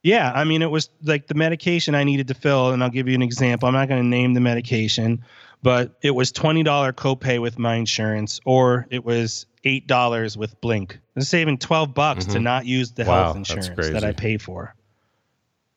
Yeah, 0.04 0.32
I 0.34 0.44
mean, 0.44 0.62
it 0.62 0.72
was 0.72 0.90
like 1.04 1.28
the 1.28 1.34
medication 1.34 1.96
I 1.96 2.04
needed 2.04 2.30
to 2.30 2.34
fill, 2.34 2.72
and 2.72 2.84
I'll 2.84 2.90
give 2.90 3.08
you 3.08 3.16
an 3.16 3.22
example. 3.22 3.68
I'm 3.68 3.74
not 3.74 3.90
going 3.90 4.02
to 4.02 4.08
name 4.08 4.34
the 4.34 4.40
medication, 4.40 5.24
but 5.62 5.98
it 6.02 6.12
was 6.12 6.32
$20 6.32 6.64
copay 6.94 7.42
with 7.42 7.58
my 7.58 7.76
insurance 7.76 8.40
or 8.46 8.88
it 8.90 9.04
was 9.04 9.46
$8 9.66 10.38
with 10.38 10.60
Blink. 10.62 11.00
I'm 11.16 11.24
saving 11.24 11.58
12 11.58 11.94
bucks 11.94 12.26
mm-hmm. 12.26 12.34
to 12.34 12.40
not 12.40 12.66
use 12.66 12.92
the 12.92 13.06
wow, 13.06 13.24
health 13.24 13.38
insurance 13.38 13.70
that 13.90 14.04
I 14.04 14.14
pay 14.14 14.38
for. 14.38 14.76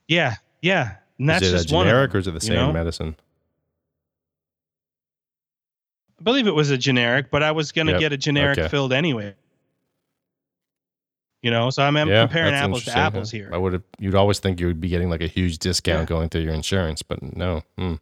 Yeah, 0.06 0.36
yeah. 0.60 0.96
And 1.18 1.28
that's 1.28 1.44
is 1.44 1.52
it 1.52 1.56
just 1.56 1.66
a 1.66 1.68
generic 1.68 2.10
one 2.10 2.16
or 2.16 2.18
is 2.20 2.26
it 2.26 2.34
the 2.34 2.40
same 2.40 2.56
know? 2.56 2.72
medicine? 2.72 3.16
I 6.18 6.22
believe 6.22 6.46
it 6.46 6.54
was 6.54 6.70
a 6.70 6.78
generic, 6.78 7.30
but 7.30 7.42
I 7.42 7.52
was 7.52 7.72
going 7.72 7.86
to 7.86 7.94
yep. 7.94 8.00
get 8.00 8.12
a 8.12 8.16
generic 8.16 8.58
okay. 8.58 8.68
filled 8.68 8.92
anyway. 8.92 9.34
You 11.42 11.50
know, 11.50 11.70
so 11.70 11.82
I'm, 11.82 11.96
I'm 11.96 12.08
yeah, 12.08 12.26
comparing 12.26 12.54
apples 12.54 12.84
to 12.84 12.96
apples 12.96 13.30
here. 13.30 13.50
I 13.52 13.56
would 13.56 13.72
have. 13.72 13.82
You'd 13.98 14.14
always 14.14 14.40
think 14.40 14.60
you 14.60 14.66
would 14.66 14.80
be 14.80 14.88
getting 14.88 15.08
like 15.08 15.22
a 15.22 15.26
huge 15.26 15.58
discount 15.58 16.02
yeah. 16.02 16.04
going 16.04 16.28
through 16.28 16.42
your 16.42 16.52
insurance, 16.52 17.02
but 17.02 17.22
no. 17.34 17.62
Hmm. 17.78 17.94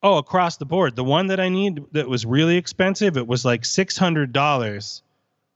Oh, 0.00 0.18
across 0.18 0.58
the 0.58 0.64
board. 0.64 0.94
The 0.94 1.02
one 1.02 1.26
that 1.26 1.40
I 1.40 1.48
need 1.48 1.82
that 1.90 2.08
was 2.08 2.24
really 2.24 2.56
expensive, 2.56 3.16
it 3.16 3.26
was 3.26 3.44
like 3.44 3.64
six 3.64 3.96
hundred 3.96 4.32
dollars 4.32 5.02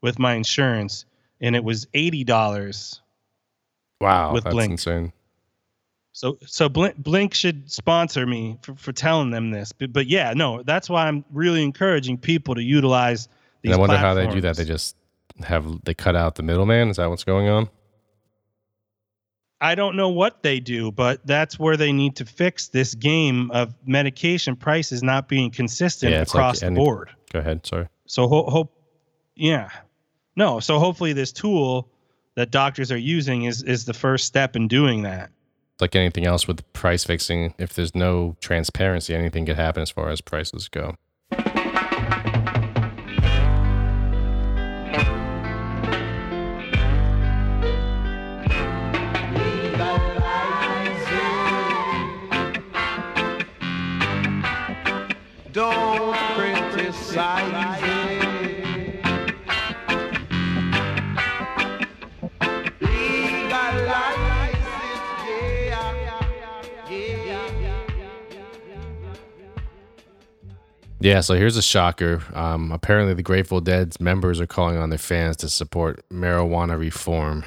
with 0.01 0.19
my 0.19 0.35
insurance, 0.35 1.05
and 1.41 1.55
it 1.55 1.63
was 1.63 1.87
eighty 1.95 2.25
dollars. 2.25 3.01
Wow, 4.01 4.33
with 4.33 4.43
that's 4.43 4.55
Blink. 4.55 4.73
insane. 4.73 5.13
So, 6.11 6.39
so 6.45 6.69
Blink, 6.69 6.97
Blink 6.97 7.35
should 7.35 7.71
sponsor 7.71 8.27
me 8.27 8.59
for, 8.63 8.75
for 8.75 8.93
telling 8.93 9.31
them 9.31 9.51
this. 9.51 9.73
But, 9.73 9.93
but 9.93 10.09
yeah, 10.09 10.35
no, 10.35 10.63
that's 10.63 10.91
why 10.91 11.07
I'm 11.07 11.25
really 11.33 11.63
encouraging 11.63 12.19
people 12.19 12.55
to 12.57 12.63
utilize 12.63 13.29
these. 13.63 13.71
And 13.71 13.75
I 13.75 13.77
wonder 13.79 13.97
platforms. 13.97 14.27
how 14.27 14.29
they 14.29 14.35
do 14.35 14.41
that. 14.43 14.57
They 14.57 14.65
just 14.65 14.97
have 15.45 15.85
they 15.85 15.95
cut 15.95 16.17
out 16.17 16.35
the 16.37 16.43
middleman. 16.43 16.89
Is 16.89 16.97
that 16.97 17.09
what's 17.09 17.25
going 17.25 17.49
on? 17.49 17.69
I 19.63 19.77
don't 19.77 19.95
know 19.95 20.09
what 20.09 20.43
they 20.43 20.59
do, 20.59 20.91
but 20.91 21.25
that's 21.25 21.57
where 21.57 21.77
they 21.77 21.93
need 21.93 22.17
to 22.17 22.25
fix 22.25 22.69
this 22.69 22.95
game 22.95 23.49
of 23.53 23.73
medication 23.87 24.57
prices 24.57 25.05
not 25.05 25.29
being 25.29 25.53
consistent 25.53 26.13
yeah, 26.13 26.23
across 26.23 26.61
like 26.61 26.73
the 26.73 26.75
board. 26.75 27.11
Go 27.33 27.39
ahead. 27.39 27.65
Sorry. 27.65 27.87
So 28.07 28.27
hope, 28.27 28.77
yeah, 29.37 29.71
no. 30.35 30.59
So 30.59 30.81
hopefully 30.81 31.13
this 31.13 31.31
tool 31.31 31.89
that 32.35 32.51
doctors 32.51 32.91
are 32.91 32.99
using 32.99 33.45
is 33.45 33.63
is 33.63 33.85
the 33.85 33.95
first 33.95 34.27
step 34.27 34.57
in 34.57 34.67
doing 34.67 35.03
that. 35.03 35.31
Like 35.81 35.95
anything 35.95 36.27
else 36.27 36.49
with 36.49 36.71
price 36.73 37.05
fixing, 37.05 37.55
if 37.59 37.75
there's 37.75 37.95
no 37.95 38.37
transparency, 38.41 39.15
anything 39.15 39.47
could 39.47 39.57
happen 39.57 39.83
as 39.83 39.91
far 39.91 40.11
as 40.11 40.21
prices 40.21 40.69
go. 40.69 40.97
Yeah, 71.03 71.21
so 71.21 71.35
here's 71.35 71.57
a 71.57 71.63
shocker. 71.63 72.23
Um, 72.33 72.71
apparently, 72.71 73.15
the 73.15 73.25
Grateful 73.25 73.61
Dead's 73.61 74.01
members 74.01 74.41
are 74.41 74.47
calling 74.47 74.77
on 74.77 74.91
their 74.91 75.01
fans 75.01 75.37
to 75.39 75.49
support 75.49 76.09
marijuana 76.11 76.79
reform. 76.79 77.45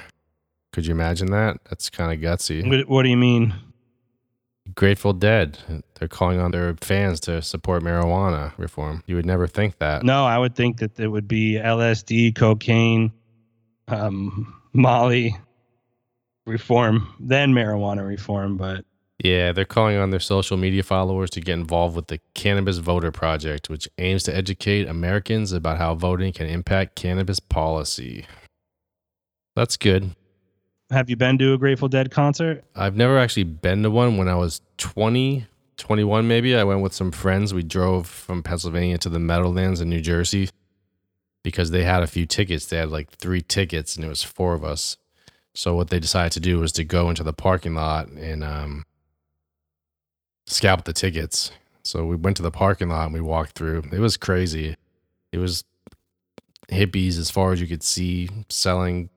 Could 0.74 0.86
you 0.86 0.92
imagine 0.92 1.32
that? 1.32 1.60
That's 1.70 1.90
kind 1.90 2.12
of 2.12 2.20
gutsy. 2.20 2.86
What, 2.88 3.04
do 3.04 3.10
you 3.10 3.16
mean? 3.16 3.54
Grateful 4.76 5.14
Dead. 5.14 5.58
They're 5.98 6.10
calling 6.10 6.38
on 6.38 6.52
their 6.52 6.76
fans 6.82 7.22
to 7.22 7.42
support 7.42 7.82
marijuana 7.82 8.52
reform. 8.58 9.04
You 9.08 9.16
would 9.16 9.26
never 9.26 9.48
think 9.48 9.80
that. 9.80 10.04
No, 10.04 10.26
I 10.26 10.38
would 10.38 10.56
think 10.56 10.80
that 10.80 11.00
it 11.00 11.08
would 11.08 11.30
be 11.30 11.54
LSD, 11.54 12.36
cocaine, 12.36 13.14
um, 13.88 14.54
Molly 14.74 15.38
reform, 16.46 17.08
then 17.22 17.54
marijuana 17.54 18.06
reform. 18.06 18.58
But 18.58 18.84
yeah, 19.26 19.52
they're 19.52 19.66
calling 19.66 19.98
on 19.98 20.12
their 20.12 20.20
social 20.20 20.56
media 20.56 20.84
followers 20.84 21.32
to 21.32 21.42
get 21.42 21.54
involved 21.54 21.96
with 21.96 22.08
the 22.08 22.20
Cannabis 22.36 22.78
Voter 22.78 23.12
Project, 23.12 23.70
which 23.70 23.90
aims 23.98 24.22
to 24.24 24.36
educate 24.36 24.88
Americans 24.88 25.52
about 25.52 25.80
how 25.80 25.96
voting 25.96 26.32
can 26.32 26.46
impact 26.46 26.96
cannabis 26.96 27.40
policy. 27.40 28.28
That's 29.56 29.78
good. 29.78 30.12
Have 30.92 31.10
you 31.10 31.16
been 31.16 31.40
to 31.40 31.54
a 31.54 31.58
Grateful 31.58 31.88
Dead 31.88 32.12
concert? 32.12 32.64
I've 32.76 32.96
never 32.96 33.18
actually 33.18 33.46
been 33.46 33.82
to 33.82 33.90
one. 33.90 34.18
When 34.18 34.28
I 34.28 34.36
was 34.36 34.62
20, 34.78 35.48
21 35.78 36.28
maybe, 36.28 36.56
I 36.56 36.64
went 36.64 36.82
with 36.82 36.94
some 36.94 37.12
friends. 37.12 37.52
We 37.52 37.64
drove 37.64 38.06
from 38.06 38.44
Pennsylvania 38.44 39.00
to 39.00 39.10
the 39.10 39.18
Meadowlands 39.18 39.82
in 39.82 39.90
New 39.90 40.02
Jersey 40.02 40.50
because 41.42 41.72
they 41.72 41.84
had 41.84 42.04
a 42.04 42.08
few 42.08 42.28
tickets. 42.28 42.68
They 42.68 42.78
had 42.78 42.92
like 42.92 43.10
three 43.10 43.42
tickets, 43.42 43.96
and 43.96 44.06
it 44.06 44.10
was 44.10 44.22
four 44.22 44.54
of 44.54 44.64
us. 44.64 44.98
So 45.56 45.74
what 45.74 45.90
they 45.90 46.00
decided 46.00 46.34
to 46.34 46.40
do 46.40 46.60
was 46.60 46.72
to 46.74 46.84
go 46.84 47.10
into 47.10 47.24
the 47.24 47.34
parking 47.34 47.74
lot 47.74 48.10
and 48.10 48.44
um, 48.44 48.86
scalp 50.46 50.84
the 50.86 50.94
tickets. 50.94 51.52
So 51.84 52.06
we 52.06 52.16
went 52.16 52.38
to 52.38 52.44
the 52.44 52.52
parking 52.52 52.90
lot 52.90 53.06
and 53.06 53.14
we 53.14 53.22
walked 53.22 53.52
through. 53.52 53.84
It 53.92 54.00
was 54.00 54.18
crazy. 54.18 54.76
It 55.32 55.38
was 55.38 55.64
hippies 56.70 57.20
as 57.20 57.30
far 57.30 57.54
as 57.54 57.62
you 57.62 57.68
could 57.68 57.84
see 57.84 58.30
selling 58.50 59.10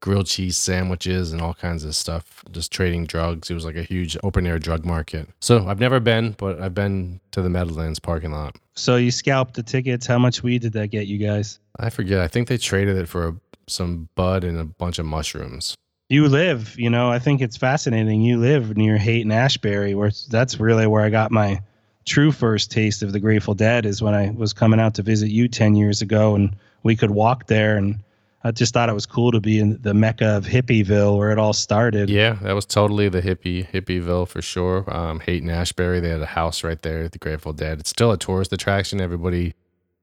grilled 0.00 0.26
cheese 0.26 0.58
sandwiches 0.58 1.32
and 1.32 1.40
all 1.40 1.54
kinds 1.54 1.84
of 1.84 1.94
stuff, 1.94 2.44
just 2.50 2.72
trading 2.72 3.06
drugs. 3.06 3.50
It 3.50 3.54
was 3.54 3.64
like 3.64 3.76
a 3.76 3.82
huge 3.82 4.18
open 4.22 4.46
air 4.46 4.58
drug 4.58 4.84
market. 4.84 5.28
So 5.40 5.66
I've 5.66 5.80
never 5.80 6.00
been, 6.00 6.32
but 6.32 6.60
I've 6.60 6.74
been 6.74 7.20
to 7.30 7.40
the 7.40 7.48
Meadowlands 7.48 8.00
parking 8.00 8.32
lot. 8.32 8.56
So 8.74 8.96
you 8.96 9.10
scalped 9.10 9.54
the 9.54 9.62
tickets. 9.62 10.06
How 10.06 10.18
much 10.18 10.42
weed 10.42 10.62
did 10.62 10.72
that 10.72 10.88
get 10.88 11.06
you 11.06 11.18
guys? 11.18 11.60
I 11.78 11.88
forget. 11.88 12.20
I 12.20 12.28
think 12.28 12.48
they 12.48 12.58
traded 12.58 12.96
it 12.96 13.08
for 13.08 13.28
a, 13.28 13.36
some 13.68 14.08
bud 14.16 14.44
and 14.44 14.58
a 14.58 14.64
bunch 14.64 14.98
of 14.98 15.06
mushrooms. 15.06 15.76
You 16.12 16.28
live, 16.28 16.78
you 16.78 16.90
know, 16.90 17.10
I 17.10 17.18
think 17.18 17.40
it's 17.40 17.56
fascinating. 17.56 18.20
You 18.20 18.36
live 18.36 18.76
near 18.76 18.98
Haight 18.98 19.26
Ashbury, 19.32 19.94
where 19.94 20.10
that's 20.28 20.60
really 20.60 20.86
where 20.86 21.02
I 21.02 21.08
got 21.08 21.30
my 21.30 21.62
true 22.04 22.30
first 22.30 22.70
taste 22.70 23.02
of 23.02 23.12
the 23.12 23.18
Grateful 23.18 23.54
Dead 23.54 23.86
is 23.86 24.02
when 24.02 24.12
I 24.12 24.28
was 24.32 24.52
coming 24.52 24.78
out 24.78 24.92
to 24.96 25.02
visit 25.02 25.30
you 25.30 25.48
10 25.48 25.74
years 25.74 26.02
ago 26.02 26.34
and 26.34 26.54
we 26.82 26.96
could 26.96 27.12
walk 27.12 27.46
there 27.46 27.78
and 27.78 27.98
I 28.44 28.50
just 28.50 28.74
thought 28.74 28.90
it 28.90 28.92
was 28.92 29.06
cool 29.06 29.32
to 29.32 29.40
be 29.40 29.58
in 29.58 29.80
the 29.80 29.94
mecca 29.94 30.36
of 30.36 30.44
hippieville 30.44 31.16
where 31.16 31.30
it 31.30 31.38
all 31.38 31.54
started. 31.54 32.10
Yeah, 32.10 32.34
that 32.42 32.52
was 32.52 32.66
totally 32.66 33.08
the 33.08 33.22
hippie 33.22 33.66
hippieville 33.70 34.28
for 34.28 34.42
sure. 34.42 34.84
Um, 34.94 35.22
and 35.26 35.50
Ashbury, 35.50 36.00
they 36.00 36.10
had 36.10 36.20
a 36.20 36.26
house 36.26 36.62
right 36.62 36.82
there, 36.82 37.08
the 37.08 37.16
Grateful 37.16 37.54
Dead. 37.54 37.80
It's 37.80 37.88
still 37.88 38.12
a 38.12 38.18
tourist 38.18 38.52
attraction. 38.52 39.00
Everybody 39.00 39.54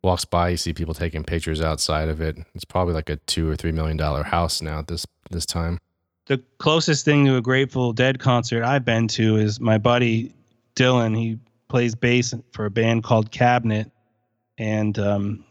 walks 0.01 0.26
by, 0.26 0.49
you 0.49 0.57
see 0.57 0.74
people 0.74 0.95
taking 0.95 1.24
pictures 1.24 1.62
outside 1.62 2.10
of 2.10 2.20
it. 2.20 2.39
It's 2.55 2.66
probably 2.66 2.95
like 2.95 3.12
a 3.12 3.18
two 3.18 3.47
or 3.47 3.55
three 3.55 3.72
million 3.72 3.95
dollar 3.95 4.24
house 4.24 4.60
now 4.60 4.80
at 4.80 4.88
this 4.88 5.05
this 5.30 5.45
time. 5.45 5.78
The 6.30 6.39
closest 6.59 7.05
thing 7.05 7.25
to 7.25 7.38
a 7.38 7.41
Grateful 7.41 7.91
Dead 7.91 8.19
concert 8.19 8.63
I've 8.63 8.86
been 8.86 9.07
to 9.09 9.38
is 9.38 9.59
my 9.59 9.80
buddy 9.80 10.32
Dylan. 10.75 11.17
He 11.17 11.39
plays 11.69 11.95
bass 11.95 12.36
for 12.51 12.65
a 12.65 12.69
band 12.69 13.03
called 13.03 13.32
Cabinet, 13.32 13.91
and 14.55 14.97
um, 14.99 15.43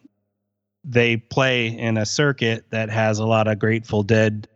they 0.85 1.17
play 1.17 1.67
in 1.67 1.97
a 1.97 2.07
circuit 2.07 2.67
that 2.71 2.91
has 2.91 3.19
a 3.19 3.27
lot 3.27 3.49
of 3.49 3.59
Grateful 3.59 4.05
Dead 4.05 4.47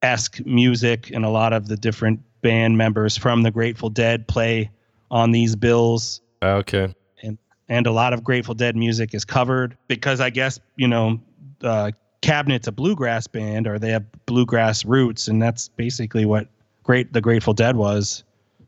esque 0.00 0.44
music, 0.46 1.10
and 1.10 1.26
a 1.26 1.28
lot 1.28 1.52
of 1.52 1.68
the 1.68 1.76
different 1.76 2.20
band 2.40 2.78
members 2.78 3.14
from 3.14 3.42
the 3.42 3.50
Grateful 3.50 3.90
Dead 3.90 4.26
play 4.26 4.70
on 5.10 5.30
these 5.30 5.54
bills. 5.54 6.22
Okay. 6.42 6.94
And 7.22 7.36
and 7.68 7.86
a 7.86 7.92
lot 7.92 8.14
of 8.14 8.24
Grateful 8.24 8.54
Dead 8.54 8.76
music 8.76 9.12
is 9.12 9.26
covered 9.26 9.76
because 9.88 10.22
I 10.22 10.30
guess 10.30 10.58
you 10.76 10.88
know. 10.88 11.20
Uh, 11.62 11.92
Cabinet's 12.22 12.68
a 12.68 12.72
bluegrass 12.72 13.26
band, 13.26 13.66
or 13.66 13.78
they 13.78 13.90
have 13.90 14.04
bluegrass 14.26 14.84
roots, 14.84 15.28
and 15.28 15.42
that's 15.42 15.68
basically 15.68 16.24
what 16.24 16.48
great 16.82 17.12
the 17.12 17.20
Grateful 17.20 17.52
Dead 17.52 17.76
was 17.76 18.24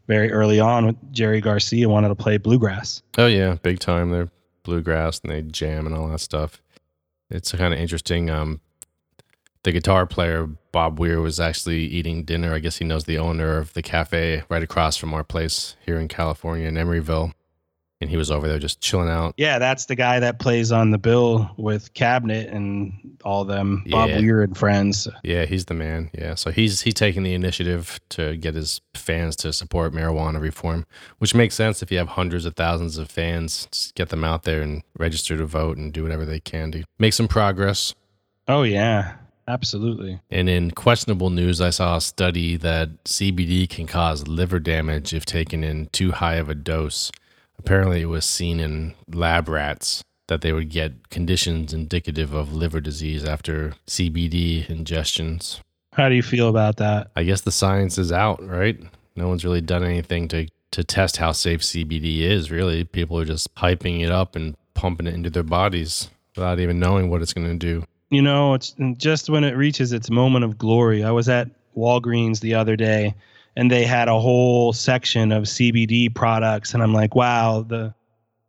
very 0.07 0.31
early 0.31 0.61
on. 0.61 0.87
With 0.87 1.13
Jerry 1.13 1.41
Garcia 1.41 1.89
wanted 1.89 2.09
to 2.09 2.15
play 2.15 2.37
bluegrass. 2.37 3.03
Oh 3.17 3.27
yeah, 3.27 3.57
big 3.63 3.79
time. 3.79 4.11
They're 4.11 4.29
bluegrass 4.65 5.21
and 5.21 5.31
they 5.31 5.43
jam 5.43 5.87
and 5.87 5.95
all 5.95 6.09
that 6.09 6.21
stuff. 6.21 6.61
It's 7.31 7.53
kind 7.53 7.73
of 7.73 7.81
interesting. 7.81 8.29
Um, 8.29 8.61
the 9.63 9.73
guitar 9.73 10.05
player 10.07 10.49
Bob 10.73 10.99
Weir 10.99 11.21
was 11.21 11.41
actually 11.41 11.81
eating 11.81 12.25
dinner. 12.25 12.55
I 12.55 12.59
guess 12.59 12.79
he 12.79 12.85
knows 12.85 13.05
the 13.05 13.19
owner 13.19 13.57
of 13.57 13.73
the 13.73 13.83
cafe 13.83 14.43
right 14.49 14.63
across 14.63 14.97
from 14.97 15.15
our 15.15 15.25
place 15.25 15.77
here 15.87 15.99
in 15.99 16.09
California 16.09 16.67
in 16.67 16.75
Emeryville 16.75 17.33
and 18.05 18.11
he 18.11 18.19
was 18.19 18.31
over 18.31 18.47
there 18.47 18.59
just 18.59 18.81
chilling 18.83 19.09
out. 19.09 19.35
Yeah, 19.39 19.59
that's 19.59 19.87
the 19.87 19.95
guy 19.97 20.21
that 20.21 20.39
plays 20.39 20.71
on 20.71 20.91
the 20.91 20.99
bill 20.99 21.51
with 21.57 21.93
Cabinet 21.95 22.51
and 22.51 22.93
all 23.25 23.45
them 23.47 23.83
Bob 23.89 24.11
Yeah. 24.11 24.19
Weir 24.21 24.43
and 24.43 24.57
friends. 24.57 25.09
Yeah, 25.23 25.47
he's 25.47 25.65
the 25.65 25.75
man. 25.75 26.11
Yeah, 26.13 26.35
so 26.35 26.51
he's 26.51 26.83
he's 26.83 26.93
taking 26.95 27.23
the 27.23 27.33
initiative 27.33 27.99
to 28.11 28.37
get 28.37 28.55
his 28.55 28.83
fans 28.93 29.37
to 29.37 29.53
support 29.55 29.95
marijuana 29.95 30.39
reform, 30.41 30.85
which 31.19 31.35
makes 31.35 31.55
sense 31.55 31.83
if 31.83 31.91
you 31.91 31.97
have 31.97 32.09
hundreds 32.09 32.45
of 32.45 32.55
thousands 32.55 32.99
of 32.99 33.11
fans. 33.11 33.67
Just 33.73 33.95
get 33.95 34.11
them 34.11 34.23
out 34.23 34.43
there 34.43 34.61
and 34.61 34.83
register 34.99 35.37
to 35.39 35.47
vote 35.47 35.79
and 35.79 35.93
do 35.93 36.03
whatever 36.03 36.27
they 36.27 36.41
can 36.41 36.71
to 36.73 36.85
make 36.99 37.15
some 37.15 37.27
progress. 37.27 37.95
Oh 38.47 38.65
yeah, 38.65 39.15
absolutely. 39.49 40.21
And 40.31 40.51
in 40.51 40.73
questionable 40.73 41.31
news, 41.31 41.63
I 41.63 41.71
saw 41.71 41.97
a 41.97 42.01
study 42.03 42.57
that 42.59 43.05
CBD 43.05 43.67
can 43.69 43.87
cause 43.87 44.29
liver 44.29 44.61
damage 44.61 45.15
if 45.15 45.25
taken 45.25 45.65
in 45.65 45.87
too 45.87 46.13
high 46.13 46.35
of 46.35 46.51
a 46.51 46.55
dose. 46.55 47.11
Apparently, 47.59 48.03
it 48.03 48.07
was 48.07 48.25
seen 48.25 48.61
in 48.61 48.95
lab 49.09 49.49
rats 49.49 50.03
that 50.29 50.41
they 50.41 50.53
would 50.53 50.71
get 50.71 51.11
conditions 51.11 51.73
indicative 51.73 52.33
of 52.33 52.53
liver 52.53 52.81
disease 52.81 53.25
after 53.25 53.75
CBD 53.87 54.67
ingestions. 54.67 55.61
How 55.93 56.09
do 56.09 56.15
you 56.15 56.23
feel 56.23 56.49
about 56.49 56.77
that? 56.79 57.11
I 57.15 57.25
guess 57.25 57.43
the 57.43 57.53
science 57.53 57.99
is 57.99 58.11
out, 58.11 58.45
right? 58.47 58.79
No 59.17 59.29
one's 59.29 59.45
really 59.45 59.61
done 59.61 59.85
anything 59.85 60.29
to, 60.29 60.49
to 60.73 60.83
test 60.83 61.19
how 61.19 61.33
safe 61.33 61.61
CBD 61.61 62.23
is, 62.23 62.51
really. 62.51 62.85
People 62.85 63.19
are 63.19 63.25
just 63.25 63.55
hyping 63.55 64.03
it 64.03 64.11
up 64.11 64.35
and 64.35 64.57
pumping 64.75 65.07
it 65.07 65.15
into 65.15 65.31
their 65.31 65.43
bodies 65.43 66.11
without 66.35 66.59
even 66.59 66.81
knowing 66.81 67.11
what 67.11 67.23
it's 67.23 67.33
going 67.33 67.47
to 67.47 67.55
do. 67.55 67.85
You 68.11 68.23
know, 68.23 68.55
it's 68.55 68.75
just 68.97 69.31
when 69.31 69.45
it 69.45 69.57
reaches 69.57 69.93
its 69.93 70.11
moment 70.11 70.45
of 70.45 70.59
glory. 70.59 71.05
I 71.05 71.11
was 71.11 71.29
at 71.29 71.49
Walgreens 71.77 72.41
the 72.41 72.55
other 72.55 72.77
day 72.77 73.15
and 73.57 73.71
they 73.71 73.85
had 73.85 74.09
a 74.09 74.19
whole 74.19 74.73
section 74.73 75.33
of 75.33 75.45
CBD 75.45 76.15
products 76.15 76.75
and 76.75 76.83
I'm 76.83 76.93
like, 76.93 77.15
wow, 77.15 77.63
the 77.63 77.95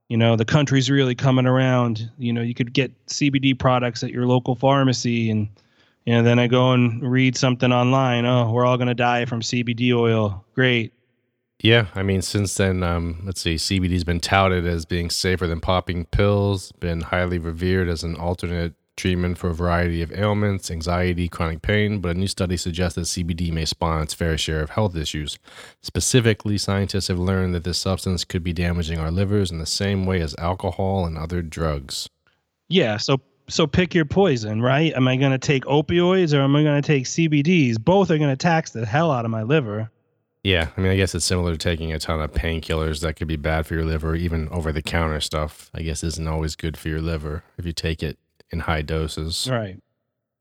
you 0.07 0.17
know, 0.17 0.35
the 0.35 0.45
country's 0.45 0.89
really 0.89 1.15
coming 1.15 1.47
around. 1.47 2.11
You 2.19 2.31
know, 2.31 2.41
you 2.41 2.53
could 2.53 2.73
get 2.73 2.91
CBD 3.07 3.57
products 3.57 4.03
at 4.03 4.11
your 4.11 4.27
local 4.27 4.55
pharmacy 4.55 5.31
and 5.31 5.49
you 6.05 6.13
know, 6.13 6.21
then 6.21 6.37
I 6.37 6.45
go 6.45 6.71
and 6.73 7.01
read 7.01 7.35
something 7.35 7.71
online. 7.71 8.25
Oh, 8.25 8.51
we're 8.51 8.65
all 8.65 8.77
going 8.77 8.89
to 8.89 8.93
die 8.93 9.25
from 9.25 9.41
CBD 9.41 9.91
oil. 9.91 10.45
Great. 10.53 10.93
Yeah, 11.61 11.87
I 11.95 12.03
mean, 12.03 12.21
since 12.21 12.53
then, 12.55 12.83
um, 12.83 13.21
let's 13.25 13.41
see, 13.41 13.55
CBD's 13.55 14.03
been 14.03 14.19
touted 14.19 14.67
as 14.67 14.85
being 14.85 15.09
safer 15.09 15.47
than 15.47 15.61
popping 15.61 16.05
pills, 16.05 16.71
been 16.73 17.01
highly 17.01 17.39
revered 17.39 17.87
as 17.87 18.03
an 18.03 18.15
alternate 18.15 18.75
treatment 18.95 19.37
for 19.37 19.49
a 19.49 19.53
variety 19.53 20.01
of 20.01 20.11
ailments, 20.11 20.71
anxiety, 20.71 21.27
chronic 21.27 21.61
pain, 21.61 21.99
but 21.99 22.15
a 22.15 22.19
new 22.19 22.27
study 22.27 22.57
suggests 22.57 22.95
that 22.95 23.01
CBD 23.01 23.51
may 23.51 23.65
spawn 23.65 24.03
its 24.03 24.13
fair 24.13 24.37
share 24.37 24.61
of 24.61 24.71
health 24.71 24.95
issues. 24.95 25.37
Specifically, 25.81 26.57
scientists 26.57 27.07
have 27.07 27.19
learned 27.19 27.53
that 27.53 27.63
this 27.63 27.77
substance 27.77 28.23
could 28.23 28.43
be 28.43 28.53
damaging 28.53 28.99
our 28.99 29.11
livers 29.11 29.51
in 29.51 29.59
the 29.59 29.65
same 29.65 30.05
way 30.05 30.21
as 30.21 30.35
alcohol 30.37 31.05
and 31.05 31.17
other 31.17 31.41
drugs. 31.41 32.09
Yeah, 32.69 32.97
so 32.97 33.21
so 33.47 33.67
pick 33.67 33.93
your 33.93 34.05
poison, 34.05 34.61
right? 34.61 34.93
Am 34.93 35.07
I 35.07 35.17
going 35.17 35.31
to 35.31 35.37
take 35.37 35.65
opioids 35.65 36.33
or 36.33 36.41
am 36.41 36.55
I 36.55 36.63
going 36.63 36.81
to 36.81 36.85
take 36.85 37.05
CBDs? 37.05 37.79
Both 37.79 38.09
are 38.09 38.17
going 38.17 38.31
to 38.31 38.35
tax 38.35 38.71
the 38.71 38.85
hell 38.85 39.11
out 39.11 39.25
of 39.25 39.31
my 39.31 39.43
liver. 39.43 39.91
Yeah, 40.43 40.69
I 40.77 40.81
mean, 40.81 40.91
I 40.91 40.95
guess 40.95 41.15
it's 41.15 41.25
similar 41.25 41.53
to 41.53 41.57
taking 41.57 41.91
a 41.91 41.97
ton 41.97 42.21
of 42.21 42.31
painkillers 42.31 43.01
that 43.01 43.15
could 43.15 43.27
be 43.27 43.35
bad 43.35 43.65
for 43.65 43.73
your 43.73 43.85
liver, 43.85 44.15
even 44.15 44.47
over 44.49 44.71
the 44.71 44.81
counter 44.81 45.19
stuff. 45.19 45.71
I 45.73 45.81
guess 45.81 46.03
isn't 46.03 46.27
always 46.27 46.55
good 46.55 46.77
for 46.77 46.87
your 46.87 47.01
liver 47.01 47.43
if 47.57 47.65
you 47.65 47.73
take 47.73 48.03
it 48.03 48.19
in 48.51 48.59
high 48.61 48.81
doses. 48.81 49.47
Right. 49.49 49.79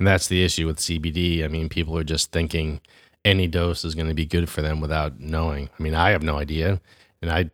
And 0.01 0.07
that's 0.07 0.29
the 0.29 0.45
issue 0.45 0.67
with 0.67 0.79
CBD. 0.79 1.45
I 1.45 1.49
mean, 1.49 1.69
people 1.69 1.97
are 1.97 2.05
just 2.05 2.33
thinking 2.33 2.81
any 3.25 3.47
dose 3.47 3.85
is 3.85 3.95
going 3.95 4.09
to 4.09 4.15
be 4.15 4.27
good 4.27 4.49
for 4.49 4.61
them 4.63 4.81
without 4.81 5.19
knowing. 5.21 5.71
I 5.79 5.83
mean, 5.83 5.95
I 5.95 6.11
have 6.11 6.23
no 6.23 6.37
idea, 6.39 6.81
and 7.23 7.31
I 7.31 7.51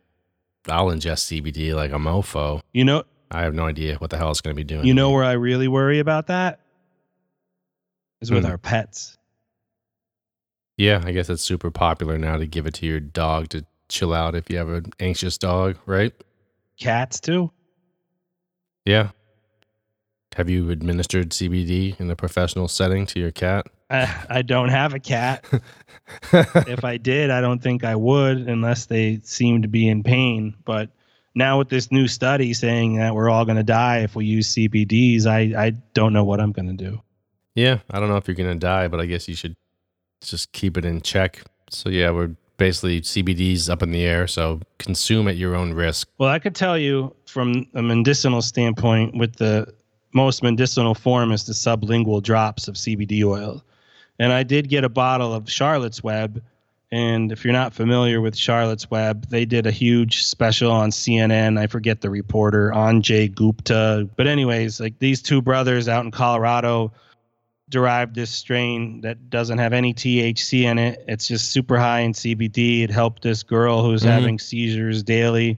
I'll 0.67 0.87
ingest 0.87 1.31
CBD 1.41 1.73
like 1.73 1.91
a 1.91 1.95
mofo. 1.95 2.61
You 2.73 2.83
know, 2.85 3.03
I 3.31 3.41
have 3.43 3.53
no 3.55 3.65
idea 3.65 3.95
what 3.95 4.09
the 4.09 4.17
hell 4.17 4.31
it's 4.31 4.41
going 4.41 4.55
to 4.55 4.59
be 4.59 4.63
doing. 4.63 4.85
you 4.85 4.93
know 4.93 5.11
where 5.11 5.23
I 5.23 5.33
really 5.33 5.67
worry 5.67 5.99
about 5.99 6.27
that 6.27 6.59
is 8.21 8.29
with 8.31 8.43
Hmm. 8.43 8.51
our 8.51 8.57
pets. 8.57 9.17
Yeah, 10.77 11.01
I 11.05 11.11
guess 11.11 11.29
it's 11.29 11.41
super 11.43 11.69
popular 11.71 12.17
now 12.17 12.37
to 12.37 12.45
give 12.47 12.65
it 12.65 12.73
to 12.75 12.85
your 12.85 12.99
dog 12.99 13.49
to 13.49 13.65
chill 13.87 14.13
out 14.13 14.35
if 14.35 14.49
you 14.49 14.57
have 14.57 14.69
an 14.69 14.91
anxious 14.99 15.37
dog, 15.37 15.77
right? 15.85 16.13
Cats 16.79 17.19
too. 17.19 17.51
Yeah. 18.85 19.09
Have 20.35 20.49
you 20.49 20.69
administered 20.69 21.31
CBD 21.31 21.99
in 21.99 22.09
a 22.09 22.15
professional 22.15 22.67
setting 22.67 23.05
to 23.07 23.19
your 23.19 23.31
cat? 23.31 23.67
I, 23.89 24.25
I 24.29 24.41
don't 24.41 24.69
have 24.69 24.93
a 24.93 24.99
cat. 24.99 25.45
if 26.31 26.83
I 26.85 26.97
did, 26.97 27.29
I 27.29 27.41
don't 27.41 27.61
think 27.61 27.83
I 27.83 27.95
would 27.95 28.37
unless 28.37 28.85
they 28.85 29.19
seem 29.23 29.61
to 29.61 29.67
be 29.67 29.87
in 29.87 30.03
pain. 30.03 30.55
But 30.63 30.89
now 31.35 31.57
with 31.57 31.69
this 31.69 31.91
new 31.91 32.07
study 32.07 32.53
saying 32.53 32.95
that 32.97 33.13
we're 33.13 33.29
all 33.29 33.45
going 33.45 33.57
to 33.57 33.63
die 33.63 33.99
if 33.99 34.15
we 34.15 34.25
use 34.25 34.53
CBDs, 34.55 35.25
I, 35.25 35.65
I 35.65 35.69
don't 35.93 36.13
know 36.13 36.23
what 36.23 36.39
I'm 36.39 36.51
going 36.51 36.67
to 36.67 36.73
do. 36.73 37.01
Yeah, 37.55 37.79
I 37.89 37.99
don't 37.99 38.09
know 38.09 38.17
if 38.17 38.27
you're 38.27 38.35
gonna 38.35 38.55
die, 38.55 38.87
but 38.87 38.99
I 38.99 39.05
guess 39.05 39.27
you 39.27 39.35
should 39.35 39.55
just 40.21 40.51
keep 40.51 40.77
it 40.77 40.85
in 40.85 41.01
check. 41.01 41.41
So 41.69 41.89
yeah, 41.89 42.11
we're 42.11 42.35
basically 42.57 43.01
CBD's 43.01 43.69
up 43.69 43.83
in 43.83 43.91
the 43.91 44.03
air, 44.03 44.27
so 44.27 44.61
consume 44.79 45.27
at 45.27 45.35
your 45.35 45.55
own 45.55 45.73
risk. 45.73 46.07
Well, 46.17 46.29
I 46.29 46.39
could 46.39 46.55
tell 46.55 46.77
you 46.77 47.15
from 47.25 47.67
a 47.73 47.81
medicinal 47.81 48.41
standpoint, 48.41 49.15
with 49.15 49.35
the 49.35 49.73
most 50.13 50.43
medicinal 50.43 50.93
form 50.95 51.31
is 51.31 51.45
the 51.45 51.53
sublingual 51.53 52.21
drops 52.21 52.67
of 52.67 52.75
CBD 52.75 53.23
oil. 53.23 53.63
And 54.19 54.31
I 54.31 54.43
did 54.43 54.69
get 54.69 54.83
a 54.83 54.89
bottle 54.89 55.33
of 55.33 55.49
Charlotte's 55.49 56.03
Web. 56.03 56.43
And 56.91 57.31
if 57.31 57.45
you're 57.45 57.53
not 57.53 57.73
familiar 57.73 58.19
with 58.19 58.35
Charlotte's 58.35 58.91
Web, 58.91 59.27
they 59.29 59.45
did 59.45 59.65
a 59.65 59.71
huge 59.71 60.23
special 60.23 60.71
on 60.71 60.91
CNN. 60.91 61.57
I 61.57 61.67
forget 61.67 62.01
the 62.01 62.09
reporter, 62.09 62.71
Sanjay 62.75 63.33
Gupta. 63.33 64.09
But, 64.17 64.27
anyways, 64.27 64.79
like 64.81 64.99
these 64.99 65.21
two 65.21 65.41
brothers 65.41 65.87
out 65.87 66.03
in 66.03 66.11
Colorado 66.11 66.91
derived 67.69 68.13
this 68.13 68.29
strain 68.29 68.99
that 69.01 69.29
doesn't 69.29 69.57
have 69.57 69.71
any 69.71 69.93
THC 69.93 70.63
in 70.63 70.77
it. 70.77 71.03
It's 71.07 71.25
just 71.27 71.51
super 71.51 71.79
high 71.79 72.01
in 72.01 72.11
CBD. 72.11 72.83
It 72.83 72.91
helped 72.91 73.23
this 73.23 73.43
girl 73.43 73.81
who's 73.81 74.03
Mhm. 74.03 74.07
having 74.07 74.39
seizures 74.39 75.03
daily. 75.03 75.57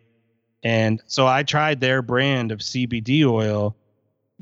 And 0.62 1.02
so 1.08 1.26
I 1.26 1.42
tried 1.42 1.82
their 1.82 2.04
brand 2.04 2.52
of 2.52 2.62
CBD 2.62 3.26
oil 3.26 3.76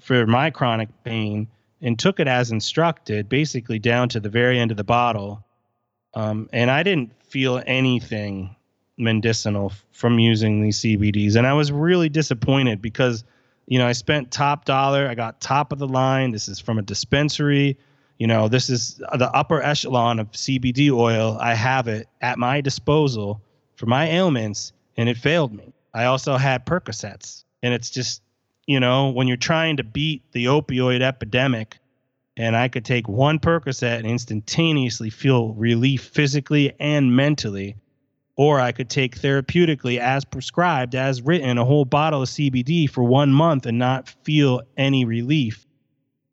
for 0.02 0.26
my 0.26 0.50
chronic 0.50 0.90
pain, 1.04 1.48
and 1.82 1.98
took 1.98 2.20
it 2.20 2.28
as 2.28 2.52
instructed, 2.52 3.30
basically 3.30 3.80
down 3.80 4.10
to 4.10 4.20
the 4.20 4.30
very 4.30 4.60
end 4.60 4.72
of 4.72 4.78
the 4.78 4.84
bottle. 4.84 5.44
Um, 6.14 6.50
and 6.52 6.70
I 6.70 6.84
didn't 6.84 7.12
feel 7.24 7.62
anything 7.66 8.56
medicinal 8.98 9.72
from 9.92 10.20
using 10.20 10.62
these 10.62 10.80
CBDs. 10.80 11.36
And 11.36 11.48
I 11.48 11.54
was 11.54 11.72
really 11.72 12.10
disappointed 12.10 12.82
because, 12.82 13.24
you 13.68 13.80
know, 13.80 13.88
I 13.88 13.94
spent 13.94 14.32
top 14.32 14.66
dollar, 14.66 15.08
I 15.08 15.16
got 15.16 15.40
top 15.40 15.72
of 15.72 15.80
the 15.80 15.88
line. 15.88 16.32
This 16.32 16.48
is 16.48 16.60
from 16.60 16.78
a 16.78 16.82
dispensary. 16.82 17.78
You 18.20 18.28
know, 18.28 18.48
this 18.48 18.70
is 18.70 18.96
the 19.18 19.32
upper 19.34 19.62
echelon 19.62 20.20
of 20.20 20.32
CBD 20.32 20.92
oil. 20.92 21.38
I 21.40 21.56
have 21.56 21.88
it 21.88 22.08
at 22.22 22.38
my 22.38 22.62
disposal 22.62 23.42
for 23.76 23.88
my 23.88 24.10
ailments, 24.10 24.74
and 24.98 25.10
it 25.10 25.18
failed 25.18 25.54
me. 25.54 25.74
I 25.94 26.06
also 26.06 26.38
had 26.38 26.66
Percocets, 26.66 27.44
and 27.64 27.74
it's 27.74 27.90
just, 27.90 28.22
you 28.72 28.80
know, 28.80 29.10
when 29.10 29.28
you're 29.28 29.38
trying 29.38 29.78
to 29.78 29.84
beat 29.84 30.24
the 30.32 30.46
opioid 30.46 31.02
epidemic, 31.02 31.78
and 32.38 32.56
I 32.56 32.70
could 32.70 32.86
take 32.86 33.08
one 33.08 33.40
Percocet 33.40 33.98
and 33.98 34.08
instantaneously 34.08 35.10
feel 35.10 35.54
relief 35.54 36.04
physically 36.04 36.74
and 36.80 37.16
mentally 37.16 37.76
or 38.42 38.60
I 38.60 38.72
could 38.72 38.90
take 38.90 39.20
therapeutically 39.20 40.00
as 40.00 40.26
prescribed, 40.26 40.96
as 40.96 41.22
written, 41.22 41.58
a 41.60 41.66
whole 41.66 41.86
bottle 41.86 42.24
of 42.24 42.30
CBD 42.30 42.90
for 42.90 43.04
one 43.04 43.32
month 43.32 43.66
and 43.66 43.78
not 43.78 44.10
feel 44.24 44.62
any 44.78 45.06
relief. 45.06 45.66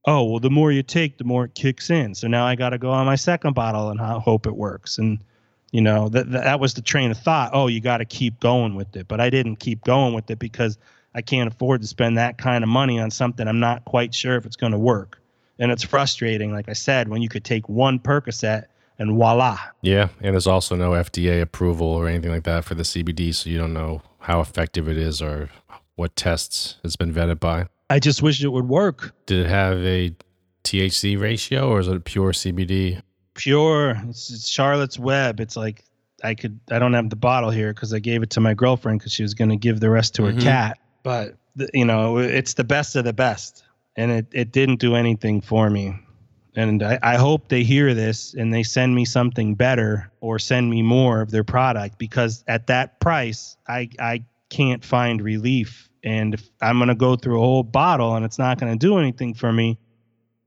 Oh, 0.07 0.25
well, 0.25 0.41
the 0.41 0.51
more 0.51 0.73
you 0.73 0.83
take, 0.83 1.19
the 1.19 1.25
more 1.25 1.45
it 1.45 1.55
kicks 1.55 1.91
in. 1.91 2.15
So 2.15 2.29
now 2.29 2.47
I 2.47 2.55
got 2.55 2.71
to 2.71 2.79
go 2.79 2.91
on 2.91 3.05
my 3.05 3.17
second 3.17 3.55
bottle 3.55 3.91
and 3.91 4.01
hope 4.01 4.47
it 4.47 4.57
works. 4.57 4.97
And, 4.97 5.23
you 5.71 5.83
know, 5.83 6.09
that, 6.09 6.31
that 6.31 6.61
was 6.61 6.75
the 6.75 6.81
train 6.81 7.11
of 7.11 7.19
thought. 7.19 7.51
Oh, 7.53 7.67
you 7.67 7.81
got 7.81 7.99
to 7.99 8.07
keep 8.07 8.41
going 8.41 8.75
with 8.75 8.97
it. 8.97 9.07
But 9.07 9.21
I 9.21 9.29
didn't 9.29 9.57
keep 9.57 9.85
going 9.85 10.15
with 10.15 10.31
it 10.31 10.39
because 10.39 10.79
I 11.19 11.21
can't 11.21 11.53
afford 11.53 11.81
to 11.81 11.89
spend 11.89 12.17
that 12.17 12.39
kind 12.39 12.63
of 12.63 12.71
money 12.71 13.01
on 13.01 13.11
something 13.11 13.49
I'm 13.49 13.59
not 13.59 13.85
quite 13.85 14.15
sure 14.15 14.37
if 14.37 14.47
it's 14.47 14.55
going 14.55 14.71
to 14.71 14.79
work. 14.79 15.21
And 15.59 15.73
it's 15.73 15.83
frustrating, 15.83 16.53
like 16.53 16.69
I 16.69 16.75
said, 16.75 17.09
when 17.09 17.23
you 17.23 17.29
could 17.29 17.45
take 17.45 17.69
one 17.69 17.99
Percocet 17.99 18.67
and 19.01 19.17
voila. 19.17 19.59
Yeah, 19.83 20.11
and 20.21 20.35
there's 20.35 20.47
also 20.47 20.77
no 20.77 20.93
FDA 20.93 21.43
approval 21.43 21.89
or 21.89 22.07
anything 22.07 22.31
like 22.31 22.45
that 22.45 22.65
for 22.65 22.77
the 22.77 22.85
CBD, 22.85 23.35
so 23.35 23.51
you 23.51 23.59
don't 23.59 23.73
know 23.73 24.03
how 24.21 24.41
effective 24.41 24.89
it 24.89 24.97
is 24.97 25.21
or 25.21 25.51
what 25.97 26.15
tests 26.15 26.77
it's 26.85 26.95
been 26.95 27.13
vetted 27.13 27.41
by. 27.41 27.67
I 27.91 27.99
just 27.99 28.23
wish 28.23 28.41
it 28.45 28.53
would 28.53 28.69
work. 28.69 29.13
Did 29.27 29.45
it 29.45 29.49
have 29.49 29.79
a 29.79 30.15
THC 30.63 31.21
ratio 31.21 31.69
or 31.69 31.81
is 31.81 31.89
it 31.89 32.05
pure 32.05 32.31
CBD? 32.31 33.03
Pure. 33.35 34.01
It's, 34.09 34.31
it's 34.31 34.49
Charlotte's 34.49 35.01
Web. 35.01 35.41
It's 35.41 35.57
like 35.57 35.83
I 36.23 36.37
could. 36.37 36.61
I 36.71 36.79
don't 36.79 36.93
have 36.93 37.11
the 37.11 37.17
bottle 37.17 37.51
here 37.51 37.75
because 37.75 37.93
I 37.93 37.99
gave 37.99 38.23
it 38.23 38.31
to 38.31 38.41
my 38.41 38.55
girlfriend 38.55 39.01
because 39.01 39.13
she 39.13 39.25
was 39.25 39.35
going 39.35 39.51
to 39.51 39.57
give 39.57 39.81
the 39.81 39.91
rest 39.91 40.15
to 40.17 40.23
mm-hmm. 40.23 40.39
her 40.39 40.45
cat. 40.45 40.79
But 41.03 41.37
you 41.73 41.85
know, 41.85 42.19
it's 42.19 42.55
the 42.55 42.65
best 42.65 42.97
of 42.97 43.05
the 43.05 43.13
best, 43.13 43.65
and 43.97 44.11
it 44.11 44.27
it 44.33 44.53
didn't 44.53 44.81
do 44.81 44.95
anything 44.95 45.41
for 45.41 45.69
me. 45.71 45.99
And 46.59 46.83
I, 46.83 46.99
I, 47.03 47.17
hope 47.17 47.49
they 47.49 47.63
hear 47.63 47.95
this 47.95 48.35
and 48.35 48.53
they 48.53 48.65
send 48.65 48.93
me 48.93 49.05
something 49.05 49.55
better 49.55 50.11
or 50.21 50.41
send 50.41 50.69
me 50.69 50.83
more 50.83 51.21
of 51.21 51.31
their 51.31 51.45
product 51.45 51.99
because 51.99 52.43
at 52.49 52.67
that 52.67 52.99
price 52.99 53.57
i 53.69 53.89
i 54.01 54.25
can't 54.49 54.85
find 54.85 55.23
relief. 55.23 55.89
And 56.03 56.35
if 56.35 56.49
i'm 56.61 56.79
going 56.79 56.89
to 56.89 56.97
go 56.97 57.15
through 57.15 57.37
a 57.37 57.41
whole 57.41 57.63
bottle 57.63 58.17
and 58.17 58.25
it's 58.25 58.39
not 58.39 58.59
going 58.59 58.73
to 58.73 58.79
do 58.79 58.99
anything 58.99 59.35
for 59.35 59.53
me 59.53 59.79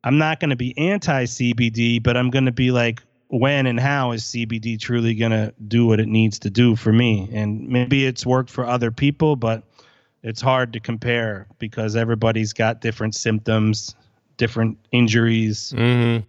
i'm 0.03 0.17
not 0.17 0.39
going 0.39 0.49
to 0.49 0.55
be 0.55 0.77
anti 0.77 1.25
cbd 1.25 2.01
but 2.01 2.15
i'm 2.17 2.29
going 2.29 2.45
to 2.45 2.51
be 2.51 2.71
like 2.71 3.03
when 3.27 3.65
and 3.65 3.79
how 3.79 4.11
is 4.11 4.23
cbd 4.23 4.79
truly 4.79 5.13
going 5.13 5.31
to 5.31 5.53
do 5.67 5.85
what 5.85 5.99
it 5.99 6.07
needs 6.07 6.39
to 6.39 6.49
do 6.49 6.75
for 6.75 6.91
me? 6.91 7.29
And 7.31 7.69
maybe 7.69 8.05
it's 8.05 8.25
worked 8.25 8.49
for 8.49 8.65
other 8.65 8.91
people 8.91 9.35
but 9.35 9.63
it's 10.23 10.41
hard 10.41 10.73
to 10.73 10.79
compare 10.79 11.47
because 11.59 11.95
everybody's 11.95 12.53
got 12.53 12.81
different 12.81 13.15
symptoms 13.15 13.95
different 14.41 14.75
injuries. 14.91 15.71
Mm-hmm. 15.77 16.25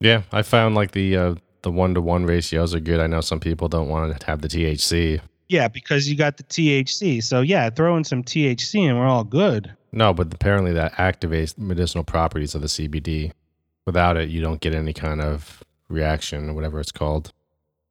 Yeah, 0.00 0.22
I 0.32 0.40
found 0.40 0.74
like 0.74 0.92
the 0.92 1.14
uh, 1.14 1.34
the 1.60 1.70
one 1.70 1.92
to 1.92 2.00
one 2.00 2.24
ratios 2.24 2.74
are 2.74 2.80
good. 2.80 3.00
I 3.00 3.06
know 3.06 3.20
some 3.20 3.38
people 3.38 3.68
don't 3.68 3.88
want 3.88 4.18
to 4.18 4.26
have 4.26 4.40
the 4.40 4.48
THC. 4.48 5.20
Yeah, 5.48 5.68
because 5.68 6.08
you 6.08 6.16
got 6.16 6.38
the 6.38 6.42
THC. 6.42 7.22
So 7.22 7.42
yeah, 7.42 7.68
throw 7.68 7.98
in 7.98 8.04
some 8.04 8.24
THC 8.24 8.88
and 8.88 8.98
we're 8.98 9.06
all 9.06 9.24
good. 9.24 9.70
No, 9.92 10.14
but 10.14 10.32
apparently 10.32 10.72
that 10.72 10.94
activates 10.94 11.56
medicinal 11.58 12.02
properties 12.02 12.54
of 12.54 12.62
the 12.62 12.66
CBD. 12.66 13.30
Without 13.84 14.16
it, 14.16 14.30
you 14.30 14.40
don't 14.40 14.60
get 14.60 14.74
any 14.74 14.94
kind 14.94 15.20
of 15.20 15.62
reaction 15.88 16.48
or 16.48 16.54
whatever 16.54 16.80
it's 16.80 16.92
called. 16.92 17.30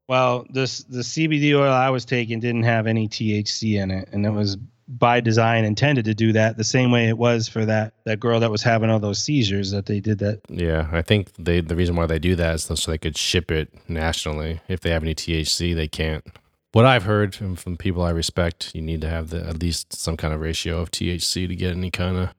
Well, 0.07 0.47
this 0.49 0.79
the 0.83 0.99
CBD 0.99 1.53
oil 1.55 1.71
I 1.71 1.89
was 1.89 2.05
taking 2.05 2.39
didn't 2.39 2.63
have 2.63 2.87
any 2.87 3.07
THC 3.07 3.81
in 3.81 3.91
it, 3.91 4.09
and 4.11 4.25
it 4.25 4.31
was 4.31 4.57
by 4.87 5.19
design 5.19 5.65
intended 5.65 6.05
to 6.05 6.13
do 6.13 6.31
that 6.33 6.57
the 6.57 6.63
same 6.63 6.91
way 6.91 7.07
it 7.07 7.17
was 7.17 7.47
for 7.47 7.65
that 7.65 7.93
that 8.03 8.19
girl 8.19 8.39
that 8.39 8.51
was 8.51 8.61
having 8.61 8.89
all 8.89 8.99
those 8.99 9.21
seizures 9.21 9.71
that 9.71 9.87
they 9.87 9.99
did 9.99 10.19
that 10.19 10.39
yeah 10.49 10.87
i 10.91 11.01
think 11.01 11.31
they 11.39 11.59
the 11.59 11.75
reason 11.75 11.95
why 11.95 12.05
they 12.05 12.19
do 12.19 12.35
that 12.35 12.55
is 12.55 12.63
so 12.63 12.91
they 12.91 12.97
could 12.97 13.17
ship 13.17 13.49
it 13.51 13.73
nationally 13.89 14.61
if 14.67 14.81
they 14.81 14.91
have 14.91 15.01
any 15.01 15.15
thc 15.15 15.75
they 15.75 15.87
can't 15.87 16.23
what 16.71 16.85
i've 16.85 17.03
heard 17.03 17.33
from, 17.33 17.55
from 17.55 17.75
people 17.77 18.03
i 18.03 18.11
respect 18.11 18.71
you 18.75 18.81
need 18.81 19.01
to 19.01 19.09
have 19.09 19.31
the, 19.31 19.43
at 19.47 19.59
least 19.59 19.93
some 19.93 20.15
kind 20.15 20.33
of 20.33 20.39
ratio 20.39 20.79
of 20.79 20.91
thc 20.91 21.47
to 21.47 21.55
get 21.55 21.71
any 21.71 21.89
kind 21.89 22.17
of 22.17 22.29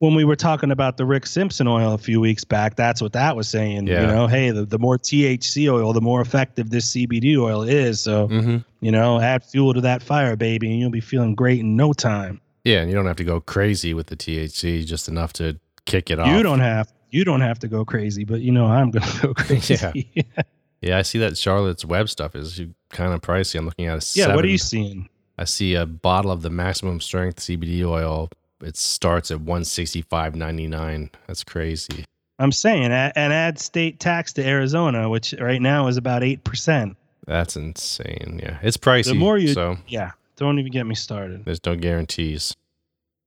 when 0.00 0.14
we 0.14 0.24
were 0.24 0.36
talking 0.36 0.70
about 0.70 0.96
the 0.96 1.04
Rick 1.04 1.26
Simpson 1.26 1.66
oil 1.66 1.92
a 1.92 1.98
few 1.98 2.20
weeks 2.20 2.44
back, 2.44 2.76
that's 2.76 3.02
what 3.02 3.12
that 3.14 3.34
was 3.34 3.48
saying. 3.48 3.88
Yeah. 3.88 4.02
You 4.02 4.06
know, 4.06 4.26
hey, 4.28 4.50
the, 4.50 4.64
the 4.64 4.78
more 4.78 4.96
THC 4.96 5.72
oil, 5.72 5.92
the 5.92 6.00
more 6.00 6.20
effective 6.20 6.70
this 6.70 6.92
CBD 6.92 7.36
oil 7.36 7.62
is. 7.62 8.00
So, 8.00 8.28
mm-hmm. 8.28 8.58
You 8.80 8.90
know, 8.90 9.20
add 9.20 9.44
fuel 9.44 9.74
to 9.74 9.80
that 9.82 10.02
fire, 10.02 10.36
baby, 10.36 10.70
and 10.70 10.80
you'll 10.80 10.90
be 10.90 11.00
feeling 11.00 11.34
great 11.34 11.60
in 11.60 11.76
no 11.76 11.92
time. 11.92 12.40
Yeah, 12.64 12.80
and 12.80 12.90
you 12.90 12.96
don't 12.96 13.06
have 13.06 13.16
to 13.16 13.24
go 13.24 13.40
crazy 13.40 13.94
with 13.94 14.08
the 14.08 14.16
THC, 14.16 14.84
just 14.84 15.08
enough 15.08 15.32
to 15.34 15.58
kick 15.84 16.10
it 16.10 16.18
off. 16.18 16.28
You 16.28 16.42
don't 16.42 16.60
have 16.60 16.92
you 17.10 17.24
don't 17.24 17.40
have 17.40 17.58
to 17.60 17.68
go 17.68 17.84
crazy, 17.84 18.24
but 18.24 18.40
you 18.40 18.52
know 18.52 18.66
I'm 18.66 18.90
gonna 18.90 19.12
go 19.22 19.34
crazy. 19.34 20.08
yeah. 20.14 20.42
yeah, 20.80 20.98
I 20.98 21.02
see 21.02 21.18
that 21.18 21.36
Charlotte's 21.38 21.84
Web 21.84 22.08
stuff 22.08 22.34
is 22.34 22.60
kind 22.90 23.12
of 23.12 23.20
pricey. 23.20 23.58
I'm 23.58 23.66
looking 23.66 23.86
at 23.86 23.92
a 23.92 23.94
yeah. 23.94 24.24
Seven, 24.24 24.36
what 24.36 24.44
are 24.44 24.48
you 24.48 24.58
seeing? 24.58 25.08
I 25.38 25.44
see 25.44 25.74
a 25.74 25.86
bottle 25.86 26.32
of 26.32 26.42
the 26.42 26.50
maximum 26.50 27.00
strength 27.00 27.38
CBD 27.40 27.84
oil 27.84 28.28
it 28.62 28.76
starts 28.76 29.30
at 29.30 29.38
165.99. 29.38 31.10
That's 31.26 31.44
crazy. 31.44 32.04
I'm 32.40 32.52
saying 32.52 32.84
and 32.84 33.32
add 33.32 33.58
state 33.58 33.98
tax 33.98 34.32
to 34.34 34.46
Arizona, 34.46 35.08
which 35.08 35.34
right 35.40 35.60
now 35.60 35.88
is 35.88 35.96
about 35.96 36.22
eight 36.22 36.44
percent. 36.44 36.96
That's 37.28 37.56
insane. 37.56 38.40
Yeah, 38.42 38.58
it's 38.62 38.78
pricey. 38.78 39.08
The 39.08 39.14
more 39.14 39.36
you, 39.36 39.48
so 39.48 39.76
yeah, 39.86 40.12
don't 40.36 40.58
even 40.58 40.72
get 40.72 40.84
me 40.84 40.94
started. 40.94 41.44
There's 41.44 41.64
no 41.66 41.76
guarantees. 41.76 42.56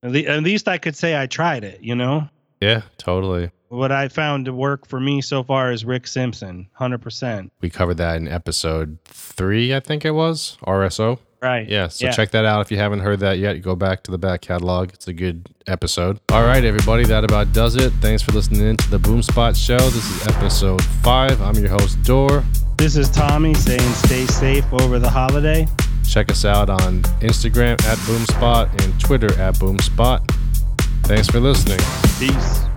At, 0.01 0.15
at 0.15 0.41
least 0.41 0.67
I 0.67 0.79
could 0.79 0.95
say 0.95 1.21
I 1.21 1.27
tried 1.27 1.63
it. 1.63 1.81
You 1.81 1.93
know. 1.93 2.27
Yeah, 2.59 2.81
totally. 2.97 3.51
What 3.69 3.91
I 3.91 4.07
found 4.07 4.45
to 4.45 4.53
work 4.53 4.87
for 4.87 4.99
me 4.99 5.21
so 5.21 5.43
far 5.43 5.71
is 5.71 5.85
Rick 5.85 6.07
Simpson, 6.07 6.67
hundred 6.73 7.03
percent. 7.03 7.53
We 7.61 7.69
covered 7.69 7.97
that 7.97 8.17
in 8.17 8.27
episode 8.27 8.97
three, 9.05 9.73
I 9.73 9.79
think 9.79 10.03
it 10.03 10.11
was 10.11 10.57
RSO. 10.65 11.19
Right. 11.41 11.67
Yeah. 11.67 11.87
So 11.87 12.05
yeah. 12.05 12.11
check 12.11 12.31
that 12.31 12.45
out 12.45 12.61
if 12.61 12.71
you 12.71 12.77
haven't 12.77 12.99
heard 12.99 13.19
that 13.21 13.39
yet. 13.39 13.55
Go 13.61 13.75
back 13.75 14.03
to 14.03 14.11
the 14.11 14.17
back 14.19 14.41
catalog. 14.41 14.89
It's 14.93 15.07
a 15.07 15.13
good 15.13 15.49
episode. 15.65 16.19
All 16.31 16.43
right, 16.43 16.63
everybody. 16.63 17.03
That 17.05 17.23
about 17.23 17.51
does 17.51 17.75
it. 17.75 17.91
Thanks 17.93 18.21
for 18.21 18.31
listening 18.31 18.61
in 18.61 18.77
to 18.77 18.89
the 18.91 18.99
Boom 18.99 19.23
Spot 19.23 19.57
Show. 19.57 19.79
This 19.79 20.05
is 20.05 20.27
episode 20.27 20.83
five. 21.03 21.41
I'm 21.41 21.55
your 21.55 21.69
host, 21.69 22.01
Dor. 22.03 22.43
This 22.77 22.95
is 22.95 23.09
Tommy 23.09 23.55
saying 23.55 23.79
stay 23.93 24.25
safe 24.27 24.71
over 24.71 24.99
the 24.99 25.09
holiday. 25.09 25.67
Check 26.07 26.29
us 26.29 26.45
out 26.45 26.69
on 26.69 27.01
Instagram 27.21 27.73
at 27.85 27.97
BoomSpot 27.99 28.83
and 28.83 28.99
Twitter 28.99 29.33
at 29.39 29.55
BoomSpot. 29.55 30.19
Thanks 31.05 31.27
for 31.27 31.39
listening. 31.39 31.79
Peace. 32.19 32.70